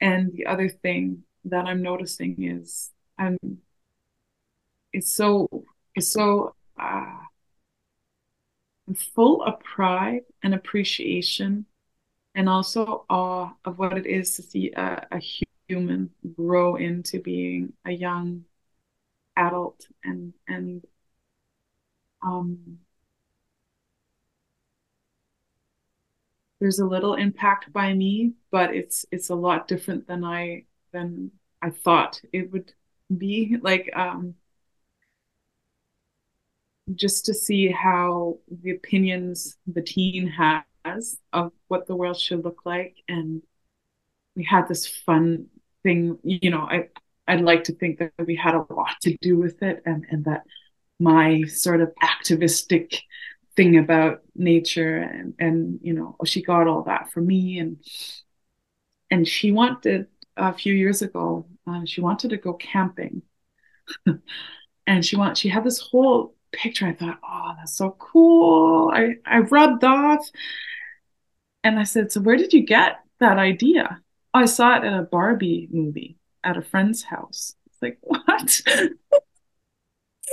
And 0.01 0.34
the 0.34 0.47
other 0.47 0.67
thing 0.67 1.24
that 1.45 1.65
I'm 1.65 1.82
noticing 1.82 2.43
is 2.43 2.91
I'm 3.17 3.38
it's 4.91 5.13
so 5.13 5.47
it's 5.95 6.11
so 6.11 6.55
uh, 6.80 7.17
full 8.96 9.44
of 9.44 9.60
pride 9.60 10.22
and 10.44 10.54
appreciation 10.54 11.66
and 12.36 12.50
also 12.50 13.06
awe 13.10 13.52
of 13.66 13.78
what 13.78 13.98
it 13.98 14.06
is 14.06 14.36
to 14.36 14.41
see 14.41 14.72
a, 14.72 15.08
a 15.12 15.22
human 15.68 16.10
grow 16.36 16.76
into 16.76 17.20
being 17.20 17.74
a 17.86 17.91
young 17.91 18.46
adult 19.38 19.88
and 20.04 20.34
and 20.48 20.84
um, 22.24 22.80
there's 26.60 26.80
a 26.80 26.86
little 26.86 27.16
impact 27.16 27.72
by 27.74 27.94
me 27.94 28.34
but 28.52 28.74
it's 28.74 29.06
it's 29.12 29.30
a 29.30 29.36
lot 29.36 29.68
different 29.68 30.08
than 30.08 30.24
i 30.24 30.64
than 30.94 31.32
i 31.62 31.70
thought 31.70 32.22
it 32.32 32.52
would 32.52 32.72
be. 33.18 33.58
Like 33.62 33.91
um 33.96 34.36
just 36.96 37.26
to 37.26 37.34
see 37.34 37.70
how 37.70 38.40
the 38.62 38.72
opinions 38.72 39.58
the 39.68 39.82
teen 39.82 40.28
has 40.84 41.18
of 41.32 41.52
what 41.68 41.88
the 41.88 41.96
world 41.96 42.20
should 42.20 42.44
look 42.44 42.62
like. 42.66 42.98
And 43.08 43.42
we 44.36 44.44
had 44.44 44.68
this 44.68 44.88
fun 44.88 45.48
thing, 45.84 46.18
you 46.24 46.50
know, 46.50 46.62
I, 46.62 46.90
I'd 47.28 47.42
like 47.42 47.66
to 47.66 47.74
think 47.74 48.00
that 48.00 48.12
we 48.26 48.36
had 48.36 48.56
a 48.56 48.66
lot 48.74 48.96
to 49.04 49.18
do 49.22 49.38
with 49.38 49.62
it 49.64 49.82
and, 49.86 50.06
and 50.10 50.26
that 50.26 50.44
my 51.00 51.44
sort 51.44 51.82
of 51.82 51.94
activistic 52.02 53.02
thing 53.56 53.78
about 53.78 54.22
nature 54.36 54.98
and, 54.98 55.34
and, 55.40 55.80
you 55.82 55.94
know, 55.94 56.16
she 56.26 56.42
got 56.42 56.68
all 56.68 56.84
that 56.84 57.12
for 57.12 57.22
me. 57.22 57.60
And, 57.60 57.78
and 59.10 59.28
she 59.28 59.52
wanted 59.52 60.08
a 60.36 60.54
few 60.54 60.74
years 60.74 61.02
ago, 61.02 61.46
uh, 61.68 61.82
she 61.86 62.02
wanted 62.02 62.32
to 62.32 62.38
go 62.38 62.54
camping. 62.54 63.22
and 64.88 65.06
she 65.06 65.16
want 65.16 65.38
she 65.38 65.50
had 65.50 65.64
this 65.64 65.80
whole 65.80 66.36
picture. 66.54 66.88
I 66.88 66.93
thought, 66.93 67.20
oh, 67.24 67.54
that's 67.58 67.76
so 67.76 67.95
cool. 67.99 68.91
I, 68.93 69.16
I 69.26 69.39
rubbed 69.39 69.84
off. 69.84 70.28
And 71.64 71.80
I 71.80 71.84
said, 71.84 72.12
so 72.12 72.22
where 72.22 72.38
did 72.38 72.54
you 72.54 72.66
get 72.66 72.99
that 73.20 73.38
idea? 73.38 73.99
Oh, 74.34 74.39
I 74.39 74.45
saw 74.45 74.78
it 74.78 74.84
in 74.84 74.93
a 74.93 75.04
Barbie 75.04 75.68
movie 75.72 76.18
at 76.43 76.58
a 76.58 76.62
friend's 76.62 77.04
house. 77.04 77.56
It's 77.68 77.82
like, 77.82 77.97
what? 78.01 78.62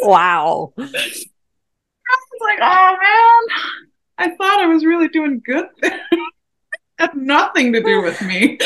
wow. 0.02 0.72
I 0.78 0.82
was 0.82 2.40
like, 2.42 2.58
oh 2.60 2.96
man, 3.00 3.56
I 4.18 4.34
thought 4.36 4.60
I 4.60 4.66
was 4.66 4.84
really 4.84 5.08
doing 5.08 5.42
good. 5.44 5.66
had 7.00 7.14
nothing 7.14 7.72
to 7.72 7.82
do 7.82 8.02
with 8.02 8.20
me 8.22 8.58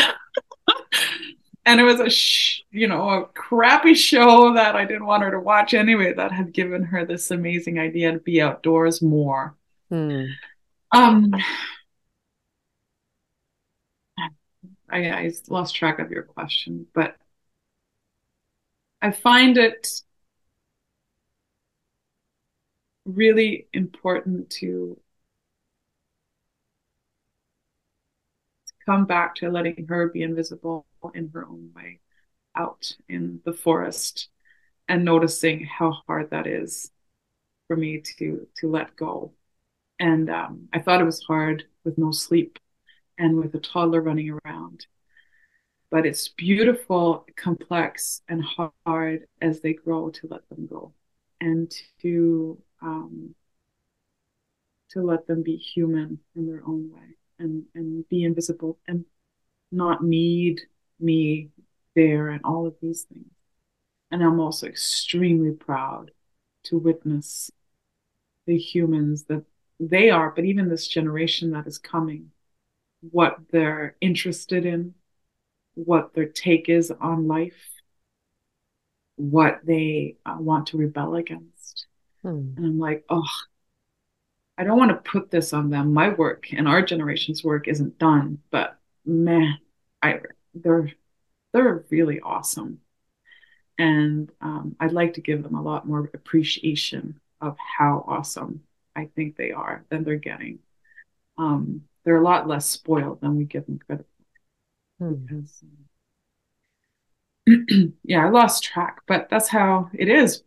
and 1.66 1.80
it 1.80 1.84
was 1.84 2.00
a 2.00 2.10
sh- 2.10 2.62
you 2.70 2.86
know 2.86 3.08
a 3.08 3.26
crappy 3.26 3.94
show 3.94 4.54
that 4.54 4.76
I 4.76 4.84
didn't 4.84 5.06
want 5.06 5.22
her 5.22 5.30
to 5.30 5.40
watch 5.40 5.74
anyway. 5.74 6.12
That 6.12 6.32
had 6.32 6.52
given 6.52 6.82
her 6.84 7.04
this 7.04 7.30
amazing 7.30 7.78
idea 7.78 8.12
to 8.12 8.18
be 8.18 8.40
outdoors 8.40 9.02
more. 9.02 9.54
Hmm. 9.90 10.24
Um, 10.92 11.34
I, 14.90 15.10
I 15.10 15.32
lost 15.48 15.74
track 15.74 15.98
of 15.98 16.10
your 16.10 16.22
question, 16.22 16.86
but 16.94 17.16
I 19.02 19.10
find 19.10 19.58
it 19.58 20.02
really 23.04 23.66
important 23.72 24.50
to 24.50 24.98
come 28.84 29.06
back 29.06 29.34
to 29.36 29.50
letting 29.50 29.86
her 29.88 30.08
be 30.08 30.22
invisible 30.22 30.86
in 31.14 31.30
her 31.34 31.44
own 31.46 31.70
way 31.74 32.00
out 32.56 32.96
in 33.08 33.40
the 33.44 33.52
forest 33.52 34.28
and 34.88 35.04
noticing 35.04 35.64
how 35.64 35.92
hard 36.06 36.30
that 36.30 36.46
is 36.46 36.90
for 37.66 37.76
me 37.76 38.00
to 38.00 38.46
to 38.56 38.70
let 38.70 38.94
go. 38.96 39.32
And 40.00 40.28
um, 40.28 40.68
i 40.72 40.80
thought 40.80 41.00
it 41.00 41.04
was 41.04 41.22
hard 41.22 41.64
with 41.84 41.98
no 41.98 42.10
sleep 42.10 42.58
and 43.18 43.36
with 43.36 43.54
a 43.54 43.60
toddler 43.60 44.00
running 44.00 44.38
around 44.44 44.86
but 45.90 46.06
it's 46.06 46.28
beautiful 46.28 47.24
complex 47.36 48.22
and 48.28 48.42
hard 48.84 49.28
as 49.40 49.60
they 49.60 49.72
grow 49.72 50.10
to 50.10 50.26
let 50.28 50.48
them 50.48 50.66
go 50.66 50.92
and 51.40 51.72
to 52.02 52.58
um, 52.82 53.34
to 54.90 55.02
let 55.02 55.26
them 55.28 55.42
be 55.42 55.56
human 55.56 56.18
in 56.34 56.46
their 56.48 56.62
own 56.66 56.90
way 56.92 57.16
and 57.38 57.64
and 57.74 58.08
be 58.08 58.24
invisible 58.24 58.78
and 58.86 59.04
not 59.72 60.02
need 60.02 60.60
me 61.00 61.50
there 61.94 62.28
and 62.28 62.40
all 62.44 62.66
of 62.66 62.74
these 62.80 63.02
things 63.02 63.30
and 64.10 64.22
i'm 64.22 64.40
also 64.40 64.66
extremely 64.66 65.52
proud 65.52 66.10
to 66.62 66.78
witness 66.78 67.50
the 68.46 68.56
humans 68.56 69.24
that 69.24 69.44
they 69.80 70.10
are 70.10 70.30
but 70.30 70.44
even 70.44 70.68
this 70.68 70.86
generation 70.86 71.50
that 71.50 71.66
is 71.66 71.78
coming 71.78 72.30
what 73.10 73.36
they're 73.50 73.96
interested 74.00 74.64
in 74.64 74.94
what 75.74 76.14
their 76.14 76.26
take 76.26 76.68
is 76.68 76.92
on 77.00 77.26
life 77.26 77.70
what 79.16 79.60
they 79.64 80.16
uh, 80.26 80.36
want 80.38 80.68
to 80.68 80.76
rebel 80.76 81.16
against 81.16 81.86
hmm. 82.22 82.28
and 82.28 82.58
i'm 82.58 82.78
like 82.78 83.04
oh 83.08 83.22
I 84.56 84.64
don't 84.64 84.78
want 84.78 84.90
to 84.90 85.10
put 85.10 85.30
this 85.30 85.52
on 85.52 85.70
them. 85.70 85.92
My 85.92 86.10
work 86.10 86.52
and 86.52 86.68
our 86.68 86.82
generation's 86.82 87.42
work 87.42 87.66
isn't 87.68 87.98
done, 87.98 88.38
but 88.50 88.78
man, 89.04 89.58
I 90.02 90.20
they're 90.54 90.90
they're 91.52 91.84
really 91.90 92.20
awesome, 92.20 92.80
and 93.78 94.30
um, 94.40 94.76
I'd 94.78 94.92
like 94.92 95.14
to 95.14 95.20
give 95.20 95.42
them 95.42 95.54
a 95.54 95.62
lot 95.62 95.86
more 95.86 96.10
appreciation 96.14 97.20
of 97.40 97.56
how 97.58 98.04
awesome 98.06 98.62
I 98.96 99.06
think 99.16 99.36
they 99.36 99.50
are 99.52 99.84
than 99.88 100.04
they're 100.04 100.16
getting. 100.16 100.60
Um, 101.36 101.82
they're 102.04 102.16
a 102.20 102.24
lot 102.24 102.46
less 102.48 102.66
spoiled 102.66 103.20
than 103.20 103.36
we 103.36 103.44
give 103.44 103.66
them 103.66 103.80
credit 103.84 104.06
for. 104.98 105.08
Hmm. 105.08 105.14
Because, 105.24 105.64
um, 107.48 107.94
yeah, 108.04 108.24
I 108.26 108.30
lost 108.30 108.62
track, 108.62 109.02
but 109.06 109.28
that's 109.28 109.48
how 109.48 109.90
it 109.92 110.08
is 110.08 110.42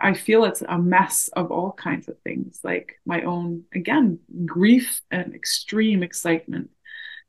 I 0.00 0.14
feel 0.14 0.44
it's 0.44 0.62
a 0.62 0.78
mess 0.78 1.28
of 1.28 1.50
all 1.50 1.72
kinds 1.72 2.08
of 2.08 2.18
things, 2.20 2.60
like 2.62 2.98
my 3.04 3.22
own, 3.22 3.64
again, 3.74 4.18
grief 4.46 5.00
and 5.10 5.34
extreme 5.34 6.02
excitement 6.02 6.70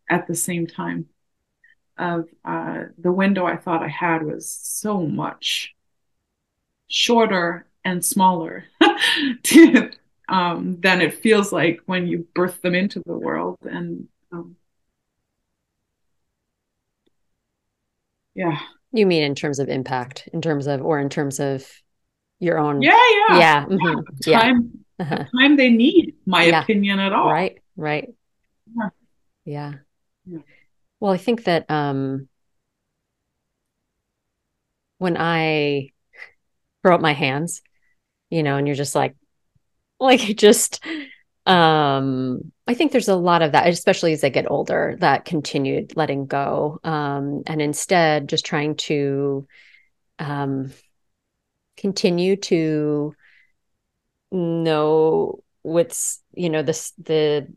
at 0.09 0.27
the 0.27 0.35
same 0.35 0.67
time. 0.67 1.07
Of 1.95 2.27
uh, 2.43 2.85
the 2.97 3.11
window 3.11 3.45
I 3.45 3.55
thought 3.55 3.83
I 3.83 3.87
had 3.87 4.23
was 4.23 4.49
so 4.49 5.05
much 5.05 5.75
shorter 6.87 7.67
and 7.85 8.03
smaller 8.03 8.65
to, 9.43 9.91
um, 10.27 10.79
than 10.81 11.01
it 11.01 11.21
feels 11.21 11.51
like 11.51 11.81
when 11.85 12.07
you 12.07 12.27
birth 12.33 12.61
them 12.61 12.73
into 12.73 13.01
the 13.05 13.17
world. 13.17 13.57
And 13.61 14.07
um, 14.31 14.55
yeah. 18.35 18.59
You 18.91 19.05
mean 19.05 19.23
in 19.23 19.35
terms 19.35 19.59
of 19.59 19.69
impact, 19.69 20.29
in 20.33 20.41
terms 20.41 20.67
of, 20.67 20.81
or 20.81 20.99
in 20.99 21.09
terms 21.09 21.39
of 21.39 21.67
your 22.43 22.59
own 22.59 22.81
yeah 22.81 22.91
yeah 22.91 23.39
yeah 23.39 23.65
mm-hmm. 23.65 23.99
yeah. 24.25 24.39
time 24.39 24.85
uh-huh. 24.99 25.25
time 25.37 25.55
they 25.55 25.69
need 25.69 26.15
my 26.25 26.45
yeah. 26.45 26.61
opinion 26.61 26.99
at 26.99 27.13
all 27.13 27.31
right 27.31 27.59
right 27.77 28.13
yeah. 28.75 28.89
yeah. 29.45 29.73
yeah 30.25 30.39
well 30.99 31.11
i 31.11 31.17
think 31.17 31.45
that 31.45 31.69
um 31.71 32.27
when 34.97 35.15
i 35.17 35.89
throw 36.81 36.95
up 36.95 37.01
my 37.01 37.13
hands 37.13 37.61
you 38.29 38.43
know 38.43 38.57
and 38.57 38.67
you're 38.67 38.75
just 38.75 38.95
like 38.95 39.15
like 39.99 40.19
just 40.35 40.83
um 41.45 42.51
i 42.67 42.73
think 42.73 42.91
there's 42.91 43.09
a 43.09 43.15
lot 43.15 43.41
of 43.41 43.53
that 43.53 43.67
especially 43.67 44.11
as 44.13 44.23
i 44.23 44.29
get 44.29 44.49
older 44.51 44.97
that 44.99 45.25
continued 45.25 45.93
letting 45.95 46.25
go 46.25 46.79
um 46.83 47.43
and 47.47 47.61
instead 47.61 48.27
just 48.27 48.45
trying 48.45 48.75
to 48.75 49.47
um 50.19 50.71
continue 51.77 52.35
to 52.35 53.15
know 54.31 55.43
what's 55.61 56.21
you 56.33 56.49
know 56.49 56.61
this 56.61 56.91
the 56.97 57.47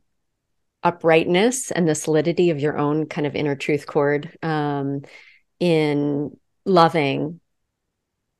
uprightness 0.83 1.71
and 1.71 1.89
the 1.89 1.95
solidity 1.95 2.51
of 2.51 2.61
your 2.61 2.79
own 2.79 3.07
kind 3.07 3.27
of 3.27 3.35
inner 3.35 3.57
truth 3.57 3.87
cord 3.87 4.37
um, 4.43 5.03
in 5.59 6.37
loving 6.64 7.41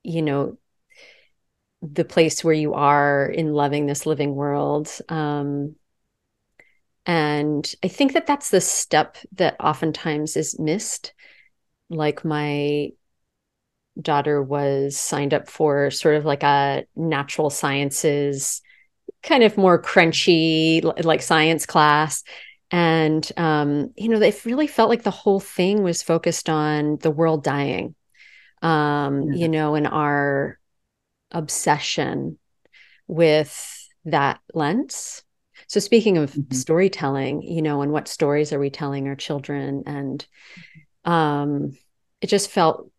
you 0.03 0.21
know 0.21 0.57
the 1.81 2.05
place 2.05 2.43
where 2.43 2.53
you 2.53 2.73
are 2.73 3.25
in 3.25 3.53
loving 3.53 3.85
this 3.85 4.05
living 4.05 4.33
world. 4.33 4.89
Um, 5.09 5.75
and 7.07 7.73
i 7.83 7.87
think 7.87 8.13
that 8.13 8.27
that's 8.27 8.49
the 8.49 8.61
step 8.61 9.17
that 9.31 9.55
oftentimes 9.59 10.35
is 10.35 10.59
missed 10.59 11.13
like 11.89 12.25
my 12.25 12.89
daughter 14.01 14.41
was 14.41 14.97
signed 14.97 15.33
up 15.33 15.49
for 15.49 15.91
sort 15.91 16.15
of 16.15 16.25
like 16.25 16.43
a 16.43 16.85
natural 16.95 17.49
sciences 17.49 18.61
kind 19.23 19.43
of 19.43 19.57
more 19.57 19.81
crunchy 19.81 20.83
like 21.03 21.21
science 21.21 21.65
class 21.65 22.23
and 22.71 23.31
um, 23.37 23.91
you 23.95 24.09
know 24.09 24.21
it 24.21 24.45
really 24.45 24.67
felt 24.67 24.89
like 24.89 25.03
the 25.03 25.11
whole 25.11 25.39
thing 25.39 25.83
was 25.83 26.03
focused 26.03 26.49
on 26.49 26.97
the 26.97 27.11
world 27.11 27.43
dying 27.43 27.95
um, 28.61 29.23
yeah. 29.23 29.41
you 29.41 29.49
know 29.49 29.75
and 29.75 29.87
our 29.87 30.59
obsession 31.31 32.37
with 33.07 33.87
that 34.05 34.39
lens 34.53 35.23
so 35.67 35.79
speaking 35.79 36.17
of 36.17 36.31
mm-hmm. 36.31 36.53
storytelling 36.53 37.41
you 37.41 37.61
know 37.61 37.81
and 37.81 37.91
what 37.91 38.07
stories 38.07 38.53
are 38.53 38.59
we 38.59 38.69
telling 38.69 39.07
our 39.07 39.15
children 39.15 39.83
and 39.85 40.25
um, 41.05 41.71
it 42.21 42.27
just 42.27 42.49
felt 42.49 42.91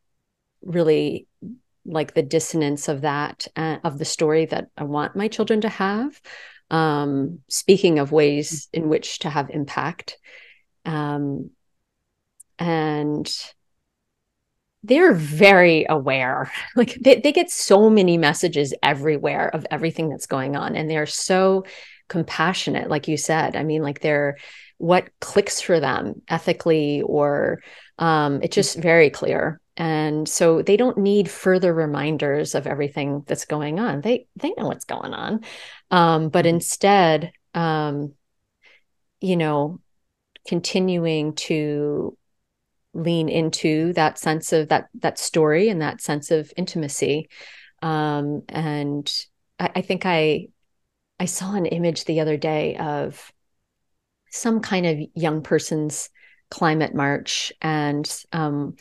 really 0.62 1.26
like 1.84 2.14
the 2.14 2.22
dissonance 2.22 2.88
of 2.88 3.00
that 3.00 3.48
uh, 3.56 3.78
of 3.82 3.98
the 3.98 4.04
story 4.04 4.46
that 4.46 4.68
I 4.76 4.84
want 4.84 5.16
my 5.16 5.28
children 5.28 5.60
to 5.62 5.68
have. 5.68 6.20
Um, 6.70 7.40
speaking 7.48 7.98
of 7.98 8.12
ways 8.12 8.68
in 8.72 8.88
which 8.90 9.20
to 9.20 9.30
have 9.30 9.48
impact, 9.50 10.18
um, 10.84 11.50
and 12.58 13.26
they're 14.82 15.14
very 15.14 15.86
aware. 15.88 16.52
Like 16.76 16.94
they, 17.00 17.20
they 17.20 17.32
get 17.32 17.50
so 17.50 17.90
many 17.90 18.18
messages 18.18 18.74
everywhere 18.82 19.48
of 19.48 19.66
everything 19.70 20.10
that's 20.10 20.26
going 20.26 20.56
on, 20.56 20.76
and 20.76 20.90
they're 20.90 21.06
so 21.06 21.64
compassionate, 22.08 22.88
like 22.88 23.08
you 23.08 23.16
said. 23.16 23.56
I 23.56 23.64
mean, 23.64 23.82
like 23.82 24.00
they're 24.00 24.36
what 24.76 25.08
clicks 25.20 25.60
for 25.60 25.80
them 25.80 26.22
ethically, 26.28 27.02
or 27.02 27.62
um, 27.98 28.40
it's 28.42 28.54
just 28.54 28.78
very 28.78 29.10
clear 29.10 29.60
and 29.78 30.28
so 30.28 30.60
they 30.60 30.76
don't 30.76 30.98
need 30.98 31.30
further 31.30 31.72
reminders 31.72 32.56
of 32.56 32.66
everything 32.66 33.22
that's 33.26 33.44
going 33.44 33.78
on. 33.78 34.00
They 34.00 34.26
they 34.34 34.52
know 34.58 34.66
what's 34.66 34.84
going 34.84 35.14
on. 35.14 35.44
Um, 35.92 36.30
but 36.30 36.44
mm-hmm. 36.44 36.56
instead 36.56 37.32
um, 37.54 38.14
you 39.20 39.36
know 39.36 39.80
continuing 40.46 41.34
to 41.34 42.16
lean 42.92 43.28
into 43.28 43.92
that 43.92 44.18
sense 44.18 44.52
of 44.52 44.68
that 44.68 44.88
that 44.94 45.16
story 45.16 45.68
and 45.68 45.80
that 45.80 46.00
sense 46.00 46.32
of 46.32 46.52
intimacy. 46.56 47.28
Um, 47.80 48.42
and 48.48 49.10
I, 49.60 49.70
I 49.76 49.80
think 49.82 50.04
i 50.04 50.48
i 51.20 51.26
saw 51.26 51.54
an 51.54 51.66
image 51.66 52.04
the 52.04 52.18
other 52.20 52.36
day 52.36 52.76
of 52.76 53.32
some 54.30 54.60
kind 54.60 54.86
of 54.86 54.98
young 55.14 55.42
person's 55.42 56.10
climate 56.50 56.94
march 56.94 57.52
and 57.62 58.24
um, 58.32 58.74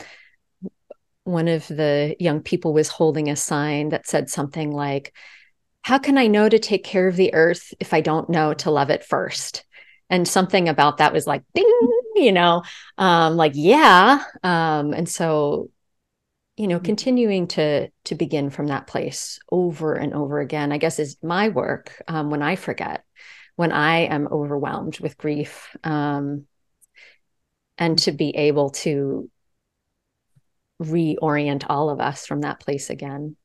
one 1.28 1.48
of 1.48 1.68
the 1.68 2.16
young 2.20 2.42
people 2.42 2.74
was 2.74 2.88
holding 2.88 3.30
a 3.30 3.36
sign 3.36 3.90
that 3.90 4.08
said 4.08 4.30
something 4.30 4.72
like, 4.72 5.14
How 5.84 6.00
can 6.00 6.18
I 6.18 6.28
know 6.28 6.48
to 6.48 6.58
take 6.58 6.84
care 6.84 7.08
of 7.08 7.18
the 7.18 7.34
earth 7.34 7.74
if 7.80 7.94
I 7.94 8.02
don't 8.02 8.30
know 8.30 8.54
to 8.56 8.72
love 8.72 8.90
it 8.90 9.04
first? 9.04 9.66
And 10.10 10.26
something 10.28 10.70
about 10.70 10.98
that 10.98 11.12
was 11.12 11.28
like, 11.28 11.44
ding, 11.54 11.70
you 12.16 12.32
know, 12.32 12.64
um, 12.98 13.36
like, 13.36 13.52
yeah. 13.56 14.24
Um, 14.42 14.94
and 14.94 15.08
so, 15.08 15.70
you 16.56 16.68
know, 16.68 16.78
mm-hmm. 16.78 16.86
continuing 16.86 17.48
to 17.50 17.90
to 18.06 18.16
begin 18.16 18.50
from 18.50 18.68
that 18.68 18.88
place 18.88 19.40
over 19.52 19.96
and 19.96 20.14
over 20.14 20.40
again, 20.40 20.72
I 20.72 20.78
guess 20.78 20.98
is 20.98 21.18
my 21.22 21.50
work 21.50 22.02
um, 22.08 22.30
when 22.30 22.42
I 22.42 22.56
forget, 22.56 23.04
when 23.58 23.74
I 23.74 24.06
am 24.06 24.30
overwhelmed 24.32 25.00
with 25.00 25.18
grief. 25.18 25.76
Um, 25.84 26.46
and 27.78 28.00
to 28.00 28.12
be 28.12 28.30
able 28.36 28.72
to 28.72 29.30
reorient 30.82 31.66
all 31.70 31.90
of 31.90 32.00
us 32.00 32.26
from 32.26 32.42
that 32.42 32.60
place 32.60 32.90
again. 32.90 33.36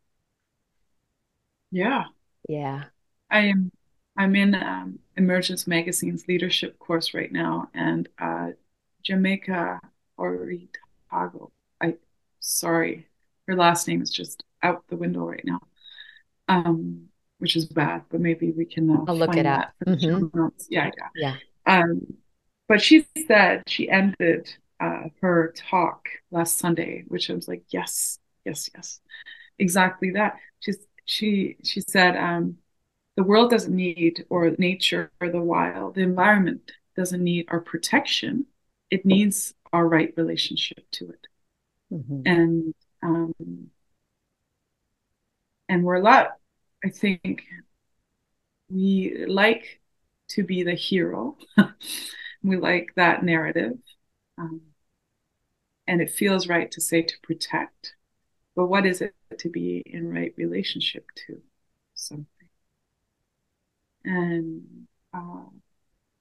Yeah. 1.71 2.05
Yeah. 2.49 2.85
I 3.31 3.47
am 3.47 3.73
I'm 4.17 4.37
in 4.37 4.55
um, 4.55 4.99
Emergence 5.17 5.67
Magazine's 5.67 6.29
leadership 6.29 6.79
course 6.79 7.15
right 7.15 7.33
now, 7.33 7.71
and 7.75 8.09
uh, 8.19 8.49
Jamaica 9.03 9.81
Oritago. 10.19 11.51
I 11.81 11.97
sorry, 12.41 13.07
her 13.49 13.57
last 13.57 13.89
name 13.89 14.03
is 14.03 14.11
just 14.11 14.45
out 14.63 14.85
the 14.89 14.97
window 14.97 15.27
right 15.27 15.45
now, 15.45 15.61
um, 16.49 17.09
which 17.39 17.57
is 17.57 17.65
bad. 17.65 18.03
But 18.11 18.21
maybe 18.21 18.53
we 18.53 18.67
can 18.67 18.91
uh, 18.91 19.05
I'll 19.09 19.17
look 19.17 19.37
it 19.37 19.47
up. 19.47 19.73
Mm-hmm. 19.87 20.49
Yeah, 20.69 20.91
yeah, 21.17 21.37
yeah. 21.67 21.81
Um, 21.81 22.15
but 22.69 22.83
she 22.83 23.07
said 23.27 23.63
she 23.67 23.89
ended 23.89 24.55
uh, 24.83 25.09
her 25.21 25.55
talk 25.57 26.09
last 26.33 26.59
Sunday, 26.59 27.05
which 27.07 27.31
I 27.31 27.35
was 27.35 27.47
like, 27.47 27.63
yes, 27.71 28.19
yes, 28.45 28.69
yes, 28.75 29.01
exactly 29.59 30.11
that. 30.13 30.37
She's 30.59 30.79
she 31.05 31.57
she 31.63 31.81
said 31.81 32.17
um, 32.17 32.57
the 33.17 33.23
world 33.23 33.51
doesn't 33.51 33.75
need 33.75 34.25
or 34.29 34.51
nature 34.59 35.13
or 35.21 35.31
the 35.31 35.41
wild, 35.41 35.95
the 35.95 36.03
environment 36.03 36.73
doesn't 36.97 37.23
need 37.23 37.47
our 37.49 37.61
protection. 37.61 38.47
It 38.91 39.07
needs 39.07 39.55
our 39.73 39.89
right 39.89 40.13
relationship 40.17 40.85
to 40.93 41.11
it, 41.11 41.27
mm-hmm. 41.93 42.23
and 42.27 42.75
um, 43.03 43.71
and 45.69 45.85
we're 45.85 45.95
a 45.95 46.03
lot. 46.03 46.39
I 46.85 46.89
think 46.89 47.45
we 48.69 49.27
like 49.29 49.81
to 50.31 50.43
be 50.43 50.65
the 50.65 50.75
hero. 50.75 51.37
we 52.43 52.57
like 52.57 52.93
that 52.97 53.23
narrative. 53.23 53.75
Um, 54.39 54.72
and 55.87 56.01
it 56.01 56.11
feels 56.11 56.49
right 56.49 56.71
to 56.71 56.81
say 56.81 57.03
to 57.03 57.15
protect. 57.23 57.95
But 58.55 58.67
what 58.67 58.87
is 58.87 59.01
it 59.01 59.15
to 59.39 59.49
be 59.49 59.83
in 59.87 60.13
right 60.13 60.35
relationship 60.37 61.07
to 61.27 61.41
something? 61.95 62.27
And 64.05 64.87
uh, 65.15 65.45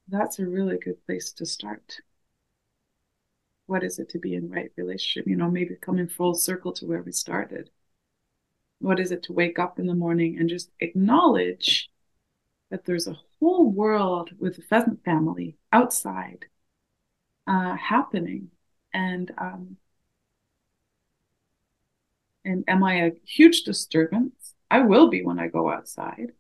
that's 0.07 0.39
a 0.39 0.45
really 0.45 0.78
good 0.78 1.05
place 1.05 1.32
to 1.34 1.45
start. 1.45 1.99
What 3.66 3.84
is 3.84 3.99
it 3.99 4.09
to 4.09 4.20
be 4.20 4.36
in 4.36 4.49
right 4.49 4.72
relationship? 4.76 5.28
You 5.28 5.36
know, 5.36 5.49
maybe 5.49 5.76
coming 5.76 6.07
full 6.07 6.34
circle 6.34 6.74
to 6.74 6.86
where 6.86 7.01
we 7.01 7.12
started. 7.12 7.70
What 8.80 8.99
is 8.99 9.12
it 9.12 9.24
to 9.24 9.34
wake 9.34 9.59
up 9.59 9.80
in 9.80 9.86
the 9.86 9.93
morning 9.93 10.38
and 10.39 10.49
just 10.49 10.72
acknowledge 10.80 11.89
that 12.70 12.86
there's 12.86 13.07
a 13.07 13.20
whole 13.39 13.70
world 13.70 14.32
with 14.39 14.55
the 14.55 14.62
pheasant 14.62 15.03
family 15.03 15.57
outside 15.72 16.45
uh, 17.47 17.76
happening 17.76 18.49
and 18.94 19.32
um, 19.38 19.78
and 22.44 22.64
am 22.68 22.84
I 22.84 23.06
a 23.06 23.12
huge 23.26 23.64
disturbance? 23.64 24.54
I 24.70 24.82
will 24.82 25.10
be 25.10 25.22
when 25.24 25.39
I 25.39 25.48
go 25.48 25.70
outside. 25.70 26.32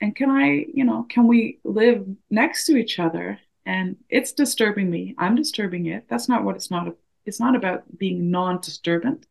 And 0.00 0.16
can 0.16 0.30
I, 0.30 0.66
you 0.74 0.84
know, 0.84 1.06
can 1.08 1.28
we 1.28 1.60
live 1.64 2.04
next 2.28 2.66
to 2.66 2.76
each 2.76 2.98
other? 2.98 3.38
And 3.64 3.96
it's 4.08 4.32
disturbing 4.32 4.90
me. 4.90 5.14
I'm 5.16 5.36
disturbing 5.36 5.86
it. 5.86 6.06
That's 6.08 6.28
not 6.28 6.42
what 6.42 6.56
it's 6.56 6.70
not. 6.70 6.94
It's 7.24 7.38
not 7.38 7.54
about 7.54 7.84
being 7.96 8.30
non-disturbant, 8.30 9.26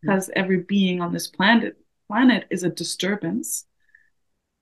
because 0.00 0.28
mm-hmm. 0.28 0.40
every 0.40 0.58
being 0.58 1.00
on 1.00 1.12
this 1.12 1.28
planet 1.28 1.76
planet 2.08 2.46
is 2.50 2.64
a 2.64 2.68
disturbance. 2.68 3.66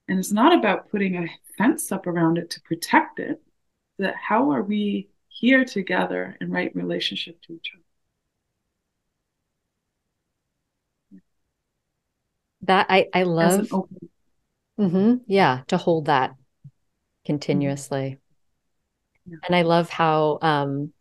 And 0.07 0.19
it's 0.19 0.33
not 0.33 0.53
about 0.53 0.91
putting 0.91 1.17
a 1.17 1.31
fence 1.57 1.91
up 1.91 2.07
around 2.07 2.37
it 2.37 2.51
to 2.51 2.61
protect 2.61 3.19
it. 3.19 3.41
That 3.99 4.17
how 4.17 4.51
are 4.51 4.63
we 4.63 5.09
here 5.35 5.65
together 5.65 6.37
in 6.41 6.49
right 6.49 6.75
relationship 6.77 7.43
to 7.43 7.55
each 7.55 7.73
other. 7.75 7.83
That 12.63 12.87
I 12.89 13.09
I 13.13 13.25
love. 13.25 13.69
Mm-hmm, 14.79 15.17
yeah, 15.27 15.63
to 15.69 15.77
hold 15.77 16.07
that 16.07 16.35
continuously, 17.27 18.19
mm-hmm. 19.29 19.33
yeah. 19.33 19.39
and 19.47 19.57
I 19.57 19.63
love 19.63 19.91
how 19.91 20.39
um, 20.41 20.93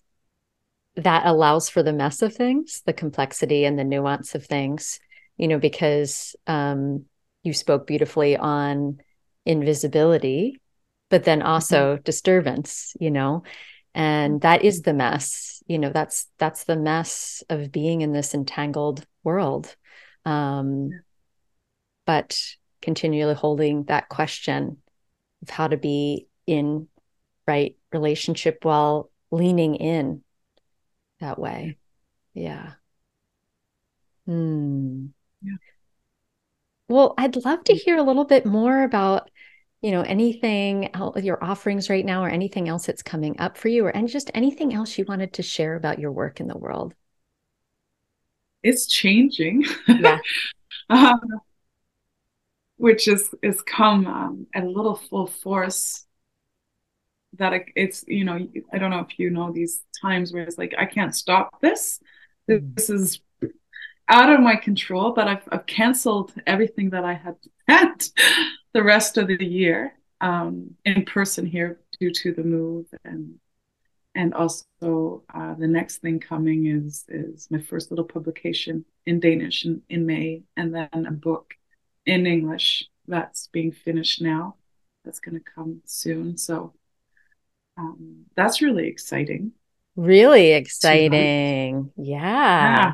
that 0.95 1.25
allows 1.25 1.69
for 1.69 1.81
the 1.81 1.93
mess 1.93 2.21
of 2.21 2.35
things, 2.35 2.81
the 2.85 2.93
complexity 2.93 3.65
and 3.65 3.79
the 3.79 3.83
nuance 3.83 4.35
of 4.35 4.45
things. 4.45 4.99
You 5.37 5.47
know, 5.47 5.59
because 5.59 6.35
um, 6.47 7.05
you 7.43 7.53
spoke 7.53 7.87
beautifully 7.87 8.35
on 8.35 8.99
invisibility, 9.45 10.59
but 11.09 11.23
then 11.23 11.41
also 11.41 11.95
mm-hmm. 11.95 12.03
disturbance. 12.03 12.93
You 12.99 13.11
know, 13.11 13.43
and 13.95 14.41
that 14.41 14.63
is 14.63 14.81
the 14.81 14.93
mess 14.93 15.61
you 15.67 15.77
know 15.79 15.89
that's 15.91 16.27
that's 16.37 16.63
the 16.65 16.75
mess 16.75 17.43
of 17.49 17.71
being 17.71 18.01
in 18.01 18.11
this 18.13 18.33
entangled 18.33 19.05
world. 19.23 19.75
Um 20.25 20.89
but 22.05 22.37
continually 22.81 23.33
holding 23.33 23.85
that 23.85 24.09
question 24.09 24.77
of 25.41 25.49
how 25.49 25.67
to 25.67 25.77
be 25.77 26.27
in 26.45 26.87
right 27.47 27.77
relationship 27.91 28.59
while 28.63 29.09
leaning 29.31 29.75
in 29.75 30.21
that 31.19 31.39
way. 31.39 31.77
Yeah. 32.33 32.73
Hmm. 34.25 35.07
Yeah. 35.41 35.55
well 36.87 37.13
i'd 37.17 37.35
love 37.43 37.63
to 37.65 37.73
hear 37.73 37.97
a 37.97 38.03
little 38.03 38.25
bit 38.25 38.45
more 38.45 38.83
about 38.83 39.29
you 39.83 39.91
know 39.91 40.01
anything 40.01 40.89
your 41.21 41.43
offerings 41.43 41.89
right 41.89 42.05
now 42.05 42.23
or 42.23 42.29
anything 42.29 42.67
else 42.69 42.87
that's 42.87 43.03
coming 43.03 43.39
up 43.39 43.57
for 43.57 43.67
you 43.67 43.85
or 43.85 43.89
and 43.89 44.07
just 44.07 44.31
anything 44.33 44.73
else 44.73 44.97
you 44.97 45.05
wanted 45.07 45.33
to 45.33 45.43
share 45.43 45.75
about 45.75 45.99
your 45.99 46.11
work 46.11 46.39
in 46.39 46.47
the 46.47 46.57
world? 46.57 46.95
It's 48.63 48.87
changing. 48.87 49.65
Yeah. 49.87 50.19
Um, 50.89 51.39
which 52.75 53.07
is 53.07 53.33
is 53.41 53.61
come 53.61 54.05
um, 54.05 54.47
at 54.53 54.65
a 54.65 54.69
little 54.69 54.95
full 54.95 55.27
force 55.27 56.05
that 57.37 57.53
it's 57.75 58.03
you 58.07 58.25
know 58.25 58.47
i 58.73 58.77
don't 58.77 58.91
know 58.91 58.99
if 58.99 59.17
you 59.17 59.29
know 59.29 59.51
these 59.51 59.81
times 60.01 60.33
where 60.33 60.43
it's 60.43 60.57
like 60.57 60.75
i 60.77 60.85
can't 60.85 61.15
stop 61.15 61.61
this. 61.61 61.99
Mm. 62.49 62.75
this 62.75 62.89
is 62.89 63.21
out 64.09 64.29
of 64.29 64.41
my 64.41 64.55
control 64.57 65.13
but 65.13 65.27
i've, 65.27 65.47
I've 65.49 65.65
canceled 65.65 66.33
everything 66.45 66.89
that 66.91 67.05
i 67.05 67.13
had 67.13 67.35
planned 67.67 68.09
the 68.73 68.83
rest 68.83 69.17
of 69.17 69.27
the 69.27 69.45
year 69.45 69.93
um, 70.21 70.71
in 70.85 71.05
person 71.05 71.45
here 71.45 71.79
due 71.99 72.11
to 72.11 72.33
the 72.33 72.43
move 72.43 72.85
and 73.05 73.35
and 74.15 74.33
also 74.35 75.23
uh, 75.33 75.55
the 75.55 75.67
next 75.67 75.97
thing 75.97 76.19
coming 76.19 76.67
is 76.67 77.05
is 77.09 77.47
my 77.49 77.59
first 77.59 77.91
little 77.91 78.05
publication 78.05 78.85
in 79.05 79.19
Danish 79.19 79.65
in, 79.65 79.81
in 79.89 80.05
May 80.05 80.43
and 80.55 80.73
then 80.73 81.05
a 81.07 81.11
book 81.11 81.53
in 82.05 82.27
English 82.27 82.87
that's 83.07 83.47
being 83.47 83.71
finished 83.71 84.21
now 84.21 84.55
that's 85.03 85.19
going 85.19 85.35
to 85.35 85.43
come 85.55 85.81
soon. 85.85 86.37
So 86.37 86.73
um, 87.77 88.25
that's 88.35 88.61
really 88.61 88.87
exciting. 88.87 89.51
Really 89.95 90.53
exciting. 90.53 91.91
Yeah. 91.97 92.15
yeah. 92.17 92.93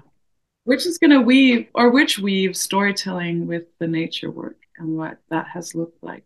Which 0.63 0.86
is 0.86 0.97
going 0.97 1.11
to 1.11 1.21
weave 1.21 1.67
or 1.73 1.91
which 1.91 2.19
weave 2.19 2.55
storytelling 2.55 3.47
with 3.47 3.63
the 3.80 3.88
nature 3.88 4.32
work 4.32 4.57
and 4.80 4.97
what 4.97 5.19
that 5.30 5.47
has 5.49 5.75
looked 5.75 6.03
like. 6.03 6.25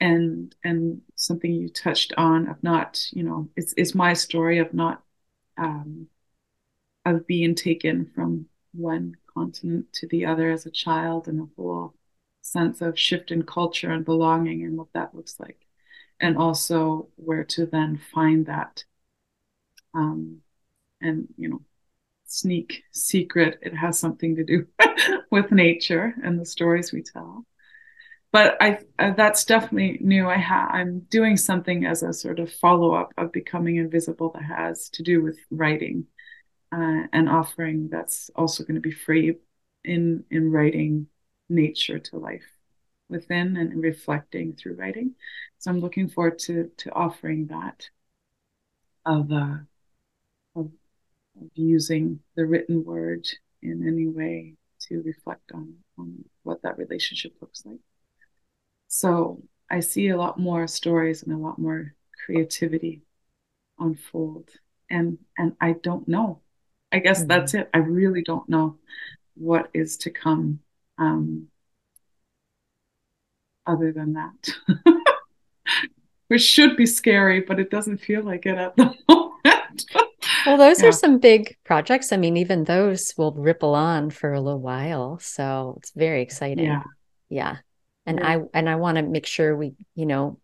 And 0.00 0.54
and 0.64 1.02
something 1.14 1.52
you 1.52 1.68
touched 1.68 2.12
on 2.16 2.48
of 2.48 2.62
not 2.62 3.06
you 3.12 3.22
know 3.22 3.48
it's, 3.56 3.74
it's 3.76 3.94
my 3.94 4.14
story 4.14 4.58
of 4.58 4.74
not 4.74 5.02
um, 5.58 6.08
of 7.04 7.26
being 7.26 7.54
taken 7.54 8.10
from 8.14 8.46
one 8.72 9.14
continent 9.32 9.92
to 9.94 10.08
the 10.08 10.26
other 10.26 10.50
as 10.50 10.66
a 10.66 10.70
child 10.70 11.28
and 11.28 11.40
a 11.40 11.48
whole 11.56 11.94
sense 12.42 12.80
of 12.80 12.98
shift 12.98 13.30
in 13.30 13.42
culture 13.44 13.90
and 13.90 14.04
belonging 14.04 14.64
and 14.64 14.76
what 14.76 14.92
that 14.94 15.14
looks 15.14 15.38
like. 15.38 15.66
And 16.20 16.36
also 16.36 17.08
where 17.16 17.44
to 17.44 17.66
then 17.66 18.00
find 18.12 18.46
that 18.46 18.84
um, 19.94 20.40
and 21.00 21.28
you 21.36 21.48
know 21.48 21.62
sneak 22.32 22.82
secret 22.92 23.58
it 23.62 23.74
has 23.74 23.98
something 23.98 24.36
to 24.36 24.44
do 24.44 24.66
with 25.30 25.52
nature 25.52 26.14
and 26.24 26.40
the 26.40 26.46
stories 26.46 26.92
we 26.92 27.02
tell 27.02 27.44
but 28.32 28.56
I 28.60 28.78
uh, 28.98 29.12
that's 29.12 29.44
definitely 29.44 29.98
new. 30.00 30.26
I 30.28 30.38
ha- 30.38 30.70
I'm 30.72 31.00
doing 31.10 31.36
something 31.36 31.84
as 31.84 32.02
a 32.02 32.14
sort 32.14 32.38
of 32.38 32.50
follow 32.50 32.94
up 32.94 33.12
of 33.18 33.30
becoming 33.30 33.76
invisible 33.76 34.30
that 34.30 34.42
has 34.42 34.88
to 34.90 35.02
do 35.02 35.22
with 35.22 35.38
writing, 35.50 36.06
uh, 36.72 37.02
and 37.12 37.28
offering 37.28 37.88
that's 37.90 38.30
also 38.34 38.64
going 38.64 38.76
to 38.76 38.80
be 38.80 38.90
free 38.90 39.36
in 39.84 40.24
in 40.30 40.50
writing 40.50 41.08
nature 41.50 41.98
to 41.98 42.16
life 42.16 42.46
within 43.10 43.58
and 43.58 43.82
reflecting 43.82 44.54
through 44.54 44.76
writing. 44.76 45.14
So 45.58 45.70
I'm 45.70 45.80
looking 45.80 46.08
forward 46.08 46.38
to 46.40 46.70
to 46.78 46.92
offering 46.92 47.48
that 47.48 47.88
of 49.04 49.30
uh, 49.30 49.56
using 51.54 52.20
the 52.36 52.44
written 52.44 52.84
word 52.84 53.26
in 53.62 53.86
any 53.86 54.08
way 54.08 54.54
to 54.88 55.02
reflect 55.02 55.52
on 55.52 55.74
on 55.98 56.24
what 56.42 56.62
that 56.62 56.78
relationship 56.78 57.32
looks 57.40 57.64
like. 57.64 57.78
So 58.88 59.42
I 59.70 59.80
see 59.80 60.08
a 60.08 60.16
lot 60.16 60.38
more 60.38 60.66
stories 60.66 61.22
and 61.22 61.32
a 61.32 61.38
lot 61.38 61.58
more 61.58 61.94
creativity 62.24 63.02
unfold. 63.78 64.50
And 64.90 65.18
and 65.38 65.56
I 65.60 65.72
don't 65.82 66.06
know. 66.06 66.40
I 66.92 66.98
guess 66.98 67.20
mm-hmm. 67.20 67.28
that's 67.28 67.54
it. 67.54 67.70
I 67.72 67.78
really 67.78 68.22
don't 68.22 68.48
know 68.48 68.76
what 69.34 69.70
is 69.72 69.96
to 69.98 70.10
come 70.10 70.60
um, 70.98 71.48
other 73.66 73.92
than 73.92 74.14
that. 74.14 74.84
Which 76.28 76.42
should 76.42 76.76
be 76.76 76.86
scary, 76.86 77.40
but 77.40 77.60
it 77.60 77.70
doesn't 77.70 77.98
feel 77.98 78.22
like 78.22 78.46
it 78.46 78.56
at 78.56 78.76
the 78.76 78.84
moment. 79.08 79.21
Well, 80.46 80.56
those 80.56 80.82
yeah. 80.82 80.88
are 80.88 80.92
some 80.92 81.18
big 81.18 81.56
projects. 81.64 82.12
I 82.12 82.16
mean, 82.16 82.36
even 82.36 82.64
those 82.64 83.14
will 83.16 83.32
ripple 83.32 83.74
on 83.74 84.10
for 84.10 84.32
a 84.32 84.40
little 84.40 84.60
while. 84.60 85.18
So 85.18 85.76
it's 85.78 85.92
very 85.92 86.22
exciting. 86.22 86.66
Yeah. 86.66 86.82
Yeah. 87.28 87.56
And 88.06 88.18
yeah. 88.18 88.28
I 88.28 88.40
and 88.54 88.68
I 88.68 88.76
want 88.76 88.96
to 88.96 89.02
make 89.02 89.26
sure 89.26 89.56
we, 89.56 89.74
you 89.94 90.06
know, 90.06 90.38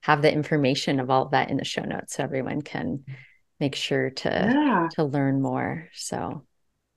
have 0.00 0.22
the 0.22 0.32
information 0.32 1.00
of 1.00 1.10
all 1.10 1.24
of 1.24 1.30
that 1.32 1.50
in 1.50 1.56
the 1.56 1.64
show 1.64 1.82
notes 1.82 2.14
so 2.14 2.22
everyone 2.22 2.62
can 2.62 3.04
make 3.60 3.74
sure 3.74 4.10
to 4.10 4.28
yeah. 4.28 4.88
to 4.92 5.04
learn 5.04 5.40
more. 5.40 5.88
So 5.94 6.44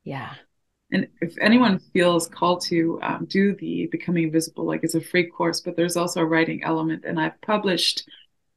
yeah. 0.03 0.33
And 0.91 1.07
if 1.19 1.35
anyone 1.41 1.79
feels 1.93 2.27
called 2.27 2.61
to 2.65 2.99
um, 3.01 3.25
do 3.25 3.55
the 3.55 3.87
Becoming 3.91 4.31
Visible, 4.31 4.65
like 4.65 4.83
it's 4.83 4.95
a 4.95 5.01
free 5.01 5.25
course, 5.25 5.61
but 5.61 5.75
there's 5.75 5.97
also 5.97 6.21
a 6.21 6.25
writing 6.25 6.63
element. 6.63 7.03
And 7.05 7.19
I've 7.19 7.39
published, 7.41 8.07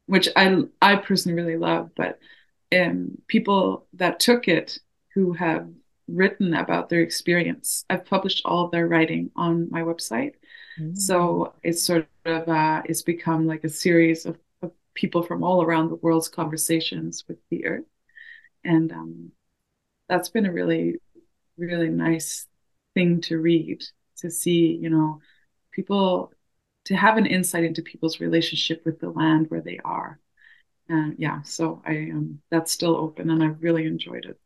which 0.07 0.29
I 0.37 0.57
I 0.83 0.97
personally 0.97 1.41
really 1.41 1.57
love, 1.59 1.91
but 1.97 2.19
um, 2.77 3.19
people 3.27 3.87
that 3.95 4.21
took 4.21 4.49
it 4.49 4.79
who 5.15 5.33
have 5.33 5.69
written 6.09 6.55
about 6.55 6.89
their 6.89 7.03
experience. 7.03 7.85
I've 7.91 8.05
published 8.05 8.43
all 8.45 8.65
of 8.65 8.71
their 8.71 8.89
writing 8.89 9.31
on 9.37 9.69
my 9.71 9.83
website. 9.83 10.35
Mm-hmm. 10.81 10.95
So 10.95 11.55
it's 11.63 11.83
sort 11.83 12.09
of 12.25 12.49
uh, 12.49 12.83
it's 12.85 13.03
become 13.03 13.47
like 13.47 13.65
a 13.65 13.69
series 13.69 14.27
of, 14.27 14.39
of, 14.63 14.73
people 14.95 15.23
from 15.23 15.45
all 15.45 15.63
around 15.63 15.89
the 15.89 15.97
world's 15.97 16.29
conversations 16.29 17.25
with 17.29 17.39
the 17.51 17.67
earth, 17.67 17.85
and 18.65 18.91
um, 18.93 19.31
that's 20.09 20.29
been 20.29 20.47
a 20.47 20.53
really 20.53 20.97
really 21.57 21.89
nice 21.89 22.47
thing 22.95 23.21
to 23.23 23.39
read 23.39 23.85
to 24.19 24.31
see. 24.31 24.79
You 24.81 24.91
know, 24.91 25.21
people 25.73 26.33
to 26.87 26.97
have 26.97 27.17
an 27.17 27.27
insight 27.27 27.65
into 27.65 27.83
people's 27.83 28.21
relationship 28.21 28.85
with 28.85 28.99
the 28.99 29.11
land 29.11 29.51
where 29.51 29.61
they 29.61 29.79
are. 29.85 30.19
And 30.89 31.17
yeah, 31.19 31.43
so 31.43 31.83
I 31.87 32.11
um, 32.13 32.41
that's 32.51 32.73
still 32.73 32.97
open, 32.97 33.31
and 33.31 33.43
I've 33.43 33.63
really 33.63 33.87
enjoyed 33.87 34.25
it. 34.25 34.39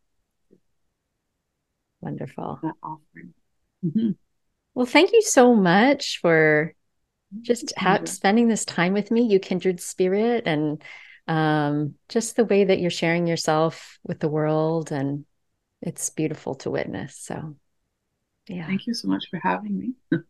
Wonderful. 2.01 2.59
That 2.63 2.75
offering. 2.83 3.35
Mm-hmm. 3.85 4.11
Well, 4.75 4.87
thank 4.87 5.13
you 5.13 5.23
so 5.23 5.55
much 5.55 6.19
for 6.21 6.75
just 7.43 7.73
ha- 7.79 8.05
spending 8.05 8.49
this 8.49 8.65
time 8.65 8.93
with 8.93 9.11
me, 9.11 9.23
you 9.23 9.39
kindred 9.39 9.81
spirit, 9.81 10.45
and 10.47 10.83
um, 11.29 11.95
just 12.09 12.37
the 12.37 12.45
way 12.45 12.65
that 12.65 12.81
you're 12.81 12.91
sharing 12.91 13.27
yourself 13.27 13.99
with 14.03 14.19
the 14.19 14.29
world. 14.29 14.91
And 14.91 15.25
it's 15.81 16.11
beautiful 16.11 16.57
to 16.57 16.71
witness. 16.71 17.17
So, 17.17 17.57
yeah. 18.49 18.67
Thank 18.67 18.87
you 18.87 18.95
so 18.95 19.09
much 19.09 19.27
for 19.31 19.41
having 19.43 19.79
me. 19.79 19.93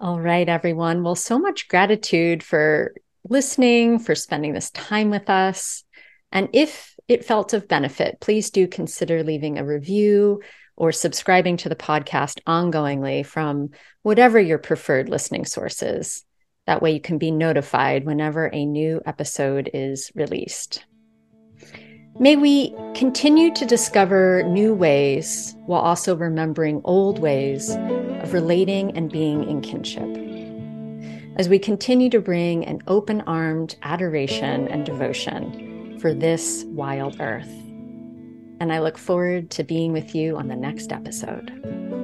All 0.00 0.20
right, 0.20 0.48
everyone. 0.48 1.02
Well, 1.02 1.14
so 1.14 1.38
much 1.38 1.68
gratitude 1.68 2.42
for 2.42 2.94
listening, 3.28 3.98
for 3.98 4.14
spending 4.14 4.52
this 4.52 4.70
time 4.70 5.10
with 5.10 5.30
us. 5.30 5.84
And 6.32 6.48
if 6.52 6.94
it 7.08 7.24
felt 7.24 7.52
of 7.52 7.68
benefit, 7.68 8.18
please 8.20 8.50
do 8.50 8.66
consider 8.66 9.22
leaving 9.22 9.58
a 9.58 9.64
review 9.64 10.42
or 10.76 10.90
subscribing 10.90 11.56
to 11.58 11.68
the 11.68 11.76
podcast 11.76 12.40
ongoingly 12.46 13.24
from 13.24 13.70
whatever 14.02 14.40
your 14.40 14.58
preferred 14.58 15.08
listening 15.08 15.44
source 15.44 15.82
is. 15.82 16.24
That 16.66 16.82
way, 16.82 16.92
you 16.92 17.00
can 17.00 17.18
be 17.18 17.30
notified 17.30 18.04
whenever 18.04 18.50
a 18.52 18.64
new 18.64 19.00
episode 19.06 19.70
is 19.72 20.10
released. 20.14 20.84
May 22.18 22.36
we 22.36 22.74
continue 22.94 23.52
to 23.54 23.66
discover 23.66 24.42
new 24.44 24.72
ways 24.72 25.54
while 25.66 25.80
also 25.80 26.16
remembering 26.16 26.80
old 26.84 27.18
ways 27.18 27.70
of 27.70 28.32
relating 28.32 28.96
and 28.96 29.10
being 29.10 29.48
in 29.48 29.60
kinship. 29.60 30.23
As 31.36 31.48
we 31.48 31.58
continue 31.58 32.10
to 32.10 32.20
bring 32.20 32.64
an 32.64 32.80
open 32.86 33.20
armed 33.22 33.76
adoration 33.82 34.68
and 34.68 34.86
devotion 34.86 35.98
for 35.98 36.14
this 36.14 36.64
wild 36.68 37.20
earth 37.20 37.50
and 38.60 38.72
I 38.72 38.78
look 38.80 38.96
forward 38.96 39.50
to 39.50 39.64
being 39.64 39.92
with 39.92 40.14
you 40.14 40.36
on 40.36 40.48
the 40.48 40.56
next 40.56 40.92
episode. 40.92 42.03